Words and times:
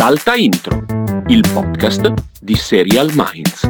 Salta 0.00 0.34
Intro, 0.34 0.86
il 1.26 1.44
podcast 1.52 2.14
di 2.40 2.54
Serial 2.54 3.10
Minds. 3.12 3.68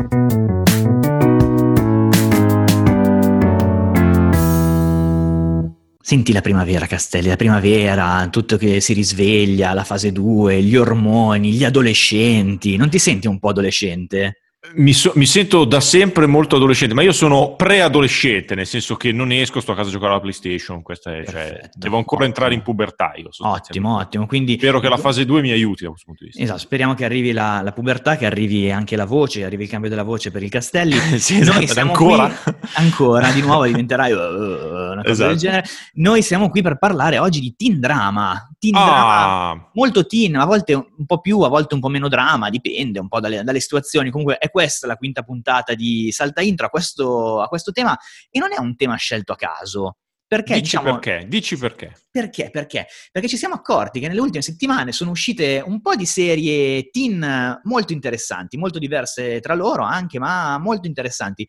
Senti 6.00 6.32
la 6.32 6.40
primavera, 6.40 6.86
Castelli, 6.86 7.26
la 7.26 7.34
primavera, 7.34 8.28
tutto 8.30 8.56
che 8.56 8.78
si 8.78 8.92
risveglia, 8.92 9.74
la 9.74 9.82
fase 9.82 10.12
2, 10.12 10.62
gli 10.62 10.76
ormoni, 10.76 11.50
gli 11.50 11.64
adolescenti. 11.64 12.76
Non 12.76 12.90
ti 12.90 13.00
senti 13.00 13.26
un 13.26 13.40
po' 13.40 13.48
adolescente? 13.48 14.39
Mi, 14.74 14.92
so, 14.92 15.12
mi, 15.14 15.24
sento 15.24 15.64
da 15.64 15.80
sempre 15.80 16.26
molto 16.26 16.56
adolescente, 16.56 16.92
ma 16.92 17.00
io 17.00 17.12
sono 17.12 17.54
preadolescente, 17.56 18.54
nel 18.54 18.66
senso 18.66 18.94
che 18.94 19.10
non 19.10 19.32
esco, 19.32 19.58
sto 19.58 19.72
a 19.72 19.74
casa 19.74 19.88
a 19.88 19.92
giocare 19.92 20.12
alla 20.12 20.20
PlayStation. 20.20 20.82
È, 20.84 20.94
cioè, 21.24 21.70
devo 21.72 21.96
ancora 21.96 22.26
entrare 22.26 22.52
in 22.52 22.60
pubertà. 22.60 23.14
Io, 23.16 23.30
ottimo, 23.38 23.96
ottimo. 23.96 24.26
Quindi, 24.26 24.58
Spero 24.58 24.78
che 24.78 24.90
la 24.90 24.98
fase 24.98 25.24
2 25.24 25.40
mi 25.40 25.50
aiuti 25.50 25.84
da 25.84 25.88
questo 25.88 26.08
punto 26.08 26.24
di 26.24 26.28
vista. 26.28 26.42
Esatto, 26.42 26.58
speriamo 26.58 26.92
che 26.92 27.06
arrivi 27.06 27.32
la, 27.32 27.62
la 27.62 27.72
pubertà, 27.72 28.18
che 28.18 28.26
arrivi 28.26 28.70
anche 28.70 28.96
la 28.96 29.06
voce, 29.06 29.44
arrivi 29.44 29.62
il 29.62 29.70
cambio 29.70 29.88
della 29.88 30.02
voce 30.02 30.30
per 30.30 30.42
il 30.42 30.50
Castelli. 30.50 30.98
sì, 31.18 31.40
esatto, 31.40 31.66
siamo 31.66 31.92
ancora? 31.92 32.28
Qui, 32.28 32.52
ancora, 32.74 33.30
di 33.32 33.40
nuovo 33.40 33.64
diventerai 33.64 34.12
uh, 34.12 34.16
una 34.16 34.96
cosa 34.96 35.10
esatto. 35.10 35.28
del 35.30 35.38
genere. 35.38 35.64
Noi 35.94 36.20
siamo 36.20 36.50
qui 36.50 36.60
per 36.60 36.76
parlare 36.76 37.18
oggi 37.18 37.40
di 37.40 37.54
teen 37.56 37.80
drama. 37.80 38.49
Teen 38.60 38.76
ah. 38.76 38.84
drama, 38.84 39.70
molto 39.72 40.04
teen, 40.04 40.36
a 40.36 40.44
volte 40.44 40.74
un 40.74 41.06
po' 41.06 41.20
più, 41.20 41.40
a 41.40 41.48
volte 41.48 41.72
un 41.72 41.80
po' 41.80 41.88
meno 41.88 42.08
drama, 42.08 42.50
dipende 42.50 43.00
un 43.00 43.08
po' 43.08 43.18
dalle, 43.18 43.42
dalle 43.42 43.58
situazioni. 43.58 44.10
Comunque 44.10 44.36
è 44.36 44.50
questa 44.50 44.86
la 44.86 44.96
quinta 44.96 45.22
puntata 45.22 45.72
di 45.72 46.12
Salta 46.12 46.42
Intro 46.42 46.66
a 46.66 46.68
questo, 46.68 47.40
a 47.40 47.48
questo 47.48 47.72
tema 47.72 47.98
e 48.28 48.38
non 48.38 48.52
è 48.52 48.58
un 48.58 48.76
tema 48.76 48.96
scelto 48.96 49.32
a 49.32 49.36
caso. 49.36 49.96
Perché, 50.26 50.52
Dici 50.52 50.76
diciamo, 50.76 50.98
perché, 50.98 51.26
dici 51.26 51.56
perché. 51.56 51.92
Perché? 52.10 52.50
Perché? 52.50 52.86
Perché 53.10 53.28
ci 53.28 53.38
siamo 53.38 53.54
accorti 53.54 53.98
che 53.98 54.08
nelle 54.08 54.20
ultime 54.20 54.42
settimane 54.42 54.92
sono 54.92 55.10
uscite 55.10 55.60
un 55.64 55.80
po' 55.80 55.96
di 55.96 56.06
serie 56.06 56.90
teen 56.90 57.60
molto 57.64 57.94
interessanti, 57.94 58.58
molto 58.58 58.78
diverse 58.78 59.40
tra 59.40 59.54
loro 59.54 59.84
anche, 59.84 60.18
ma 60.18 60.58
molto 60.58 60.86
interessanti. 60.86 61.48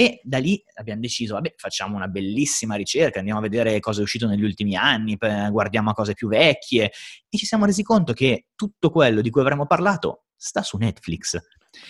E 0.00 0.20
da 0.22 0.38
lì 0.38 0.62
abbiamo 0.74 1.00
deciso, 1.00 1.34
vabbè, 1.34 1.54
facciamo 1.56 1.96
una 1.96 2.06
bellissima 2.06 2.76
ricerca, 2.76 3.18
andiamo 3.18 3.40
a 3.40 3.42
vedere 3.42 3.80
cosa 3.80 3.98
è 3.98 4.04
uscito 4.04 4.28
negli 4.28 4.44
ultimi 4.44 4.76
anni, 4.76 5.16
guardiamo 5.16 5.90
a 5.90 5.92
cose 5.92 6.12
più 6.12 6.28
vecchie 6.28 6.92
e 7.28 7.36
ci 7.36 7.44
siamo 7.44 7.64
resi 7.64 7.82
conto 7.82 8.12
che 8.12 8.46
tutto 8.54 8.90
quello 8.90 9.20
di 9.22 9.30
cui 9.30 9.40
avremmo 9.40 9.66
parlato 9.66 10.26
sta 10.36 10.62
su 10.62 10.76
Netflix. 10.76 11.36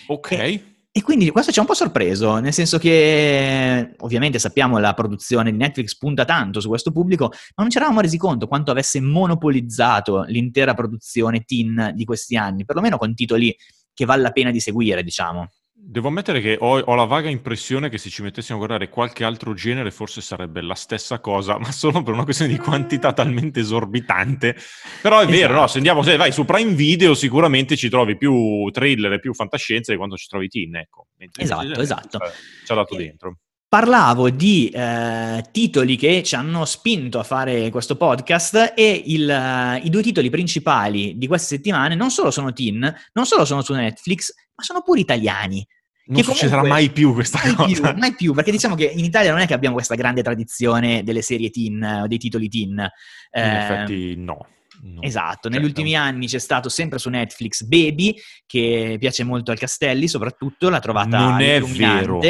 Ok. 0.07 0.31
E, 0.31 0.63
e 0.91 1.03
quindi 1.03 1.29
questo 1.29 1.51
ci 1.51 1.59
ha 1.59 1.61
un 1.61 1.67
po' 1.67 1.75
sorpreso, 1.75 2.39
nel 2.39 2.51
senso 2.51 2.79
che 2.79 3.93
ovviamente 3.99 4.39
sappiamo 4.39 4.79
la 4.79 4.95
produzione 4.95 5.51
di 5.51 5.57
Netflix 5.57 5.95
punta 5.95 6.25
tanto 6.25 6.61
su 6.61 6.67
questo 6.67 6.91
pubblico, 6.91 7.25
ma 7.27 7.61
non 7.61 7.69
ci 7.69 7.77
eravamo 7.77 8.01
resi 8.01 8.17
conto 8.17 8.47
quanto 8.47 8.71
avesse 8.71 8.99
monopolizzato 8.99 10.23
l'intera 10.23 10.73
produzione 10.73 11.43
teen 11.43 11.91
di 11.93 12.05
questi 12.05 12.35
anni, 12.35 12.65
perlomeno 12.65 12.97
con 12.97 13.13
titoli 13.13 13.55
che 13.93 14.05
vale 14.05 14.23
la 14.23 14.31
pena 14.31 14.49
di 14.49 14.59
seguire, 14.59 15.03
diciamo. 15.03 15.51
Devo 15.81 16.09
ammettere 16.09 16.41
che 16.41 16.57
ho, 16.59 16.77
ho, 16.77 16.95
la 16.95 17.05
vaga 17.05 17.29
impressione 17.29 17.89
che 17.89 17.97
se 17.97 18.09
ci 18.09 18.21
mettessimo 18.21 18.57
a 18.57 18.65
guardare 18.65 18.89
qualche 18.89 19.23
altro 19.23 19.53
genere 19.53 19.89
forse 19.89 20.21
sarebbe 20.21 20.61
la 20.61 20.75
stessa 20.75 21.19
cosa, 21.19 21.57
ma 21.59 21.71
solo 21.71 22.03
per 22.03 22.13
una 22.13 22.25
questione 22.25 22.51
di 22.51 22.59
quantità 22.59 23.13
talmente 23.13 23.61
esorbitante. 23.61 24.55
Però 25.01 25.19
è 25.19 25.23
esatto. 25.23 25.37
vero, 25.37 25.53
no? 25.53 25.67
Se 25.67 25.77
andiamo, 25.77 26.03
se 26.03 26.15
vai 26.15 26.31
su 26.31 26.45
Prime 26.45 26.73
Video 26.73 27.13
sicuramente 27.15 27.75
ci 27.75 27.89
trovi 27.89 28.17
più 28.17 28.69
thriller 28.71 29.13
e 29.13 29.19
più 29.19 29.33
fantascienza 29.33 29.91
di 29.91 29.97
quanto 29.97 30.15
ci 30.15 30.27
trovi 30.27 30.47
teen, 30.47 30.75
ecco. 30.75 31.07
Mentre 31.17 31.43
esatto, 31.43 31.79
esatto. 31.79 32.19
Ci 32.65 32.71
ha 32.71 32.75
dato 32.75 32.93
eh, 32.95 32.97
dentro. 32.97 33.37
Parlavo 33.69 34.31
di 34.31 34.67
eh, 34.69 35.45
titoli 35.51 35.95
che 35.95 36.23
ci 36.23 36.33
hanno 36.33 36.65
spinto 36.65 37.19
a 37.19 37.23
fare 37.23 37.69
questo 37.69 37.97
podcast 37.97 38.73
e 38.75 39.03
il, 39.05 39.29
uh, 39.29 39.85
i 39.85 39.91
due 39.91 40.01
titoli 40.01 40.31
principali 40.31 41.15
di 41.19 41.27
queste 41.27 41.57
settimane 41.57 41.93
non 41.93 42.09
solo 42.09 42.31
sono 42.31 42.51
teen, 42.51 42.79
non 43.13 43.25
solo 43.27 43.45
sono 43.45 43.61
su 43.61 43.73
Netflix, 43.73 44.33
ma 44.55 44.63
sono 44.63 44.81
pure 44.81 45.01
italiani. 45.01 45.63
Non 46.05 46.23
succederà 46.23 46.63
mai 46.63 46.89
più 46.89 47.13
questa 47.13 47.39
mai 47.43 47.53
cosa. 47.53 47.91
Più, 47.91 47.99
mai 47.99 48.15
più, 48.15 48.33
perché 48.33 48.49
diciamo 48.49 48.73
che 48.73 48.85
in 48.85 49.05
Italia 49.05 49.29
non 49.29 49.39
è 49.41 49.45
che 49.45 49.53
abbiamo 49.53 49.75
questa 49.75 49.93
grande 49.93 50.23
tradizione 50.23 51.03
delle 51.03 51.21
serie 51.21 51.51
teen 51.51 51.83
o 51.83 52.07
dei 52.07 52.17
titoli 52.17 52.49
teen. 52.49 52.69
In 52.71 52.89
eh, 53.29 53.57
effetti 53.57 54.15
no. 54.17 54.47
No, 54.81 55.01
esatto, 55.01 55.49
negli 55.49 55.57
certo. 55.57 55.79
ultimi 55.79 55.95
anni 55.95 56.27
c'è 56.27 56.39
stato 56.39 56.69
sempre 56.69 56.99
su 56.99 57.09
Netflix 57.09 57.63
Baby, 57.63 58.15
che 58.45 58.95
piace 58.97 59.23
molto 59.23 59.51
al 59.51 59.59
Castelli, 59.59 60.07
soprattutto 60.07 60.69
l'ha 60.69 60.79
trovata 60.79 61.17
Non 61.17 61.41
è 61.41 61.59
vero, 61.59 62.21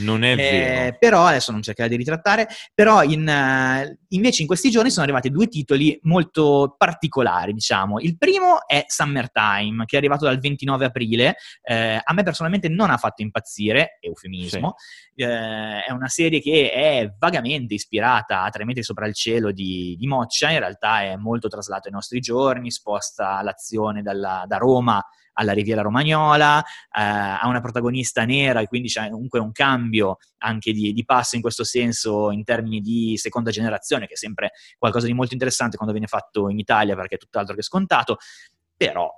non 0.00 0.24
è 0.24 0.32
eh, 0.32 0.36
vero. 0.36 0.96
Però, 0.98 1.24
adesso 1.26 1.52
non 1.52 1.62
cercherò 1.62 1.88
di 1.88 1.96
ritrattare, 1.96 2.48
però 2.72 3.02
in, 3.02 3.26
uh, 3.26 3.98
invece 4.08 4.42
in 4.42 4.48
questi 4.48 4.70
giorni 4.70 4.90
sono 4.90 5.04
arrivati 5.04 5.30
due 5.30 5.48
titoli 5.48 5.98
molto 6.04 6.74
particolari, 6.78 7.52
diciamo. 7.52 8.00
Il 8.00 8.16
primo 8.16 8.66
è 8.66 8.84
Summertime, 8.86 9.84
che 9.84 9.96
è 9.96 9.98
arrivato 9.98 10.24
dal 10.24 10.38
29 10.38 10.86
aprile, 10.86 11.36
eh, 11.62 12.00
a 12.02 12.12
me 12.14 12.22
personalmente 12.22 12.68
non 12.68 12.90
ha 12.90 12.96
fatto 12.96 13.22
impazzire, 13.22 13.98
eufemismo, 14.00 14.74
sì. 15.14 15.22
eh, 15.22 15.84
è 15.84 15.90
una 15.90 16.08
serie 16.08 16.40
che 16.40 16.72
è 16.72 17.12
vagamente 17.18 17.74
ispirata 17.74 18.42
a 18.42 18.50
Tre 18.50 18.64
metri 18.64 18.82
sopra 18.82 19.06
il 19.06 19.14
cielo 19.14 19.52
di, 19.52 19.94
di 19.98 20.06
Moccia, 20.06 20.50
in 20.50 20.58
realtà 20.58 21.02
è 21.02 21.16
molto 21.16 21.48
traslato 21.48 21.88
in 21.88 21.94
nostri 21.98 22.20
giorni, 22.20 22.70
sposta 22.70 23.42
l'azione 23.42 24.02
dalla, 24.02 24.44
da 24.46 24.56
Roma 24.56 25.04
alla 25.34 25.52
Riviera 25.52 25.82
Romagnola, 25.82 26.60
eh, 26.60 26.64
ha 27.00 27.46
una 27.46 27.60
protagonista 27.60 28.24
nera 28.24 28.60
e 28.60 28.66
quindi 28.66 28.88
c'è 28.88 29.08
comunque 29.08 29.38
un 29.38 29.52
cambio 29.52 30.18
anche 30.38 30.72
di, 30.72 30.92
di, 30.92 31.04
passo 31.04 31.36
in 31.36 31.42
questo 31.42 31.62
senso 31.62 32.30
in 32.30 32.42
termini 32.42 32.80
di 32.80 33.16
seconda 33.16 33.50
generazione, 33.50 34.06
che 34.06 34.14
è 34.14 34.16
sempre 34.16 34.50
qualcosa 34.76 35.06
di 35.06 35.14
molto 35.14 35.34
interessante 35.34 35.76
quando 35.76 35.94
viene 35.94 36.08
fatto 36.08 36.48
in 36.48 36.58
Italia 36.58 36.96
perché 36.96 37.14
è 37.14 37.18
tutt'altro 37.18 37.54
che 37.54 37.62
scontato, 37.62 38.16
però 38.76 39.08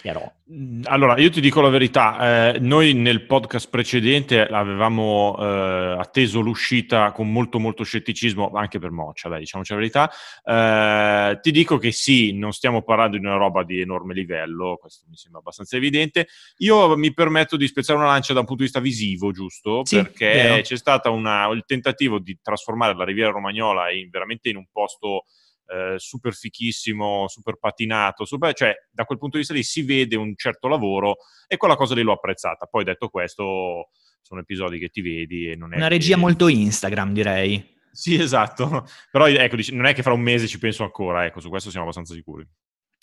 però... 0.00 0.30
Mm, 0.50 0.82
allora, 0.84 1.18
io 1.18 1.30
ti 1.30 1.40
dico 1.40 1.60
la 1.60 1.68
verità, 1.68 2.54
eh, 2.54 2.58
noi 2.58 2.94
nel 2.94 3.26
podcast 3.26 3.68
precedente 3.68 4.46
avevamo 4.46 5.36
eh, 5.38 5.96
atteso 5.98 6.40
l'uscita 6.40 7.12
con 7.12 7.30
molto 7.30 7.58
molto 7.58 7.84
scetticismo, 7.84 8.50
anche 8.54 8.78
per 8.78 8.90
Moccia, 8.90 9.28
dai, 9.28 9.40
diciamoci 9.40 9.72
la 9.72 9.78
verità. 9.78 10.10
Eh, 10.42 11.38
ti 11.40 11.50
dico 11.50 11.78
che 11.78 11.92
sì, 11.92 12.32
non 12.32 12.52
stiamo 12.52 12.82
parlando 12.82 13.18
di 13.18 13.24
una 13.24 13.36
roba 13.36 13.62
di 13.62 13.80
enorme 13.80 14.14
livello, 14.14 14.78
questo 14.80 15.04
mi 15.08 15.16
sembra 15.16 15.40
abbastanza 15.40 15.76
evidente. 15.76 16.28
Io 16.58 16.96
mi 16.96 17.12
permetto 17.12 17.56
di 17.56 17.66
spezzare 17.66 17.98
una 17.98 18.08
lancia 18.08 18.32
da 18.32 18.40
un 18.40 18.46
punto 18.46 18.62
di 18.62 18.68
vista 18.68 18.80
visivo, 18.80 19.32
giusto? 19.32 19.84
Sì, 19.84 19.96
Perché 19.96 20.26
vero. 20.26 20.62
c'è 20.62 20.76
stato 20.76 21.12
il 21.14 21.64
tentativo 21.66 22.18
di 22.18 22.38
trasformare 22.42 22.94
la 22.94 23.04
Riviera 23.04 23.30
Romagnola 23.30 23.90
in, 23.90 24.08
veramente 24.10 24.48
in 24.48 24.56
un 24.56 24.66
posto 24.72 25.24
eh, 25.66 25.94
super 25.98 26.34
fichissimo, 26.34 27.26
super 27.28 27.56
patinato, 27.56 28.24
super, 28.24 28.52
cioè 28.52 28.74
da 28.90 29.04
quel 29.04 29.18
punto 29.18 29.36
di 29.36 29.42
vista 29.42 29.54
lì 29.54 29.62
si 29.62 29.82
vede 29.82 30.16
un 30.16 30.34
certo 30.36 30.68
lavoro 30.68 31.16
e 31.46 31.56
quella 31.56 31.76
cosa 31.76 31.94
lì 31.94 32.02
l'ho 32.02 32.12
apprezzata. 32.12 32.66
Poi 32.66 32.84
detto 32.84 33.08
questo, 33.08 33.90
sono 34.20 34.40
episodi 34.40 34.78
che 34.78 34.88
ti 34.88 35.00
vedi 35.00 35.50
e 35.50 35.56
non 35.56 35.72
è... 35.72 35.76
Una 35.76 35.88
regia 35.88 36.14
che... 36.14 36.20
molto 36.20 36.48
Instagram, 36.48 37.12
direi. 37.12 37.72
Sì, 37.90 38.20
esatto. 38.20 38.86
Però 39.10 39.26
ecco, 39.26 39.56
non 39.72 39.86
è 39.86 39.94
che 39.94 40.02
fra 40.02 40.12
un 40.12 40.20
mese 40.20 40.46
ci 40.46 40.58
penso 40.58 40.82
ancora, 40.82 41.24
ecco, 41.24 41.40
su 41.40 41.48
questo 41.48 41.70
siamo 41.70 41.84
abbastanza 41.84 42.14
sicuri. 42.14 42.46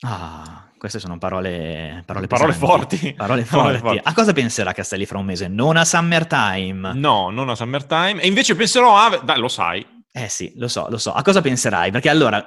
Ah, 0.03 0.71
queste 0.79 0.97
sono 0.97 1.19
parole, 1.19 2.01
parole, 2.07 2.25
parole 2.25 2.53
forti. 2.53 3.13
Parole 3.16 3.45
forti. 3.45 3.77
forti. 3.77 4.00
A 4.01 4.13
cosa 4.13 4.33
penserà 4.33 4.73
Castelli 4.73 5.05
fra 5.05 5.19
un 5.19 5.25
mese? 5.25 5.47
Non 5.47 5.77
a 5.77 5.85
Summertime. 5.85 6.94
No, 6.95 7.29
non 7.29 7.50
a 7.50 7.55
Summertime. 7.55 8.19
E 8.19 8.25
invece 8.25 8.55
penserò 8.55 8.97
a... 8.97 9.19
Dai, 9.19 9.38
lo 9.38 9.47
sai, 9.47 9.85
eh 10.11 10.27
sì, 10.27 10.53
lo 10.55 10.67
so, 10.67 10.88
lo 10.89 10.97
so. 10.97 11.13
A 11.13 11.22
cosa 11.22 11.41
penserai? 11.41 11.91
Perché 11.91 12.09
allora, 12.09 12.44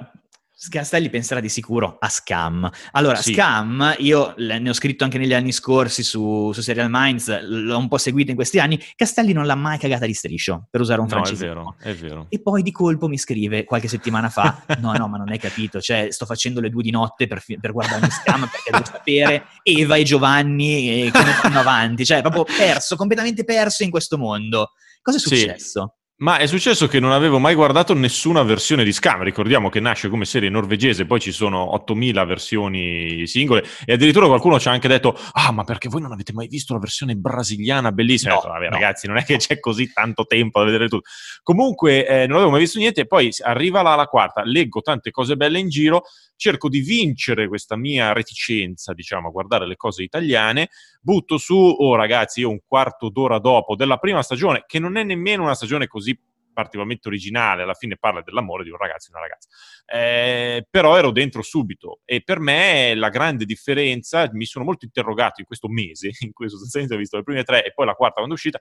Castelli 0.69 1.09
penserà 1.09 1.39
di 1.39 1.49
sicuro 1.49 1.97
a 1.99 2.09
Scam. 2.09 2.69
Allora, 2.91 3.15
sì. 3.15 3.33
Scam, 3.33 3.95
io 3.99 4.33
ne 4.37 4.69
ho 4.69 4.73
scritto 4.73 5.03
anche 5.03 5.17
negli 5.17 5.33
anni 5.33 5.51
scorsi 5.51 6.01
su, 6.01 6.51
su, 6.53 6.61
Serial 6.61 6.87
Minds, 6.89 7.41
l'ho 7.41 7.77
un 7.77 7.87
po' 7.87 7.97
seguito 7.97 8.29
in 8.29 8.35
questi 8.35 8.59
anni. 8.59 8.79
Castelli 8.95 9.33
non 9.33 9.45
l'ha 9.45 9.55
mai 9.55 9.77
cagata 9.77 10.05
di 10.05 10.13
striscio, 10.13 10.67
per 10.69 10.81
usare 10.81 11.01
un 11.01 11.09
francese. 11.09 11.45
No, 11.47 11.75
è 11.79 11.83
vero, 11.83 11.91
è 11.91 11.95
vero. 11.95 12.25
E 12.29 12.41
poi 12.41 12.61
di 12.61 12.71
colpo 12.71 13.07
mi 13.07 13.17
scrive 13.17 13.63
qualche 13.63 13.87
settimana 13.87 14.29
fa: 14.29 14.63
No, 14.79 14.93
no, 14.93 15.07
ma 15.07 15.17
non 15.17 15.29
hai 15.29 15.39
capito, 15.39 15.81
cioè 15.81 16.07
sto 16.11 16.25
facendo 16.25 16.61
le 16.61 16.69
due 16.69 16.83
di 16.83 16.91
notte 16.91 17.27
per, 17.27 17.43
per 17.59 17.71
guardarmi 17.71 18.09
Scam 18.09 18.47
perché 18.49 18.71
devo 18.71 18.85
sapere 18.85 19.45
Eva 19.63 19.95
e 19.95 20.03
Giovanni 20.03 21.05
e 21.05 21.11
come 21.11 21.35
vanno 21.43 21.59
avanti. 21.59 22.05
Cioè, 22.05 22.21
proprio 22.21 22.43
perso, 22.43 22.95
completamente 22.95 23.43
perso 23.43 23.83
in 23.83 23.89
questo 23.89 24.17
mondo. 24.17 24.71
Cosa 25.01 25.17
è 25.17 25.19
successo? 25.19 25.95
Sì. 25.95 26.03
Ma 26.17 26.37
è 26.37 26.45
successo 26.45 26.87
che 26.87 27.01
non 27.01 27.11
avevo 27.11 27.39
mai 27.39 27.55
guardato 27.55 27.93
nessuna 27.93 28.41
versione 28.41 28.85
di 28.85 28.93
Scam, 28.93 29.21
ricordiamo 29.21 29.67
che 29.67 29.81
nasce 29.81 30.07
come 30.07 30.23
serie 30.23 30.49
norvegese, 30.49 31.05
poi 31.05 31.19
ci 31.19 31.33
sono 31.33 31.73
8000 31.73 32.23
versioni 32.23 33.27
singole 33.27 33.65
e 33.83 33.91
addirittura 33.91 34.27
qualcuno 34.27 34.57
ci 34.57 34.69
ha 34.69 34.71
anche 34.71 34.87
detto 34.87 35.19
ah 35.33 35.51
ma 35.51 35.65
perché 35.65 35.89
voi 35.89 35.99
non 35.99 36.13
avete 36.13 36.31
mai 36.31 36.47
visto 36.47 36.71
la 36.71 36.79
versione 36.79 37.15
brasiliana 37.15 37.91
bellissima? 37.91 38.31
No, 38.35 38.39
detto, 38.39 38.53
Vabbè 38.53 38.65
no. 38.69 38.71
ragazzi 38.71 39.07
non 39.07 39.17
è 39.17 39.25
che 39.25 39.35
c'è 39.35 39.59
così 39.59 39.91
tanto 39.91 40.23
tempo 40.23 40.59
da 40.59 40.65
vedere 40.65 40.87
tutto. 40.87 41.09
Comunque 41.43 42.07
eh, 42.07 42.27
non 42.27 42.37
avevo 42.37 42.51
mai 42.51 42.61
visto 42.61 42.79
niente 42.79 43.01
e 43.01 43.07
poi 43.07 43.29
arriva 43.41 43.81
la, 43.81 43.95
la 43.95 44.05
quarta, 44.05 44.41
leggo 44.45 44.79
tante 44.79 45.11
cose 45.11 45.35
belle 45.35 45.59
in 45.59 45.67
giro, 45.67 46.03
cerco 46.35 46.69
di 46.69 46.79
vincere 46.79 47.47
questa 47.47 47.75
mia 47.75 48.13
reticenza 48.13 48.93
diciamo 48.93 49.29
a 49.29 49.31
guardare 49.31 49.67
le 49.67 49.75
cose 49.75 50.03
italiane, 50.03 50.69
butto 51.01 51.37
su, 51.37 51.55
oh 51.55 51.95
ragazzi 51.95 52.41
io 52.41 52.49
un 52.49 52.59
quarto 52.65 53.09
d'ora 53.09 53.39
dopo 53.39 53.75
della 53.75 53.97
prima 53.97 54.21
stagione 54.21 54.63
che 54.67 54.79
non 54.79 54.97
è 54.97 55.03
nemmeno 55.03 55.43
una 55.43 55.55
stagione 55.55 55.87
così 55.87 56.17
particolarmente 56.55 57.09
originale, 57.09 57.63
alla 57.63 57.73
fine 57.73 57.97
parla 57.97 58.21
dell'amore 58.21 58.63
di 58.63 58.69
un 58.69 58.77
ragazzo 58.77 59.09
e 59.09 59.11
una 59.11 59.21
ragazza. 59.21 59.49
Eh, 59.85 60.65
però 60.69 60.97
ero 60.97 61.11
dentro 61.11 61.41
subito 61.41 61.99
e 62.05 62.21
per 62.23 62.39
me 62.39 62.95
la 62.95 63.09
grande 63.09 63.43
differenza, 63.43 64.27
mi 64.31 64.45
sono 64.45 64.63
molto 64.63 64.85
interrogato 64.85 65.41
in 65.41 65.45
questo 65.45 65.67
mese, 65.67 66.11
in 66.21 66.31
sostanzialmente 66.33 66.95
ho 66.95 66.97
visto 66.97 67.17
le 67.17 67.23
prime 67.23 67.43
tre 67.43 67.65
e 67.65 67.73
poi 67.73 67.85
la 67.85 67.93
quarta 67.93 68.15
quando 68.15 68.31
è 68.31 68.37
uscita, 68.37 68.59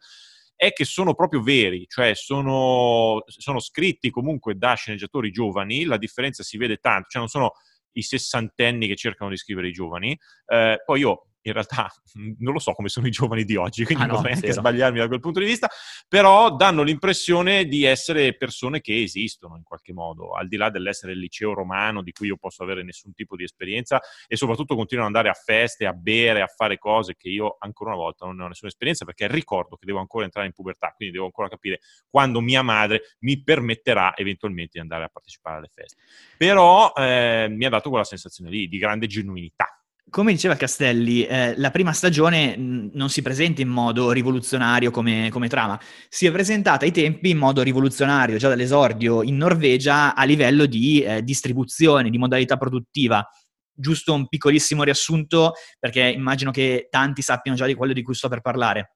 è 0.57 0.73
che 0.73 0.85
sono 0.85 1.15
proprio 1.15 1.43
veri, 1.43 1.87
cioè 1.89 2.15
sono, 2.15 3.23
sono 3.27 3.59
scritti 3.61 4.11
comunque 4.11 4.57
da 4.57 4.75
sceneggiatori 4.75 5.31
giovani, 5.31 5.85
la 5.85 5.99
differenza 5.99 6.43
si 6.43 6.57
vede 6.57 6.77
tanto, 6.77 7.09
cioè 7.09 7.21
non 7.21 7.29
sono 7.29 7.53
i 7.93 8.03
sessantenni 8.03 8.87
che 8.87 8.97
cercano 8.97 9.31
di 9.31 9.37
scrivere 9.37 9.69
i 9.69 9.73
giovani. 9.73 10.19
Eh, 10.47 10.83
poi 10.85 11.01
io 11.01 11.27
in 11.49 11.53
realtà 11.53 11.93
non 12.39 12.53
lo 12.53 12.59
so 12.59 12.73
come 12.73 12.89
sono 12.89 13.07
i 13.07 13.11
giovani 13.11 13.45
di 13.45 13.57
oggi, 13.57 13.85
quindi 13.85 14.05
ah 14.05 14.07
no, 14.07 14.15
potrei 14.15 14.35
anche 14.35 14.53
sbagliarmi 14.53 14.99
da 14.99 15.07
quel 15.07 15.21
punto 15.21 15.41
di 15.41 15.47
vista, 15.47 15.69
però 16.09 16.55
danno 16.55 16.83
l'impressione 16.83 17.67
di 17.67 17.85
essere 17.85 18.37
persone 18.37 18.81
che 18.81 19.03
esistono 19.03 19.57
in 19.57 19.63
qualche 19.63 19.93
modo, 19.93 20.33
al 20.33 20.49
di 20.49 20.57
là 20.57 20.71
dell'essere 20.71 21.13
il 21.13 21.19
liceo 21.19 21.55
romano 21.55 22.03
di 22.03 22.13
cui 22.13 22.29
io 22.29 22.37
posso 22.37 22.63
avere 22.63 22.83
nessun 22.83 23.13
tipo 23.13 23.37
di 23.37 23.45
esperienza 23.45 24.01
e 24.27 24.37
soprattutto 24.37 24.75
continuano 24.75 25.11
ad 25.11 25.17
andare 25.17 25.37
a 25.37 25.41
feste, 25.41 25.87
a 25.87 25.93
bere, 25.93 26.43
a 26.43 26.47
fare 26.47 26.79
cose 26.79 27.15
che 27.17 27.29
io 27.29 27.57
ancora 27.59 27.91
una 27.91 28.01
volta 28.01 28.27
non 28.27 28.37
ne 28.37 28.45
ho 28.45 28.49
nessuna 28.49 28.71
esperienza 28.71 29.05
perché 29.05 29.29
ricordo 29.29 29.77
che 29.77 29.87
devo 29.87 29.99
ancora 29.99 30.25
entrare 30.25 30.47
in 30.47 30.53
pubertà, 30.53 30.93
quindi 30.97 31.15
devo 31.15 31.27
ancora 31.27 31.49
capire 31.49 31.81
quando 32.09 32.41
mia 32.41 32.63
madre 32.63 33.17
mi 33.21 33.43
permetterà 33.43 34.17
eventualmente 34.17 34.73
di 34.75 34.81
andare 34.81 35.05
a 35.05 35.09
partecipare 35.09 35.59
alle 35.59 35.71
feste. 35.73 36.03
Però 36.37 36.93
eh, 36.95 37.49
mi 37.51 37.65
ha 37.65 37.69
dato 37.69 37.89
quella 37.89 38.05
sensazione 38.05 38.51
lì 38.51 38.69
di 38.69 38.79
grande 38.79 39.07
genuinità 39.07 39.79
come 40.11 40.33
diceva 40.33 40.55
Castelli, 40.55 41.27
eh, 41.27 41.55
la 41.57 41.71
prima 41.71 41.93
stagione 41.93 42.57
mh, 42.57 42.91
non 42.95 43.11
si 43.11 43.21
presenta 43.23 43.63
in 43.63 43.69
modo 43.69 44.13
rivoluzionario 44.13 44.91
come, 44.91 45.29
come, 45.31 45.49
trama, 45.49 45.81
si 46.09 46.27
è 46.27 46.31
presentata 46.31 46.85
ai 46.85 46.93
tempi 46.93 47.31
in 47.31 47.39
modo 47.39 47.63
rivoluzionario 47.63 48.37
già 48.37 48.49
dall'esordio 48.49 49.23
in 49.23 49.37
Norvegia 49.37 50.15
a 50.15 50.25
livello 50.25 50.67
di 50.67 51.03
eh, 51.03 51.23
distribuzione, 51.23 52.11
di 52.11 52.19
modalità 52.19 52.57
produttiva. 52.57 53.27
Giusto 53.77 54.15
un 54.15 54.29
piccolissimo 54.29 54.85
riassunto 54.85 55.55
perché 55.81 56.03
immagino 56.03 56.53
che 56.53 56.87
tanti 56.91 57.23
sappiano 57.23 57.57
già 57.57 57.67
di 57.67 57.75
quello 57.75 57.93
di 57.93 58.03
cui 58.03 58.15
sto 58.15 58.29
per 58.29 58.41
parlare. 58.41 58.95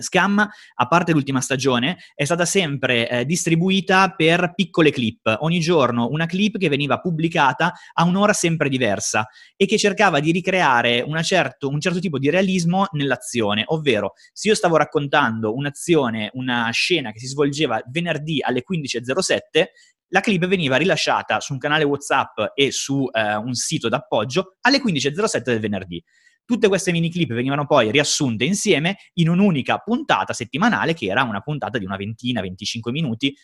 Scam, 0.00 0.38
a 0.38 0.86
parte 0.86 1.12
l'ultima 1.12 1.40
stagione, 1.40 1.98
è 2.14 2.24
stata 2.24 2.44
sempre 2.44 3.08
eh, 3.08 3.24
distribuita 3.24 4.14
per 4.16 4.52
piccole 4.54 4.90
clip. 4.90 5.36
Ogni 5.40 5.60
giorno 5.60 6.08
una 6.08 6.26
clip 6.26 6.58
che 6.58 6.68
veniva 6.68 7.00
pubblicata 7.00 7.72
a 7.92 8.04
un'ora 8.04 8.32
sempre 8.32 8.68
diversa 8.68 9.26
e 9.56 9.66
che 9.66 9.78
cercava 9.78 10.20
di 10.20 10.30
ricreare 10.30 11.04
certo, 11.22 11.68
un 11.68 11.80
certo 11.80 11.98
tipo 11.98 12.18
di 12.18 12.30
realismo 12.30 12.86
nell'azione. 12.92 13.64
Ovvero, 13.66 14.12
se 14.32 14.48
io 14.48 14.54
stavo 14.54 14.76
raccontando 14.76 15.54
un'azione, 15.54 16.30
una 16.34 16.70
scena 16.70 17.12
che 17.12 17.18
si 17.18 17.26
svolgeva 17.26 17.82
venerdì 17.86 18.40
alle 18.42 18.62
15.07, 18.68 19.64
la 20.08 20.20
clip 20.20 20.46
veniva 20.46 20.76
rilasciata 20.76 21.40
su 21.40 21.54
un 21.54 21.58
canale 21.58 21.84
WhatsApp 21.84 22.38
e 22.54 22.70
su 22.70 23.08
eh, 23.10 23.34
un 23.34 23.54
sito 23.54 23.88
d'appoggio 23.88 24.56
alle 24.60 24.80
15.07 24.80 25.42
del 25.42 25.60
venerdì. 25.60 26.02
Tutte 26.44 26.68
queste 26.68 26.92
mini 26.92 27.10
clip 27.10 27.32
venivano 27.32 27.66
poi 27.66 27.90
riassunte 27.90 28.44
insieme 28.44 28.96
in 29.14 29.28
un'unica 29.28 29.78
puntata 29.78 30.32
settimanale 30.32 30.92
che 30.92 31.06
era 31.06 31.22
una 31.22 31.40
puntata 31.40 31.78
di 31.78 31.84
una 31.84 31.96
ventina, 31.96 32.42
25 32.42 32.92
minuti, 32.92 33.34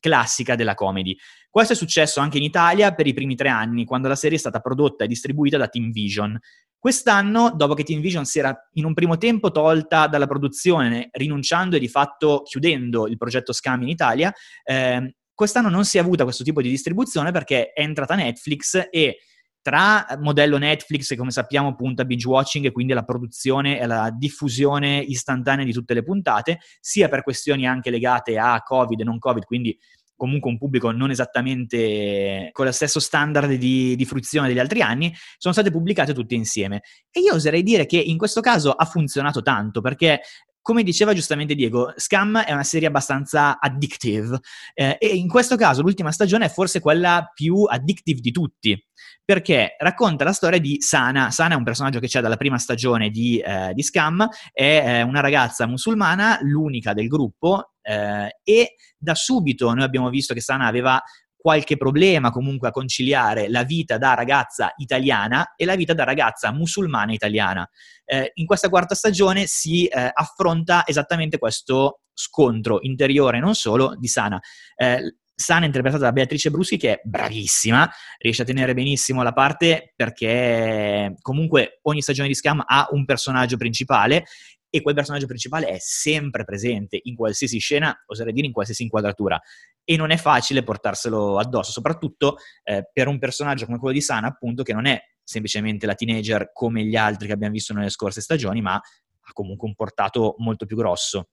classica 0.00 0.56
della 0.56 0.74
comedy. 0.74 1.16
Questo 1.48 1.74
è 1.74 1.76
successo 1.76 2.20
anche 2.20 2.38
in 2.38 2.42
Italia 2.42 2.92
per 2.94 3.06
i 3.06 3.14
primi 3.14 3.36
tre 3.36 3.48
anni, 3.48 3.84
quando 3.84 4.08
la 4.08 4.16
serie 4.16 4.36
è 4.36 4.40
stata 4.40 4.60
prodotta 4.60 5.04
e 5.04 5.06
distribuita 5.06 5.56
da 5.56 5.68
Team 5.68 5.90
Vision. 5.90 6.38
Quest'anno, 6.78 7.52
dopo 7.54 7.74
che 7.74 7.84
Team 7.84 8.00
Vision 8.00 8.24
si 8.24 8.38
era 8.38 8.56
in 8.74 8.86
un 8.86 8.94
primo 8.94 9.18
tempo 9.18 9.50
tolta 9.50 10.06
dalla 10.06 10.26
produzione, 10.26 11.10
rinunciando 11.12 11.76
e 11.76 11.78
di 11.78 11.88
fatto 11.88 12.42
chiudendo 12.42 13.06
il 13.06 13.18
progetto 13.18 13.52
Scam 13.52 13.82
in 13.82 13.88
Italia, 13.88 14.32
eh, 14.64 15.14
quest'anno 15.34 15.68
non 15.68 15.84
si 15.84 15.98
è 15.98 16.00
avuta 16.00 16.24
questo 16.24 16.42
tipo 16.42 16.62
di 16.62 16.70
distribuzione 16.70 17.32
perché 17.32 17.72
è 17.72 17.82
entrata 17.82 18.14
Netflix 18.14 18.88
e 18.90 19.18
tra 19.62 20.06
modello 20.18 20.58
Netflix 20.58 21.08
che 21.08 21.16
come 21.16 21.30
sappiamo 21.30 21.74
punta 21.74 22.02
a 22.02 22.04
binge 22.04 22.26
watching 22.26 22.64
e 22.64 22.72
quindi 22.72 22.92
alla 22.92 23.04
produzione 23.04 23.78
e 23.78 23.82
alla 23.82 24.10
diffusione 24.10 24.98
istantanea 24.98 25.64
di 25.64 25.72
tutte 25.72 25.94
le 25.94 26.02
puntate, 26.02 26.60
sia 26.80 27.08
per 27.08 27.22
questioni 27.22 27.66
anche 27.66 27.90
legate 27.90 28.38
a 28.38 28.62
Covid 28.62 29.00
e 29.00 29.04
non 29.04 29.18
Covid, 29.18 29.44
quindi 29.44 29.78
comunque 30.20 30.50
un 30.50 30.58
pubblico 30.58 30.90
non 30.90 31.10
esattamente 31.10 32.50
con 32.52 32.66
lo 32.66 32.72
stesso 32.72 33.00
standard 33.00 33.54
di, 33.54 33.96
di, 33.96 34.04
fruizione 34.04 34.48
degli 34.48 34.58
altri 34.58 34.82
anni, 34.82 35.10
sono 35.38 35.54
state 35.54 35.70
pubblicate 35.70 36.12
tutte 36.12 36.34
insieme. 36.34 36.82
E 37.10 37.20
io 37.20 37.32
oserei 37.32 37.62
dire 37.62 37.86
che 37.86 37.96
in 37.96 38.18
questo 38.18 38.42
caso 38.42 38.72
ha 38.72 38.84
funzionato 38.84 39.40
tanto, 39.40 39.80
perché 39.80 40.20
come 40.62 40.82
diceva 40.82 41.14
giustamente 41.14 41.54
Diego, 41.54 41.92
Scam 41.96 42.38
è 42.38 42.52
una 42.52 42.64
serie 42.64 42.88
abbastanza 42.88 43.58
addictive 43.58 44.38
eh, 44.74 44.96
e 45.00 45.08
in 45.08 45.28
questo 45.28 45.56
caso 45.56 45.82
l'ultima 45.82 46.12
stagione 46.12 46.46
è 46.46 46.48
forse 46.48 46.80
quella 46.80 47.30
più 47.34 47.64
addictive 47.64 48.20
di 48.20 48.30
tutti, 48.30 48.86
perché 49.24 49.76
racconta 49.78 50.24
la 50.24 50.32
storia 50.32 50.58
di 50.58 50.76
Sana. 50.80 51.30
Sana 51.30 51.54
è 51.54 51.56
un 51.56 51.64
personaggio 51.64 52.00
che 52.00 52.06
c'è 52.08 52.20
dalla 52.20 52.36
prima 52.36 52.58
stagione 52.58 53.10
di, 53.10 53.38
eh, 53.38 53.72
di 53.74 53.82
Scam, 53.82 54.28
è 54.52 54.82
eh, 54.86 55.02
una 55.02 55.20
ragazza 55.20 55.66
musulmana, 55.66 56.38
l'unica 56.42 56.92
del 56.92 57.08
gruppo, 57.08 57.72
eh, 57.82 58.38
e 58.42 58.74
da 58.98 59.14
subito 59.14 59.72
noi 59.72 59.84
abbiamo 59.84 60.10
visto 60.10 60.34
che 60.34 60.40
Sana 60.40 60.66
aveva 60.66 61.02
qualche 61.40 61.76
problema 61.76 62.30
comunque 62.30 62.68
a 62.68 62.70
conciliare 62.70 63.48
la 63.48 63.62
vita 63.64 63.96
da 63.96 64.14
ragazza 64.14 64.72
italiana 64.76 65.54
e 65.56 65.64
la 65.64 65.74
vita 65.74 65.94
da 65.94 66.04
ragazza 66.04 66.52
musulmana 66.52 67.12
italiana. 67.12 67.68
Eh, 68.04 68.32
in 68.34 68.46
questa 68.46 68.68
quarta 68.68 68.94
stagione 68.94 69.46
si 69.46 69.86
eh, 69.86 70.10
affronta 70.12 70.86
esattamente 70.86 71.38
questo 71.38 72.00
scontro 72.12 72.78
interiore, 72.82 73.40
non 73.40 73.54
solo, 73.54 73.94
di 73.96 74.08
Sana. 74.08 74.38
Eh, 74.76 75.14
Sana 75.34 75.64
interpretata 75.64 76.04
da 76.04 76.12
Beatrice 76.12 76.50
Bruschi 76.50 76.76
che 76.76 76.92
è 76.92 77.00
bravissima, 77.02 77.90
riesce 78.18 78.42
a 78.42 78.44
tenere 78.44 78.74
benissimo 78.74 79.22
la 79.22 79.32
parte 79.32 79.94
perché 79.96 81.14
comunque 81.22 81.78
ogni 81.84 82.02
stagione 82.02 82.28
di 82.28 82.34
Scam 82.34 82.62
ha 82.66 82.88
un 82.90 83.06
personaggio 83.06 83.56
principale 83.56 84.26
e 84.70 84.80
quel 84.80 84.94
personaggio 84.94 85.26
principale 85.26 85.66
è 85.66 85.76
sempre 85.78 86.44
presente 86.44 86.98
in 87.02 87.16
qualsiasi 87.16 87.58
scena, 87.58 87.94
oserei 88.06 88.32
dire 88.32 88.46
in 88.46 88.52
qualsiasi 88.52 88.84
inquadratura 88.84 89.40
e 89.84 89.96
non 89.96 90.10
è 90.10 90.16
facile 90.16 90.62
portarselo 90.62 91.38
addosso, 91.38 91.72
soprattutto 91.72 92.36
eh, 92.62 92.88
per 92.92 93.08
un 93.08 93.18
personaggio 93.18 93.66
come 93.66 93.78
quello 93.78 93.94
di 93.94 94.00
Sana, 94.00 94.28
appunto, 94.28 94.62
che 94.62 94.72
non 94.72 94.86
è 94.86 95.00
semplicemente 95.22 95.86
la 95.86 95.94
teenager 95.94 96.52
come 96.52 96.84
gli 96.84 96.96
altri 96.96 97.26
che 97.26 97.32
abbiamo 97.32 97.52
visto 97.52 97.74
nelle 97.74 97.90
scorse 97.90 98.20
stagioni, 98.20 98.60
ma 98.60 98.74
ha 98.74 99.32
comunque 99.32 99.66
un 99.66 99.74
portato 99.74 100.36
molto 100.38 100.66
più 100.66 100.76
grosso. 100.76 101.30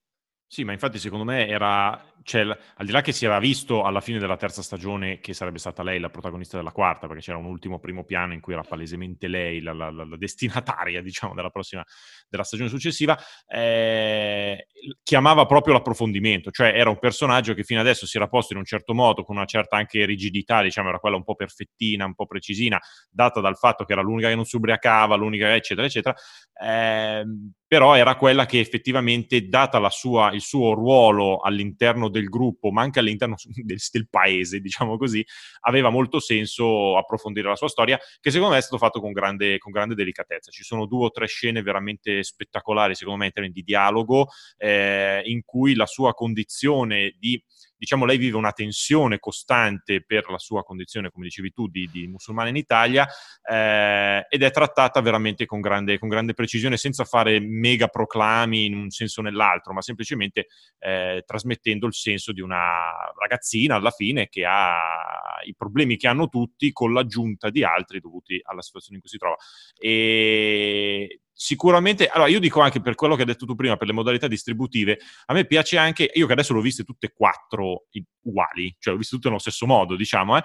Sì, 0.50 0.64
ma 0.64 0.72
infatti 0.72 0.98
secondo 0.98 1.24
me 1.26 1.46
era, 1.46 2.02
cioè, 2.22 2.40
al 2.40 2.86
di 2.86 2.90
là 2.90 3.02
che 3.02 3.12
si 3.12 3.26
era 3.26 3.38
visto 3.38 3.82
alla 3.84 4.00
fine 4.00 4.18
della 4.18 4.38
terza 4.38 4.62
stagione 4.62 5.18
che 5.20 5.34
sarebbe 5.34 5.58
stata 5.58 5.82
lei 5.82 6.00
la 6.00 6.08
protagonista 6.08 6.56
della 6.56 6.70
quarta, 6.72 7.06
perché 7.06 7.20
c'era 7.22 7.36
un 7.36 7.44
ultimo 7.44 7.78
primo 7.78 8.02
piano 8.04 8.32
in 8.32 8.40
cui 8.40 8.54
era 8.54 8.62
palesemente 8.62 9.28
lei 9.28 9.60
la, 9.60 9.74
la, 9.74 9.90
la 9.90 10.16
destinataria, 10.16 11.02
diciamo, 11.02 11.34
della 11.34 11.50
prossima, 11.50 11.84
della 12.30 12.44
stagione 12.44 12.70
successiva, 12.70 13.14
eh, 13.46 14.68
chiamava 15.02 15.44
proprio 15.44 15.74
l'approfondimento, 15.74 16.50
cioè 16.50 16.68
era 16.74 16.88
un 16.88 16.98
personaggio 16.98 17.52
che 17.52 17.62
fino 17.62 17.80
adesso 17.80 18.06
si 18.06 18.16
era 18.16 18.26
posto 18.26 18.54
in 18.54 18.58
un 18.60 18.64
certo 18.64 18.94
modo, 18.94 19.24
con 19.24 19.36
una 19.36 19.44
certa 19.44 19.76
anche 19.76 20.06
rigidità, 20.06 20.62
diciamo, 20.62 20.88
era 20.88 20.98
quella 20.98 21.16
un 21.16 21.24
po' 21.24 21.34
perfettina, 21.34 22.06
un 22.06 22.14
po' 22.14 22.24
precisina, 22.24 22.80
data 23.10 23.40
dal 23.40 23.58
fatto 23.58 23.84
che 23.84 23.92
era 23.92 24.00
l'unica 24.00 24.28
che 24.28 24.34
non 24.34 24.46
si 24.46 24.56
ubriacava, 24.56 25.14
l'unica 25.14 25.54
eccetera, 25.54 25.86
eccetera, 25.86 26.14
eh, 26.58 27.22
però 27.68 27.94
era 27.94 28.16
quella 28.16 28.46
che 28.46 28.60
effettivamente, 28.60 29.46
data 29.46 29.86
sua, 29.90 30.32
il 30.32 30.40
suo 30.40 30.72
ruolo 30.72 31.36
all'interno 31.36 32.08
del 32.08 32.24
gruppo, 32.30 32.70
ma 32.70 32.80
anche 32.80 32.98
all'interno 32.98 33.36
del, 33.62 33.78
del, 33.92 34.08
paese, 34.08 34.60
diciamo 34.60 34.96
così, 34.96 35.24
aveva 35.60 35.90
molto 35.90 36.18
senso 36.18 36.96
approfondire 36.96 37.46
la 37.46 37.56
sua 37.56 37.68
storia, 37.68 37.98
che 38.20 38.30
secondo 38.30 38.54
me 38.54 38.58
è 38.58 38.62
stato 38.62 38.78
fatto 38.78 39.00
con 39.00 39.12
grande, 39.12 39.58
con 39.58 39.70
grande 39.70 39.94
delicatezza. 39.94 40.50
Ci 40.50 40.64
sono 40.64 40.86
due 40.86 41.04
o 41.04 41.10
tre 41.10 41.26
scene 41.26 41.60
veramente 41.60 42.22
spettacolari, 42.22 42.94
secondo 42.94 43.18
me, 43.20 43.26
in 43.26 43.32
termini 43.32 43.52
di 43.52 43.62
dialogo, 43.62 44.28
eh, 44.56 45.20
in 45.26 45.42
cui 45.44 45.74
la 45.74 45.86
sua 45.86 46.14
condizione 46.14 47.14
di 47.18 47.40
diciamo, 47.78 48.04
lei 48.04 48.18
vive 48.18 48.36
una 48.36 48.52
tensione 48.52 49.18
costante 49.18 50.02
per 50.04 50.28
la 50.28 50.38
sua 50.38 50.64
condizione, 50.64 51.10
come 51.10 51.26
dicevi 51.26 51.52
tu, 51.52 51.68
di, 51.68 51.88
di 51.90 52.08
musulmana 52.08 52.48
in 52.48 52.56
Italia 52.56 53.06
eh, 53.48 54.26
ed 54.28 54.42
è 54.42 54.50
trattata 54.50 55.00
veramente 55.00 55.46
con 55.46 55.60
grande, 55.60 55.98
con 55.98 56.08
grande, 56.08 56.34
precisione, 56.34 56.76
senza 56.76 57.04
fare 57.04 57.38
mega 57.40 57.86
proclami 57.86 58.66
in 58.66 58.74
un 58.74 58.90
senso 58.90 59.20
o 59.20 59.22
nell'altro, 59.22 59.72
ma 59.72 59.80
semplicemente 59.80 60.48
eh, 60.78 61.22
trasmettendo 61.24 61.86
il 61.86 61.94
senso 61.94 62.32
di 62.32 62.40
una 62.40 63.12
ragazzina 63.16 63.76
alla 63.76 63.90
fine 63.90 64.28
che 64.28 64.44
ha 64.44 65.38
i 65.44 65.54
problemi 65.54 65.96
che 65.96 66.08
hanno 66.08 66.28
tutti 66.28 66.72
con 66.72 66.92
l'aggiunta 66.92 67.48
di 67.50 67.62
altri 67.62 68.00
dovuti 68.00 68.40
alla 68.42 68.62
situazione 68.62 68.96
in 68.96 69.02
cui 69.02 69.10
si 69.10 69.18
trova. 69.18 69.36
E 69.78 71.20
sicuramente, 71.40 72.08
allora 72.08 72.28
io 72.28 72.40
dico 72.40 72.60
anche 72.60 72.80
per 72.80 72.96
quello 72.96 73.14
che 73.14 73.20
hai 73.20 73.26
detto 73.28 73.46
tu 73.46 73.54
prima, 73.54 73.76
per 73.76 73.86
le 73.86 73.92
modalità 73.92 74.26
distributive, 74.26 74.98
a 75.26 75.32
me 75.32 75.46
piace 75.46 75.76
anche, 75.76 76.10
io 76.12 76.26
che 76.26 76.32
adesso 76.32 76.52
l'ho 76.52 76.60
viste 76.60 76.82
tutte 76.82 77.06
e 77.06 77.12
quattro 77.14 77.86
uguali, 78.22 78.74
cioè 78.80 78.92
l'ho 78.92 78.98
viste 78.98 79.14
tutte 79.14 79.28
nello 79.28 79.40
stesso 79.40 79.64
modo, 79.64 79.94
diciamo, 79.94 80.36
eh, 80.36 80.42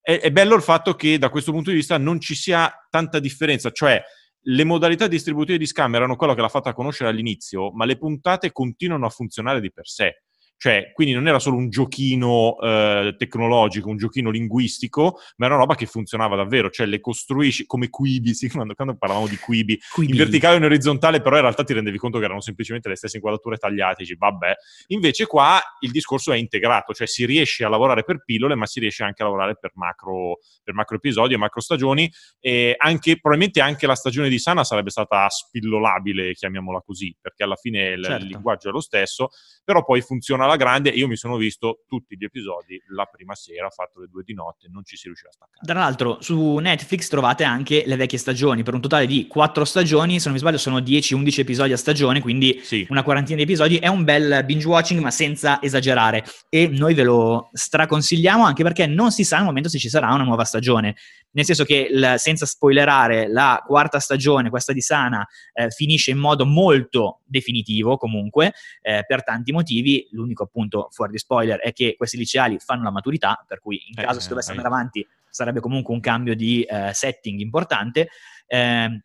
è, 0.00 0.18
è, 0.18 0.32
bello 0.32 0.54
il 0.54 0.62
fatto 0.62 0.94
che 0.94 1.18
da 1.18 1.28
questo 1.28 1.52
punto 1.52 1.68
di 1.68 1.76
vista 1.76 1.98
non 1.98 2.20
ci 2.20 2.34
sia 2.34 2.72
tanta 2.88 3.18
differenza, 3.18 3.70
cioè 3.70 4.02
le 4.44 4.64
modalità 4.64 5.06
distributive 5.08 5.58
di 5.58 5.66
Scam 5.66 5.94
erano 5.94 6.16
quello 6.16 6.32
che 6.32 6.40
l'ha 6.40 6.48
fatta 6.48 6.72
conoscere 6.72 7.10
all'inizio, 7.10 7.70
ma 7.72 7.84
le 7.84 7.98
puntate 7.98 8.50
continuano 8.50 9.04
a 9.04 9.10
funzionare 9.10 9.60
di 9.60 9.70
per 9.70 9.86
sé. 9.86 10.22
Cioè 10.60 10.90
quindi 10.92 11.14
non 11.14 11.26
era 11.26 11.38
solo 11.38 11.56
un 11.56 11.70
giochino 11.70 12.58
eh, 12.60 13.14
tecnologico, 13.16 13.88
un 13.88 13.96
giochino 13.96 14.28
linguistico, 14.28 15.18
ma 15.36 15.46
era 15.46 15.54
una 15.54 15.64
roba 15.64 15.74
che 15.74 15.86
funzionava 15.86 16.36
davvero, 16.36 16.68
cioè 16.68 16.84
le 16.84 17.00
costruisci 17.00 17.64
come 17.64 17.88
quibi, 17.88 18.34
sì, 18.36 18.50
quando, 18.50 18.74
quando 18.74 18.94
parlavamo 18.94 19.26
di 19.26 19.38
quibi, 19.38 19.80
quibi, 19.90 20.12
in 20.12 20.18
verticale 20.18 20.56
e 20.56 20.58
in 20.58 20.64
orizzontale, 20.64 21.22
però 21.22 21.36
in 21.36 21.40
realtà 21.40 21.64
ti 21.64 21.72
rendevi 21.72 21.96
conto 21.96 22.18
che 22.18 22.26
erano 22.26 22.42
semplicemente 22.42 22.90
le 22.90 22.96
stesse 22.96 23.16
inquadrature 23.16 23.56
tagliate, 23.56 24.02
dici 24.02 24.14
vabbè. 24.18 24.52
Invece 24.88 25.24
qua 25.24 25.58
il 25.80 25.92
discorso 25.92 26.30
è 26.30 26.36
integrato, 26.36 26.92
cioè 26.92 27.06
si 27.06 27.24
riesce 27.24 27.64
a 27.64 27.70
lavorare 27.70 28.04
per 28.04 28.22
pillole, 28.22 28.54
ma 28.54 28.66
si 28.66 28.80
riesce 28.80 29.02
anche 29.02 29.22
a 29.22 29.24
lavorare 29.24 29.56
per 29.58 29.70
macro, 29.76 30.40
per 30.62 30.74
macro 30.74 30.96
episodi 30.96 31.32
e 31.32 31.38
macro 31.38 31.62
stagioni, 31.62 32.12
e 32.38 32.74
anche, 32.76 33.18
probabilmente 33.18 33.62
anche 33.62 33.86
la 33.86 33.94
stagione 33.94 34.28
di 34.28 34.38
Sana 34.38 34.62
sarebbe 34.62 34.90
stata 34.90 35.26
spillolabile, 35.26 36.34
chiamiamola 36.34 36.82
così, 36.84 37.16
perché 37.18 37.44
alla 37.44 37.56
fine 37.56 37.92
il, 37.92 38.04
certo. 38.04 38.24
il 38.24 38.30
linguaggio 38.30 38.68
è 38.68 38.72
lo 38.72 38.80
stesso, 38.80 39.30
però 39.64 39.82
poi 39.82 40.02
funziona 40.02 40.48
alla 40.50 40.58
grande. 40.58 40.90
Io 40.90 41.06
mi 41.06 41.16
sono 41.16 41.36
visto 41.36 41.84
tutti 41.86 42.16
gli 42.16 42.24
episodi 42.24 42.80
la 42.94 43.04
prima 43.04 43.34
sera, 43.34 43.70
fatto 43.70 44.00
le 44.00 44.08
due 44.08 44.22
di 44.24 44.34
notte, 44.34 44.68
non 44.70 44.84
ci 44.84 44.96
si 44.96 45.06
riusciva 45.06 45.30
a 45.30 45.32
staccare. 45.32 45.66
Tra 45.66 45.78
l'altro, 45.78 46.18
su 46.20 46.56
Netflix 46.56 47.08
trovate 47.08 47.44
anche 47.44 47.84
le 47.86 47.96
vecchie 47.96 48.18
stagioni, 48.18 48.62
per 48.62 48.74
un 48.74 48.80
totale 48.80 49.06
di 49.06 49.26
quattro 49.26 49.64
stagioni, 49.64 50.18
se 50.18 50.24
non 50.24 50.34
mi 50.34 50.40
sbaglio 50.40 50.58
sono 50.58 50.78
10-11 50.78 51.40
episodi 51.40 51.72
a 51.72 51.76
stagione, 51.76 52.20
quindi 52.20 52.60
sì. 52.62 52.86
una 52.90 53.02
quarantina 53.02 53.36
di 53.36 53.42
episodi. 53.42 53.78
È 53.78 53.88
un 53.88 54.04
bel 54.04 54.44
binge 54.44 54.66
watching, 54.66 55.00
ma 55.00 55.10
senza 55.10 55.62
esagerare. 55.62 56.24
E 56.48 56.68
noi 56.68 56.94
ve 56.94 57.04
lo 57.04 57.50
straconsigliamo 57.52 58.44
anche 58.44 58.62
perché 58.62 58.86
non 58.86 59.10
si 59.12 59.24
sa 59.24 59.38
al 59.38 59.44
momento 59.44 59.68
se 59.68 59.78
ci 59.78 59.88
sarà 59.88 60.12
una 60.12 60.24
nuova 60.24 60.44
stagione. 60.44 60.96
Nel 61.32 61.44
senso 61.44 61.64
che, 61.64 61.88
il, 61.90 62.14
senza 62.16 62.44
spoilerare, 62.44 63.28
la 63.28 63.62
quarta 63.64 64.00
stagione, 64.00 64.50
questa 64.50 64.72
di 64.72 64.80
Sana, 64.80 65.24
eh, 65.52 65.70
finisce 65.70 66.10
in 66.10 66.18
modo 66.18 66.44
molto 66.44 67.20
definitivo 67.24 67.96
comunque, 67.96 68.52
eh, 68.82 69.04
per 69.06 69.22
tanti 69.22 69.52
motivi. 69.52 70.08
L'unico 70.10 70.39
appunto 70.44 70.88
fuori 70.90 71.12
di 71.12 71.18
spoiler 71.18 71.58
è 71.60 71.72
che 71.72 71.94
questi 71.96 72.16
liceali 72.16 72.58
fanno 72.58 72.82
la 72.82 72.90
maturità, 72.90 73.44
per 73.46 73.60
cui 73.60 73.82
in 73.86 73.98
eh, 73.98 74.04
caso 74.04 74.20
si 74.20 74.28
dovesse 74.28 74.50
andare 74.50 74.68
avanti 74.68 75.06
sarebbe 75.30 75.60
comunque 75.60 75.94
un 75.94 76.00
cambio 76.00 76.34
di 76.34 76.62
eh, 76.62 76.90
setting 76.92 77.40
importante. 77.40 78.08
Eh, 78.46 79.02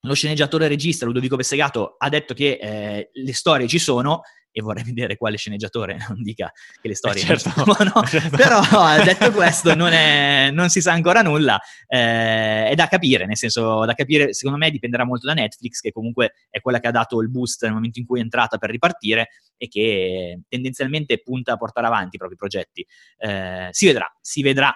lo 0.00 0.14
sceneggiatore 0.14 0.68
regista 0.68 1.06
Ludovico 1.06 1.36
Bessegato 1.36 1.94
ha 1.96 2.08
detto 2.10 2.34
che 2.34 2.58
eh, 2.60 3.10
le 3.12 3.32
storie 3.32 3.66
ci 3.66 3.78
sono 3.78 4.22
e 4.56 4.62
vorrei 4.62 4.84
vedere 4.94 5.16
quale 5.16 5.36
sceneggiatore 5.36 5.98
non 6.08 6.22
dica 6.22 6.50
che 6.80 6.88
le 6.88 6.94
storie 6.94 7.22
eh 7.22 7.26
certo, 7.26 7.50
sono, 7.50 8.04
certo. 8.06 8.36
però 8.36 8.62
detto 9.02 9.32
questo 9.32 9.74
non, 9.74 9.92
è, 9.92 10.50
non, 10.52 10.68
si 10.68 10.80
sa 10.80 10.92
ancora 10.92 11.22
nulla, 11.22 11.60
eh, 11.88 12.68
è 12.68 12.74
da 12.76 12.86
capire, 12.86 13.26
nel 13.26 13.36
senso 13.36 13.84
da 13.84 13.94
capire 13.94 14.32
secondo 14.32 14.58
me 14.58 14.70
dipenderà 14.70 15.04
molto 15.04 15.26
da 15.26 15.34
Netflix 15.34 15.80
che 15.80 15.90
comunque 15.90 16.34
è 16.48 16.60
quella 16.60 16.78
che 16.78 16.86
ha 16.86 16.92
dato 16.92 17.20
il 17.20 17.28
boost 17.28 17.64
nel 17.64 17.72
momento 17.72 17.98
in 17.98 18.06
cui 18.06 18.20
è 18.20 18.22
entrata 18.22 18.56
per 18.56 18.70
ripartire 18.70 19.30
e 19.56 19.66
che 19.66 20.40
tendenzialmente 20.48 21.20
punta 21.20 21.54
a 21.54 21.56
portare 21.56 21.86
avanti 21.86 22.14
i 22.16 22.18
propri 22.18 22.36
progetti. 22.36 22.86
Eh, 23.18 23.68
si 23.70 23.86
vedrà, 23.86 24.16
si 24.20 24.42
vedrà. 24.42 24.74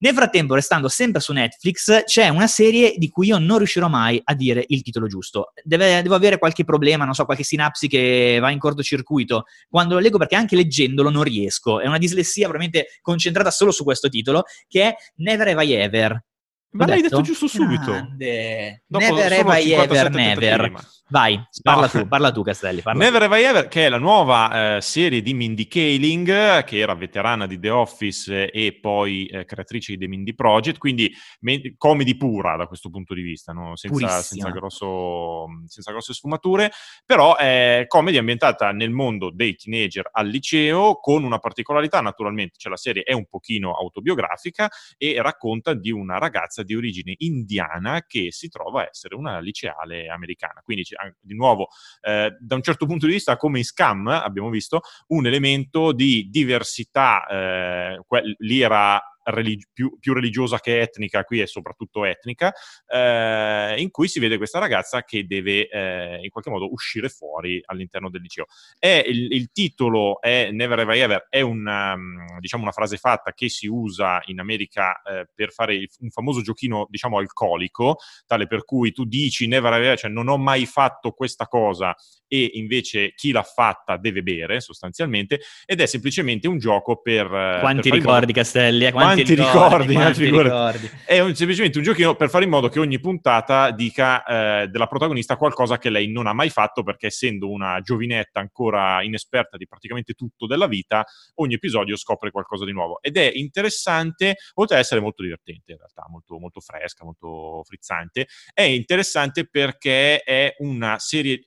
Nel 0.00 0.14
frattempo, 0.14 0.54
restando 0.54 0.88
sempre 0.88 1.20
su 1.20 1.32
Netflix, 1.32 2.04
c'è 2.04 2.28
una 2.28 2.46
serie 2.46 2.94
di 2.96 3.08
cui 3.08 3.26
io 3.26 3.38
non 3.38 3.58
riuscirò 3.58 3.88
mai 3.88 4.20
a 4.22 4.32
dire 4.34 4.64
il 4.68 4.82
titolo 4.82 5.08
giusto. 5.08 5.52
Deve, 5.64 6.02
devo 6.02 6.14
avere 6.14 6.38
qualche 6.38 6.62
problema, 6.62 7.04
non 7.04 7.14
so, 7.14 7.24
qualche 7.24 7.42
sinapsi 7.42 7.88
che 7.88 8.38
va 8.40 8.50
in 8.50 8.60
cortocircuito. 8.60 9.46
Quando 9.68 9.94
lo 9.94 10.00
leggo, 10.00 10.16
perché 10.16 10.36
anche 10.36 10.54
leggendolo 10.54 11.10
non 11.10 11.24
riesco. 11.24 11.80
È 11.80 11.86
una 11.88 11.98
dislessia 11.98 12.46
veramente 12.46 12.86
concentrata 13.00 13.50
solo 13.50 13.72
su 13.72 13.82
questo 13.82 14.08
titolo, 14.08 14.44
che 14.68 14.82
è 14.84 14.94
Never 15.16 15.48
Have 15.48 15.64
I 15.64 15.72
Ever. 15.72 16.24
Ma 16.70 16.86
l'hai 16.86 17.02
detto 17.02 17.20
giusto 17.22 17.46
subito. 17.46 17.90
Grande. 17.90 18.82
Never 18.88 19.32
Have 19.32 19.60
I 19.60 19.72
Ever 19.72 20.10
Never. 20.10 20.72
Vai, 21.10 21.42
parla 21.62 21.88
no. 21.90 22.00
tu, 22.00 22.06
parla 22.06 22.30
tu 22.30 22.42
Castelli. 22.42 22.82
Parla 22.82 23.02
Never 23.02 23.22
Have 23.22 23.40
I 23.40 23.44
Ever, 23.44 23.68
che 23.68 23.86
è 23.86 23.88
la 23.88 23.96
nuova 23.96 24.76
eh, 24.76 24.80
serie 24.82 25.22
di 25.22 25.32
Mindy 25.32 25.66
Kaling, 25.66 26.64
che 26.64 26.76
era 26.76 26.94
veterana 26.94 27.46
di 27.46 27.58
The 27.58 27.70
Office 27.70 28.50
e 28.50 28.78
poi 28.78 29.24
eh, 29.24 29.46
creatrice 29.46 29.92
di 29.92 29.98
The 29.98 30.06
Mindy 30.06 30.34
Project, 30.34 30.76
quindi 30.76 31.10
me- 31.40 31.74
comedy 31.78 32.14
pura 32.14 32.56
da 32.56 32.66
questo 32.66 32.90
punto 32.90 33.14
di 33.14 33.22
vista, 33.22 33.52
no? 33.52 33.74
senza, 33.74 34.20
senza, 34.20 34.50
grosso, 34.50 35.46
senza, 35.66 35.92
grosse 35.92 36.12
sfumature, 36.12 36.70
però 37.06 37.36
è 37.36 37.84
comedy 37.86 38.18
ambientata 38.18 38.70
nel 38.72 38.90
mondo 38.90 39.30
dei 39.30 39.56
teenager 39.56 40.10
al 40.12 40.28
liceo, 40.28 40.96
con 41.00 41.24
una 41.24 41.38
particolarità 41.38 42.02
naturalmente, 42.02 42.58
cioè 42.58 42.70
la 42.70 42.76
serie 42.76 43.02
è 43.02 43.14
un 43.14 43.24
pochino 43.24 43.72
autobiografica 43.72 44.68
e 44.98 45.16
racconta 45.22 45.72
di 45.72 45.90
una 45.90 46.18
ragazza 46.18 46.57
di 46.62 46.74
origine 46.74 47.14
indiana 47.18 48.04
che 48.06 48.30
si 48.30 48.48
trova 48.48 48.82
a 48.82 48.86
essere 48.90 49.14
una 49.14 49.38
liceale 49.40 50.08
americana, 50.08 50.60
quindi 50.62 50.84
di 51.20 51.34
nuovo, 51.34 51.68
eh, 52.02 52.36
da 52.38 52.54
un 52.54 52.62
certo 52.62 52.86
punto 52.86 53.06
di 53.06 53.12
vista, 53.12 53.36
come 53.36 53.58
in 53.58 53.64
Scam, 53.64 54.06
abbiamo 54.08 54.50
visto, 54.50 54.80
un 55.08 55.26
elemento 55.26 55.92
di 55.92 56.28
diversità, 56.30 57.26
eh, 57.26 58.00
que- 58.06 58.34
lì 58.38 58.60
era 58.60 59.00
religi- 59.28 59.66
più, 59.72 59.96
più, 59.98 60.12
religiosa 60.12 60.58
che 60.58 60.80
etnica, 60.80 61.24
qui 61.24 61.40
è 61.40 61.46
soprattutto 61.46 62.04
etnica, 62.04 62.52
eh, 62.86 63.74
in 63.78 63.90
cui 63.90 64.08
si 64.08 64.20
vede 64.20 64.36
questa 64.36 64.58
ragazza 64.58 65.02
che 65.02 65.26
deve 65.26 65.68
eh, 65.68 66.20
in 66.22 66.30
qualche 66.30 66.50
modo 66.50 66.70
uscire 66.72 67.08
fuori 67.08 67.60
all'interno 67.64 68.10
del 68.10 68.22
liceo. 68.22 68.46
Il, 68.80 69.32
il, 69.32 69.50
titolo 69.52 70.20
è 70.20 70.50
Never 70.50 70.78
Have 70.80 70.96
I 70.96 71.00
Ever, 71.00 71.26
è 71.28 71.40
una, 71.40 71.96
mm, 71.96 72.38
diciamo, 72.38 72.62
una 72.62 72.72
frase 72.72 72.96
fatta 72.96 73.32
che 73.32 73.48
si 73.48 73.66
usa 73.66 74.20
in 74.26 74.40
America 74.40 75.00
eh, 75.02 75.28
per 75.34 75.52
fare 75.52 75.74
il, 75.74 75.88
un 76.00 76.10
famoso 76.10 76.42
giochino, 76.42 76.86
diciamo, 76.88 77.18
alcolico, 77.18 77.96
tale 78.26 78.46
per 78.46 78.64
cui 78.64 78.92
tu 78.92 79.04
dici 79.04 79.46
Never 79.46 79.72
Have 79.72 79.82
I 79.82 79.86
Ever, 79.86 79.98
cioè 79.98 80.10
non 80.10 80.28
ho 80.28 80.36
mai 80.38 80.66
fatto 80.66 81.12
questa 81.12 81.46
cosa 81.46 81.94
e 82.28 82.50
invece 82.54 83.12
chi 83.14 83.32
l'ha 83.32 83.42
fatta 83.42 83.96
deve 83.96 84.22
bere 84.22 84.60
sostanzialmente 84.60 85.40
ed 85.64 85.80
è 85.80 85.86
semplicemente 85.86 86.46
un 86.46 86.58
gioco 86.58 87.00
per... 87.00 87.26
Eh, 87.26 87.58
Quanti 87.60 87.88
per 87.88 87.98
ricordi. 87.98 88.32
Castelli? 88.32 88.86
Eh? 88.86 88.92
Quanti, 88.92 89.24
quanti 89.24 89.34
ricordi? 89.34 89.94
Quanti 89.94 90.24
ricordi? 90.24 90.90
È 91.04 91.18
un, 91.20 91.34
semplicemente 91.34 91.78
un 91.78 91.84
giochino 91.84 92.14
per 92.14 92.28
fare 92.28 92.44
in 92.44 92.50
modo 92.50 92.68
che 92.68 92.78
ogni 92.78 93.00
puntata 93.00 93.70
dica 93.70 94.62
eh, 94.62 94.68
della 94.68 94.86
protagonista 94.86 95.36
qualcosa 95.36 95.78
che 95.78 95.90
lei 95.90 96.10
non 96.10 96.26
ha 96.26 96.32
mai 96.32 96.50
fatto 96.50 96.82
perché 96.82 97.06
essendo 97.06 97.50
una 97.50 97.80
giovinetta 97.80 98.40
ancora 98.40 99.02
inesperta 99.02 99.56
di 99.56 99.66
praticamente 99.66 100.12
tutto 100.12 100.46
della 100.46 100.66
vita, 100.66 101.04
ogni 101.36 101.54
episodio 101.54 101.96
scopre 101.96 102.30
qualcosa 102.30 102.64
di 102.64 102.72
nuovo 102.72 103.00
ed 103.00 103.16
è 103.16 103.30
interessante, 103.34 104.36
oltre 104.54 104.76
ad 104.76 104.82
essere 104.82 105.00
molto 105.00 105.22
divertente 105.22 105.72
in 105.72 105.78
realtà, 105.78 106.06
molto, 106.08 106.38
molto 106.38 106.60
fresca, 106.60 107.04
molto 107.04 107.62
frizzante, 107.64 108.26
è 108.52 108.62
interessante 108.62 109.48
perché 109.48 110.20
è 110.20 110.54
una 110.58 110.98
serie 110.98 111.46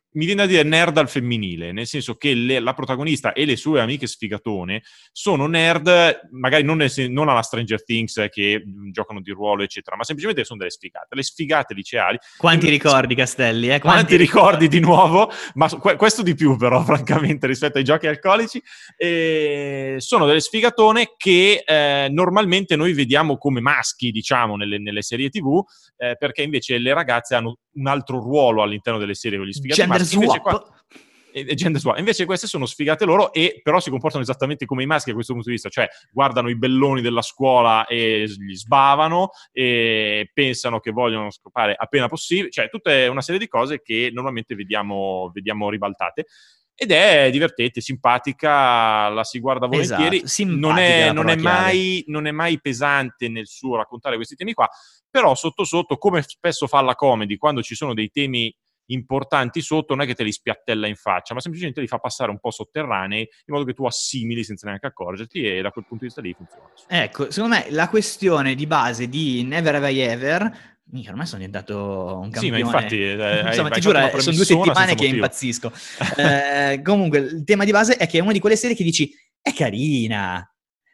mi 0.13 0.25
viene 0.25 0.41
da 0.41 0.47
dire 0.47 0.63
nerd 0.63 0.97
al 0.97 1.09
femminile, 1.09 1.71
nel 1.71 1.87
senso 1.87 2.15
che 2.15 2.33
le, 2.33 2.59
la 2.59 2.73
protagonista 2.73 3.33
e 3.33 3.45
le 3.45 3.55
sue 3.55 3.79
amiche 3.79 4.07
sfigatone 4.07 4.83
sono 5.11 5.47
nerd, 5.47 6.27
magari 6.31 6.63
non, 6.63 6.77
nel, 6.77 6.91
non, 7.09 7.29
alla 7.29 7.41
Stranger 7.41 7.83
Things 7.83 8.27
che 8.29 8.63
mm, 8.65 8.91
giocano 8.91 9.21
di 9.21 9.31
ruolo, 9.31 9.63
eccetera, 9.63 9.95
ma 9.95 10.03
semplicemente 10.03 10.43
sono 10.43 10.59
delle 10.59 10.71
sfigate. 10.71 11.15
Le 11.15 11.23
sfigate 11.23 11.73
liceali. 11.73 12.17
Quanti 12.37 12.67
e, 12.67 12.69
ricordi, 12.69 13.15
Castelli? 13.15 13.67
Eh? 13.67 13.79
Quanti, 13.79 13.81
quanti 13.81 14.15
ricordi, 14.17 14.65
ricordi 14.65 14.67
di 14.67 14.79
nuovo? 14.79 15.31
Ma 15.53 15.69
questo 15.69 16.23
di 16.23 16.35
più, 16.35 16.57
però, 16.57 16.83
francamente, 16.85 17.47
rispetto 17.47 17.77
ai 17.77 17.83
giochi 17.83 18.07
alcolici. 18.07 18.61
E 18.97 19.95
sono 19.99 20.25
delle 20.25 20.41
sfigatone 20.41 21.13
che 21.15 21.63
eh, 21.65 22.07
normalmente 22.09 22.75
noi 22.75 22.93
vediamo 22.93 23.37
come 23.37 23.61
maschi, 23.61 24.11
diciamo, 24.11 24.57
nelle, 24.57 24.77
nelle 24.77 25.01
serie 25.01 25.29
TV, 25.29 25.61
eh, 25.97 26.15
perché 26.17 26.41
invece 26.41 26.77
le 26.77 26.93
ragazze 26.93 27.35
hanno 27.35 27.57
un 27.73 27.87
altro 27.87 28.19
ruolo 28.19 28.61
all'interno 28.61 28.99
delle 28.99 29.13
serie 29.13 29.37
con 29.37 29.47
gli 29.47 29.53
sfigati 29.53 29.79
Gender 29.79 30.00
maschi. 30.01 30.25
Swap. 30.25 30.41
Qua, 30.41 30.81
e, 31.31 31.53
gender 31.55 31.81
swap. 31.81 31.97
Invece 31.97 32.25
queste 32.25 32.47
sono 32.47 32.65
sfigate 32.65 33.05
loro 33.05 33.33
e 33.33 33.61
però 33.63 33.79
si 33.79 33.89
comportano 33.89 34.23
esattamente 34.23 34.65
come 34.65 34.83
i 34.83 34.85
maschi 34.85 35.11
a 35.11 35.13
questo 35.13 35.33
punto 35.33 35.47
di 35.47 35.55
vista, 35.55 35.69
cioè 35.69 35.87
guardano 36.11 36.49
i 36.49 36.57
belloni 36.57 37.01
della 37.01 37.21
scuola 37.21 37.85
e 37.85 38.25
li 38.37 38.55
sbavano 38.55 39.29
e 39.51 40.29
pensano 40.33 40.79
che 40.79 40.91
vogliono 40.91 41.31
scopare 41.31 41.75
appena 41.77 42.07
possibile, 42.07 42.49
cioè 42.49 42.69
tutta 42.69 43.09
una 43.09 43.21
serie 43.21 43.39
di 43.39 43.47
cose 43.47 43.81
che 43.81 44.09
normalmente 44.13 44.55
vediamo, 44.55 45.31
vediamo 45.33 45.69
ribaltate 45.69 46.25
ed 46.73 46.91
è 46.91 47.29
divertente, 47.29 47.79
simpatica, 47.79 49.07
la 49.09 49.23
si 49.23 49.39
guarda 49.39 49.67
volentieri, 49.67 50.23
esatto, 50.23 50.55
non, 50.55 50.77
è, 50.79 51.11
non, 51.11 51.29
è 51.29 51.35
mai, 51.35 52.03
non, 52.07 52.25
è, 52.25 52.31
mai, 52.31 52.59
pesante 52.59 53.27
nel 53.27 53.45
suo 53.45 53.75
raccontare 53.75 54.15
questi 54.15 54.33
temi 54.33 54.53
qua, 54.53 54.67
però 55.07 55.35
sotto 55.35 55.63
sotto, 55.63 55.97
come 55.97 56.23
spesso 56.23 56.65
fa 56.65 56.81
la 56.81 56.95
comedy, 56.95 57.37
quando 57.37 57.61
ci 57.61 57.75
sono 57.75 57.93
dei 57.93 58.09
temi 58.09 58.51
importanti 58.93 59.61
sotto, 59.61 59.93
non 59.93 60.03
è 60.03 60.07
che 60.07 60.15
te 60.15 60.23
li 60.23 60.31
spiattella 60.31 60.87
in 60.87 60.95
faccia, 60.95 61.33
ma 61.33 61.39
semplicemente 61.39 61.81
li 61.81 61.87
fa 61.87 61.97
passare 61.97 62.31
un 62.31 62.39
po' 62.39 62.51
sotterranei, 62.51 63.21
in 63.21 63.53
modo 63.53 63.65
che 63.65 63.73
tu 63.73 63.85
assimili 63.85 64.43
senza 64.43 64.67
neanche 64.67 64.87
accorgerti 64.87 65.43
e 65.43 65.61
da 65.61 65.71
quel 65.71 65.85
punto 65.85 66.05
di 66.05 66.05
vista 66.05 66.21
lì 66.21 66.33
funziona. 66.33 66.69
Ecco, 66.87 67.31
secondo 67.31 67.55
me 67.55 67.65
la 67.69 67.89
questione 67.89 68.55
di 68.55 68.67
base 68.67 69.07
di 69.07 69.43
Never 69.43 69.75
Have 69.75 69.91
I 69.91 69.99
Ever 69.99 70.71
Mica, 70.91 71.11
ormai 71.11 71.25
sono 71.25 71.37
diventato 71.37 72.19
un 72.21 72.29
campione. 72.29 72.39
Sì, 72.39 72.49
ma 72.49 72.57
infatti... 72.57 73.01
Eh, 73.01 73.43
Insomma, 73.47 73.69
ti 73.69 73.79
giuro, 73.79 74.19
sono 74.19 74.35
due 74.35 74.45
settimane 74.45 74.95
che 74.95 75.05
impazzisco. 75.05 75.71
eh, 76.17 76.81
comunque, 76.83 77.19
il 77.19 77.43
tema 77.45 77.63
di 77.63 77.71
base 77.71 77.95
è 77.95 78.07
che 78.07 78.17
è 78.17 78.21
una 78.21 78.33
di 78.33 78.39
quelle 78.39 78.57
serie 78.57 78.75
che 78.75 78.83
dici, 78.83 79.09
è 79.41 79.53
carina, 79.53 80.45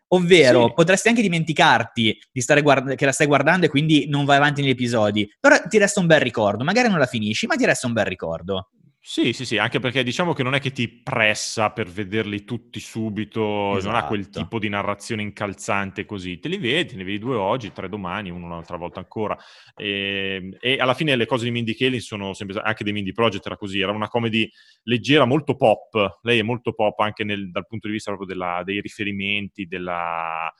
Ovvero, 0.09 0.67
sì. 0.67 0.73
potresti 0.73 1.09
anche 1.09 1.21
dimenticarti 1.21 2.17
di 2.31 2.61
guard- 2.61 2.95
che 2.95 3.05
la 3.05 3.11
stai 3.11 3.27
guardando 3.27 3.65
e 3.65 3.69
quindi 3.69 4.07
non 4.07 4.25
vai 4.25 4.37
avanti 4.37 4.61
negli 4.61 4.71
episodi, 4.71 5.29
però 5.39 5.57
ti 5.67 5.77
resta 5.77 5.99
un 5.99 6.07
bel 6.07 6.21
ricordo. 6.21 6.63
Magari 6.63 6.89
non 6.89 6.99
la 6.99 7.05
finisci, 7.05 7.45
ma 7.45 7.55
ti 7.55 7.65
resta 7.65 7.87
un 7.87 7.93
bel 7.93 8.05
ricordo. 8.05 8.69
Sì, 9.09 9.31
sì, 9.31 9.45
sì, 9.45 9.57
anche 9.57 9.79
perché 9.79 10.03
diciamo 10.03 10.33
che 10.33 10.43
non 10.43 10.53
è 10.53 10.59
che 10.59 10.73
ti 10.73 10.89
pressa 10.89 11.71
per 11.71 11.87
vederli 11.87 12.43
tutti 12.43 12.81
subito, 12.81 13.77
esatto. 13.77 13.93
non 13.93 13.95
ha 13.95 14.05
quel 14.05 14.19
Esatto. 14.19 14.39
tipo 14.41 14.59
di 14.59 14.67
narrazione 14.67 15.21
incalzante 15.21 16.03
così. 16.03 16.39
Te 16.39 16.49
li 16.49 16.57
vedi, 16.57 16.97
ne 16.97 17.05
vedi 17.05 17.17
due 17.17 17.37
oggi, 17.37 17.71
tre 17.71 17.87
domani, 17.87 18.29
uno 18.31 18.47
un'altra 18.47 18.75
volta 18.75 18.99
ancora. 18.99 19.37
E, 19.77 20.57
e 20.59 20.77
alla 20.77 20.93
fine 20.93 21.15
le 21.15 21.25
cose 21.25 21.45
di 21.45 21.51
Mindy 21.51 21.73
Kaling 21.73 22.01
sono 22.01 22.33
sempre, 22.33 22.59
anche 22.61 22.83
dei 22.83 22.91
Mindy 22.91 23.13
Project 23.13 23.45
era 23.45 23.55
così, 23.55 23.79
era 23.79 23.93
una 23.93 24.09
comedy 24.09 24.51
leggera, 24.83 25.23
molto 25.23 25.55
pop. 25.55 26.19
Lei 26.23 26.39
è 26.39 26.43
molto 26.43 26.73
pop 26.73 26.99
anche 26.99 27.23
nel, 27.23 27.49
dal 27.49 27.65
punto 27.65 27.87
di 27.87 27.93
vista 27.93 28.11
proprio 28.13 28.35
della, 28.35 28.61
dei 28.65 28.81
riferimenti, 28.81 29.67
della 29.67 30.51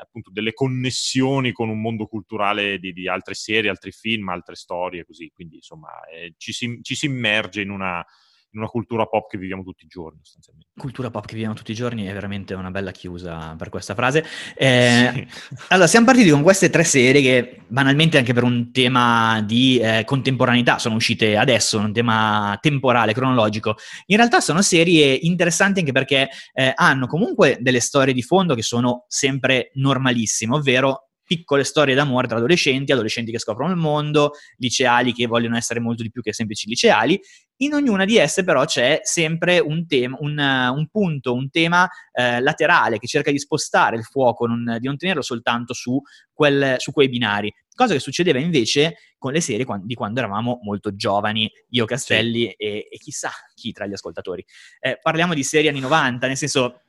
appunto 0.00 0.30
delle 0.30 0.52
connessioni 0.52 1.52
con 1.52 1.68
un 1.68 1.80
mondo 1.80 2.06
culturale 2.06 2.78
di, 2.78 2.92
di, 2.92 3.08
altre 3.08 3.34
serie, 3.34 3.70
altri 3.70 3.92
film, 3.92 4.28
altre 4.28 4.54
storie, 4.54 5.04
così. 5.04 5.30
Quindi, 5.32 5.56
insomma, 5.56 5.88
eh, 6.12 6.34
ci, 6.36 6.52
si, 6.52 6.80
ci, 6.82 6.94
si, 6.94 7.06
immerge 7.06 7.62
in 7.62 7.70
una, 7.70 8.04
in 8.52 8.60
una 8.60 8.68
cultura 8.68 9.06
pop 9.06 9.30
che 9.30 9.38
viviamo 9.38 9.62
tutti 9.62 9.84
i 9.84 9.88
giorni, 9.88 10.18
sostanzialmente. 10.22 10.70
Cultura 10.76 11.10
pop 11.10 11.24
che 11.24 11.34
viviamo 11.34 11.54
tutti 11.54 11.72
i 11.72 11.74
giorni 11.74 12.04
è 12.04 12.12
veramente 12.12 12.54
una 12.54 12.70
bella 12.70 12.90
chiusa 12.90 13.54
per 13.56 13.70
questa 13.70 13.94
frase. 13.94 14.24
Eh, 14.54 15.10
sì. 15.14 15.26
Allora, 15.68 15.86
siamo 15.86 16.06
partiti 16.06 16.30
con 16.30 16.42
queste 16.42 16.68
tre 16.68 16.84
serie 16.84 17.22
che 17.22 17.60
banalmente 17.66 18.18
anche 18.18 18.34
per 18.34 18.42
un 18.42 18.70
tema 18.70 19.42
di 19.42 19.78
eh, 19.78 20.04
contemporaneità 20.04 20.78
sono 20.78 20.96
uscite 20.96 21.36
adesso, 21.36 21.78
un 21.78 21.92
tema 21.92 22.58
temporale, 22.60 23.14
cronologico. 23.14 23.76
In 24.06 24.16
realtà 24.16 24.40
sono 24.40 24.60
serie 24.60 25.14
interessanti 25.14 25.80
anche 25.80 25.92
perché 25.92 26.28
eh, 26.52 26.72
hanno 26.74 27.06
comunque 27.06 27.56
delle 27.60 27.80
storie 27.80 28.12
di 28.12 28.22
fondo 28.22 28.54
che 28.54 28.62
sono 28.62 29.04
sempre 29.08 29.70
normalissime, 29.74 30.56
ovvero 30.56 31.11
piccole 31.32 31.64
storie 31.64 31.94
d'amore 31.94 32.26
tra 32.26 32.36
adolescenti, 32.36 32.92
adolescenti 32.92 33.32
che 33.32 33.38
scoprono 33.38 33.72
il 33.72 33.78
mondo, 33.78 34.32
liceali 34.58 35.14
che 35.14 35.26
vogliono 35.26 35.56
essere 35.56 35.80
molto 35.80 36.02
di 36.02 36.10
più 36.10 36.20
che 36.20 36.34
semplici 36.34 36.68
liceali. 36.68 37.18
In 37.62 37.72
ognuna 37.72 38.04
di 38.04 38.18
esse 38.18 38.44
però 38.44 38.66
c'è 38.66 39.00
sempre 39.02 39.58
un, 39.58 39.86
tema, 39.86 40.18
un, 40.20 40.36
un 40.38 40.88
punto, 40.88 41.32
un 41.32 41.48
tema 41.48 41.88
eh, 42.12 42.40
laterale 42.40 42.98
che 42.98 43.06
cerca 43.06 43.30
di 43.30 43.38
spostare 43.38 43.96
il 43.96 44.02
fuoco, 44.02 44.46
non, 44.46 44.76
di 44.78 44.86
non 44.86 44.98
tenerlo 44.98 45.22
soltanto 45.22 45.72
su, 45.72 45.98
quel, 46.34 46.74
su, 46.76 46.92
quei 46.92 47.08
binari. 47.08 47.50
Cosa 47.74 47.94
che 47.94 48.00
succedeva 48.00 48.38
invece 48.38 48.96
con 49.16 49.32
le 49.32 49.40
serie 49.40 49.64
di 49.84 49.94
quando 49.94 50.18
eravamo 50.18 50.58
molto 50.62 50.94
giovani, 50.94 51.50
io, 51.70 51.86
Castelli 51.86 52.48
sì. 52.48 52.54
e, 52.58 52.88
e, 52.90 52.98
chissà 52.98 53.30
chi 53.54 53.72
tra 53.72 53.86
gli 53.86 53.92
ascoltatori. 53.94 54.44
Eh, 54.80 54.98
parliamo 55.00 55.32
di 55.32 55.44
serie 55.44 55.70
anni 55.70 55.80
90, 55.80 56.26
nel 56.26 56.36
senso 56.36 56.81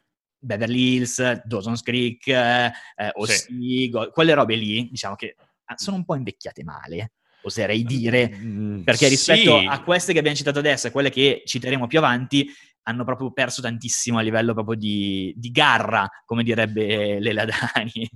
Beverly 0.43 0.95
Hills, 0.95 1.41
Dawson's 1.45 1.81
Creek, 1.81 2.27
eh, 2.27 2.71
Ossi, 3.13 3.89
sì. 3.89 3.91
quelle 4.12 4.33
robe 4.33 4.55
lì, 4.55 4.88
diciamo 4.89 5.15
che 5.15 5.35
ah, 5.65 5.77
sono 5.77 5.97
un 5.97 6.05
po' 6.05 6.15
invecchiate 6.15 6.63
male, 6.63 7.13
oserei 7.43 7.83
dire, 7.83 8.29
mm, 8.35 8.81
perché 8.81 9.07
rispetto 9.07 9.59
sì. 9.59 9.65
a 9.65 9.81
queste 9.83 10.13
che 10.13 10.19
abbiamo 10.19 10.38
citato 10.38 10.59
adesso 10.59 10.88
e 10.88 10.91
quelle 10.91 11.09
che 11.09 11.43
citeremo 11.45 11.88
più 11.88 12.00
avanti, 12.00 12.47
hanno 12.83 13.05
proprio 13.05 13.31
perso 13.31 13.62
tantissimo 13.62 14.17
a 14.17 14.21
livello 14.21 14.53
proprio 14.53 14.75
di, 14.75 15.33
di 15.38 15.51
garra, 15.51 16.07
come 16.25 16.43
direbbe 16.43 17.19
Lela 17.19 17.45
Dani. 17.45 18.09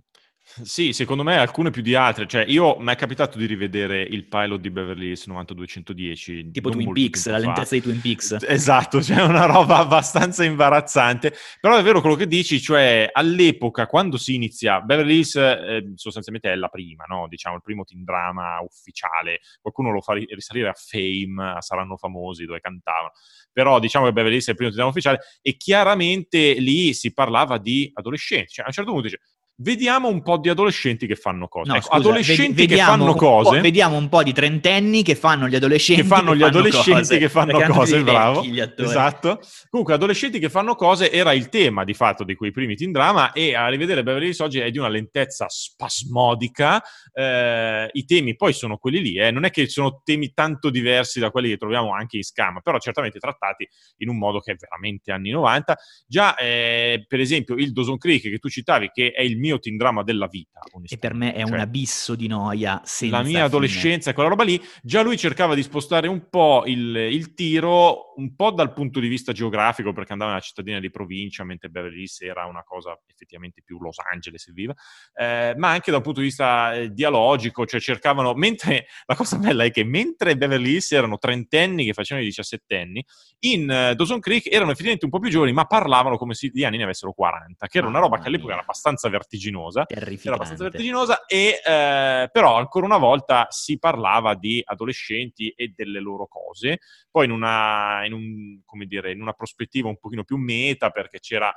Sì, 0.63 0.93
secondo 0.93 1.23
me 1.23 1.37
alcune 1.37 1.69
più 1.69 1.81
di 1.81 1.95
altre. 1.95 2.27
Cioè, 2.27 2.45
io 2.47 2.77
mi 2.79 2.91
è 2.91 2.95
capitato 2.95 3.37
di 3.37 3.45
rivedere 3.45 4.01
il 4.01 4.25
pilot 4.27 4.59
di 4.59 4.69
Beverly 4.69 5.07
Hills 5.07 5.25
9210. 5.27 6.51
Tipo 6.51 6.69
Twin 6.69 6.91
Peaks, 6.93 7.27
la 7.27 7.37
lentezza 7.37 7.75
di 7.75 7.81
Twin 7.81 8.01
Peaks. 8.01 8.37
Esatto, 8.41 9.01
cioè 9.01 9.21
una 9.21 9.45
roba 9.45 9.77
abbastanza 9.79 10.43
imbarazzante. 10.43 11.33
Però 11.59 11.77
è 11.77 11.83
vero 11.83 12.01
quello 12.01 12.15
che 12.15 12.27
dici, 12.27 12.59
cioè 12.59 13.09
all'epoca, 13.11 13.85
quando 13.85 14.17
si 14.17 14.35
inizia, 14.35 14.81
Beverly 14.81 15.15
Hills 15.17 15.35
eh, 15.35 15.91
sostanzialmente 15.95 16.51
è 16.51 16.55
la 16.55 16.69
prima, 16.69 17.05
no? 17.07 17.27
Diciamo, 17.27 17.55
il 17.55 17.61
primo 17.61 17.83
teen 17.83 18.03
drama 18.03 18.59
ufficiale. 18.61 19.39
Qualcuno 19.61 19.91
lo 19.91 20.01
fa 20.01 20.13
risalire 20.13 20.69
a 20.69 20.73
Fame, 20.75 21.55
a 21.57 21.61
Saranno 21.61 21.97
Famosi, 21.97 22.45
dove 22.45 22.59
cantavano. 22.59 23.11
Però 23.51 23.79
diciamo 23.79 24.05
che 24.05 24.13
Beverly 24.13 24.35
Hills 24.35 24.47
è 24.47 24.51
il 24.51 24.55
primo 24.55 24.71
teen 24.71 24.81
drama 24.81 24.91
ufficiale 24.91 25.19
e 25.41 25.55
chiaramente 25.57 26.53
lì 26.53 26.93
si 26.93 27.13
parlava 27.13 27.57
di 27.57 27.89
adolescenti. 27.93 28.53
Cioè, 28.53 28.65
a 28.65 28.67
un 28.67 28.73
certo 28.73 28.91
punto 28.91 29.07
dice 29.07 29.21
Vediamo 29.59 30.07
un 30.07 30.21
po' 30.21 30.37
di 30.37 30.49
adolescenti 30.49 31.07
che 31.07 31.15
fanno 31.15 31.47
cose. 31.47 31.71
No, 31.71 31.77
ecco, 31.77 31.87
scusa, 31.87 31.97
adolescenti 31.97 32.61
vedi, 32.61 32.75
che 32.75 32.79
fanno 32.79 33.15
cose. 33.15 33.59
Vediamo 33.59 33.97
un 33.97 34.07
po' 34.07 34.21
di 34.21 34.31
trentenni 34.31 35.01
che 35.01 35.15
fanno 35.15 35.47
gli 35.47 35.55
adolescenti. 35.55 36.03
Che 36.03 36.07
fanno 36.07 36.29
che 36.33 36.37
gli 36.37 36.41
fanno 36.41 36.57
adolescenti 36.59 36.99
cose, 36.99 37.17
che 37.17 37.29
fanno 37.29 37.73
cose, 37.73 38.03
bravo. 38.03 38.43
Esatto. 38.43 39.39
Comunque, 39.71 39.95
adolescenti 39.95 40.37
che 40.37 40.49
fanno 40.49 40.75
cose 40.75 41.11
era 41.11 41.33
il 41.33 41.49
tema 41.49 41.83
di 41.85 41.95
fatto 41.95 42.23
di 42.23 42.35
quei 42.35 42.51
primi 42.51 42.75
teen 42.75 42.91
drama 42.91 43.31
e 43.31 43.55
a 43.55 43.67
rivedere 43.67 44.03
Beverly 44.03 44.27
Hills 44.27 44.39
oggi 44.41 44.59
è 44.59 44.69
di 44.69 44.77
una 44.77 44.89
lentezza 44.89 45.47
spasmodica. 45.49 46.79
Eh, 47.11 47.89
I 47.91 48.05
temi 48.05 48.35
poi 48.35 48.53
sono 48.53 48.77
quelli 48.77 49.01
lì, 49.01 49.15
eh. 49.15 49.31
non 49.31 49.43
è 49.43 49.49
che 49.49 49.67
sono 49.69 50.01
temi 50.03 50.33
tanto 50.35 50.69
diversi 50.69 51.19
da 51.19 51.31
quelli 51.31 51.49
che 51.49 51.57
troviamo 51.57 51.93
anche 51.93 52.17
in 52.17 52.23
Scam, 52.23 52.59
però 52.61 52.77
certamente 52.77 53.17
trattati 53.17 53.67
in 53.97 54.09
un 54.09 54.19
modo 54.19 54.39
che 54.39 54.51
è 54.51 54.55
veramente 54.55 55.11
anni 55.11 55.31
90. 55.31 55.75
Già, 56.05 56.35
eh, 56.35 57.03
per 57.07 57.19
esempio, 57.19 57.55
il 57.55 57.73
Dawson 57.73 57.97
Creek 57.97 58.21
che 58.21 58.37
tu 58.37 58.49
citavi, 58.49 58.91
che 58.93 59.09
è 59.09 59.23
il 59.23 59.35
mio 59.39 59.46
mio 59.47 59.59
teen 59.59 59.77
drama 59.77 60.03
della 60.03 60.27
vita. 60.27 60.59
E 60.83 60.97
per 60.97 61.13
me 61.13 61.33
è 61.33 61.43
cioè, 61.43 61.53
un 61.53 61.59
abisso 61.59 62.15
di 62.15 62.27
noia. 62.27 62.81
la 63.09 63.23
mia 63.23 63.45
adolescenza, 63.45 64.13
quella 64.13 64.29
roba 64.29 64.43
lì, 64.43 64.61
già 64.83 65.01
lui 65.01 65.17
cercava 65.17 65.55
di 65.55 65.63
spostare 65.63 66.07
un 66.07 66.27
po' 66.29 66.63
il, 66.65 66.95
il, 66.95 67.33
tiro, 67.33 68.13
un 68.17 68.35
po' 68.35 68.51
dal 68.51 68.73
punto 68.73 68.99
di 68.99 69.07
vista 69.07 69.31
geografico, 69.31 69.93
perché 69.93 70.11
andava 70.11 70.31
una 70.31 70.39
cittadina 70.41 70.79
di 70.79 70.89
provincia, 70.89 71.43
mentre 71.43 71.69
Beverly 71.69 72.01
Hills 72.01 72.21
era 72.21 72.45
una 72.45 72.63
cosa 72.63 72.97
effettivamente 73.05 73.61
più 73.63 73.79
Los 73.79 73.97
Angeles 74.11 74.47
e 74.47 74.51
viva, 74.53 74.73
eh, 75.13 75.53
ma 75.57 75.69
anche 75.69 75.91
da 75.91 75.97
un 75.97 76.03
punto 76.03 76.19
di 76.19 76.27
vista 76.27 76.73
eh, 76.73 76.91
dialogico, 76.91 77.65
cioè 77.65 77.79
cercavano, 77.79 78.33
mentre 78.33 78.87
la 79.05 79.15
cosa 79.15 79.37
bella 79.37 79.63
è 79.63 79.71
che 79.71 79.83
mentre 79.83 80.35
Beverly 80.35 80.73
Hills 80.73 80.91
erano 80.91 81.17
trentenni 81.17 81.85
che 81.85 81.93
facevano 81.93 82.25
i 82.25 82.29
diciassettenni, 82.29 83.05
in 83.39 83.63
uh, 83.63 83.95
Dawson 83.95 84.19
Creek 84.19 84.47
erano 84.47 84.71
effettivamente 84.71 85.05
un 85.05 85.11
po' 85.11 85.19
più 85.19 85.29
giovani, 85.29 85.53
ma 85.53 85.65
parlavano 85.65 86.17
come 86.17 86.33
se 86.33 86.49
gli 86.51 86.63
anni 86.63 86.77
ne 86.77 86.83
avessero 86.83 87.13
40, 87.13 87.67
che 87.67 87.77
era 87.77 87.87
una 87.87 87.99
roba 87.99 88.19
che 88.19 88.27
all'epoca 88.27 88.53
era 88.53 88.61
abbastanza 88.61 89.07
vertiginosa 89.09 89.36
vertiginosa. 89.37 89.85
Era 89.87 90.35
abbastanza 90.35 90.63
vertiginosa, 90.63 91.25
e, 91.25 91.61
eh, 91.63 92.29
però 92.31 92.57
ancora 92.57 92.85
una 92.85 92.97
volta 92.97 93.47
si 93.49 93.77
parlava 93.77 94.35
di 94.35 94.61
adolescenti 94.63 95.49
e 95.49 95.73
delle 95.75 95.99
loro 95.99 96.27
cose, 96.27 96.79
poi 97.09 97.25
in 97.25 97.31
una, 97.31 98.05
in 98.05 98.13
un, 98.13 98.61
dire, 98.85 99.11
in 99.11 99.21
una 99.21 99.33
prospettiva 99.33 99.87
un 99.87 99.97
pochino 99.97 100.23
più 100.23 100.37
meta, 100.37 100.89
perché 100.89 101.19
c'era 101.19 101.53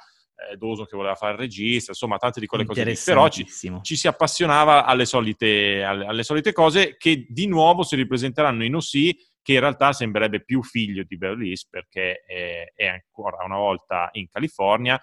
eh, 0.50 0.56
Doso 0.56 0.84
che 0.84 0.96
voleva 0.96 1.14
fare 1.14 1.32
il 1.32 1.38
regista, 1.38 1.90
insomma, 1.90 2.16
tante 2.16 2.40
di 2.40 2.46
quelle 2.46 2.64
cose 2.64 2.84
lì. 2.84 2.96
Però 3.04 3.28
ci, 3.28 3.46
ci, 3.46 3.96
si 3.96 4.08
appassionava 4.08 4.84
alle 4.84 5.04
solite, 5.04 5.82
alle, 5.82 6.06
alle 6.06 6.22
solite, 6.22 6.52
cose 6.52 6.96
che 6.96 7.26
di 7.28 7.46
nuovo 7.46 7.82
si 7.82 7.96
ripresenteranno 7.96 8.64
in 8.64 8.74
OC, 8.74 9.28
che 9.42 9.52
in 9.52 9.60
realtà 9.60 9.92
sembrerebbe 9.92 10.42
più 10.42 10.62
figlio 10.62 11.02
di 11.06 11.16
Beverly 11.16 11.48
Hills 11.48 11.66
perché 11.68 12.22
è, 12.26 12.72
è 12.74 12.86
ancora 12.86 13.44
una 13.44 13.56
volta 13.56 14.08
in 14.12 14.28
California 14.28 15.00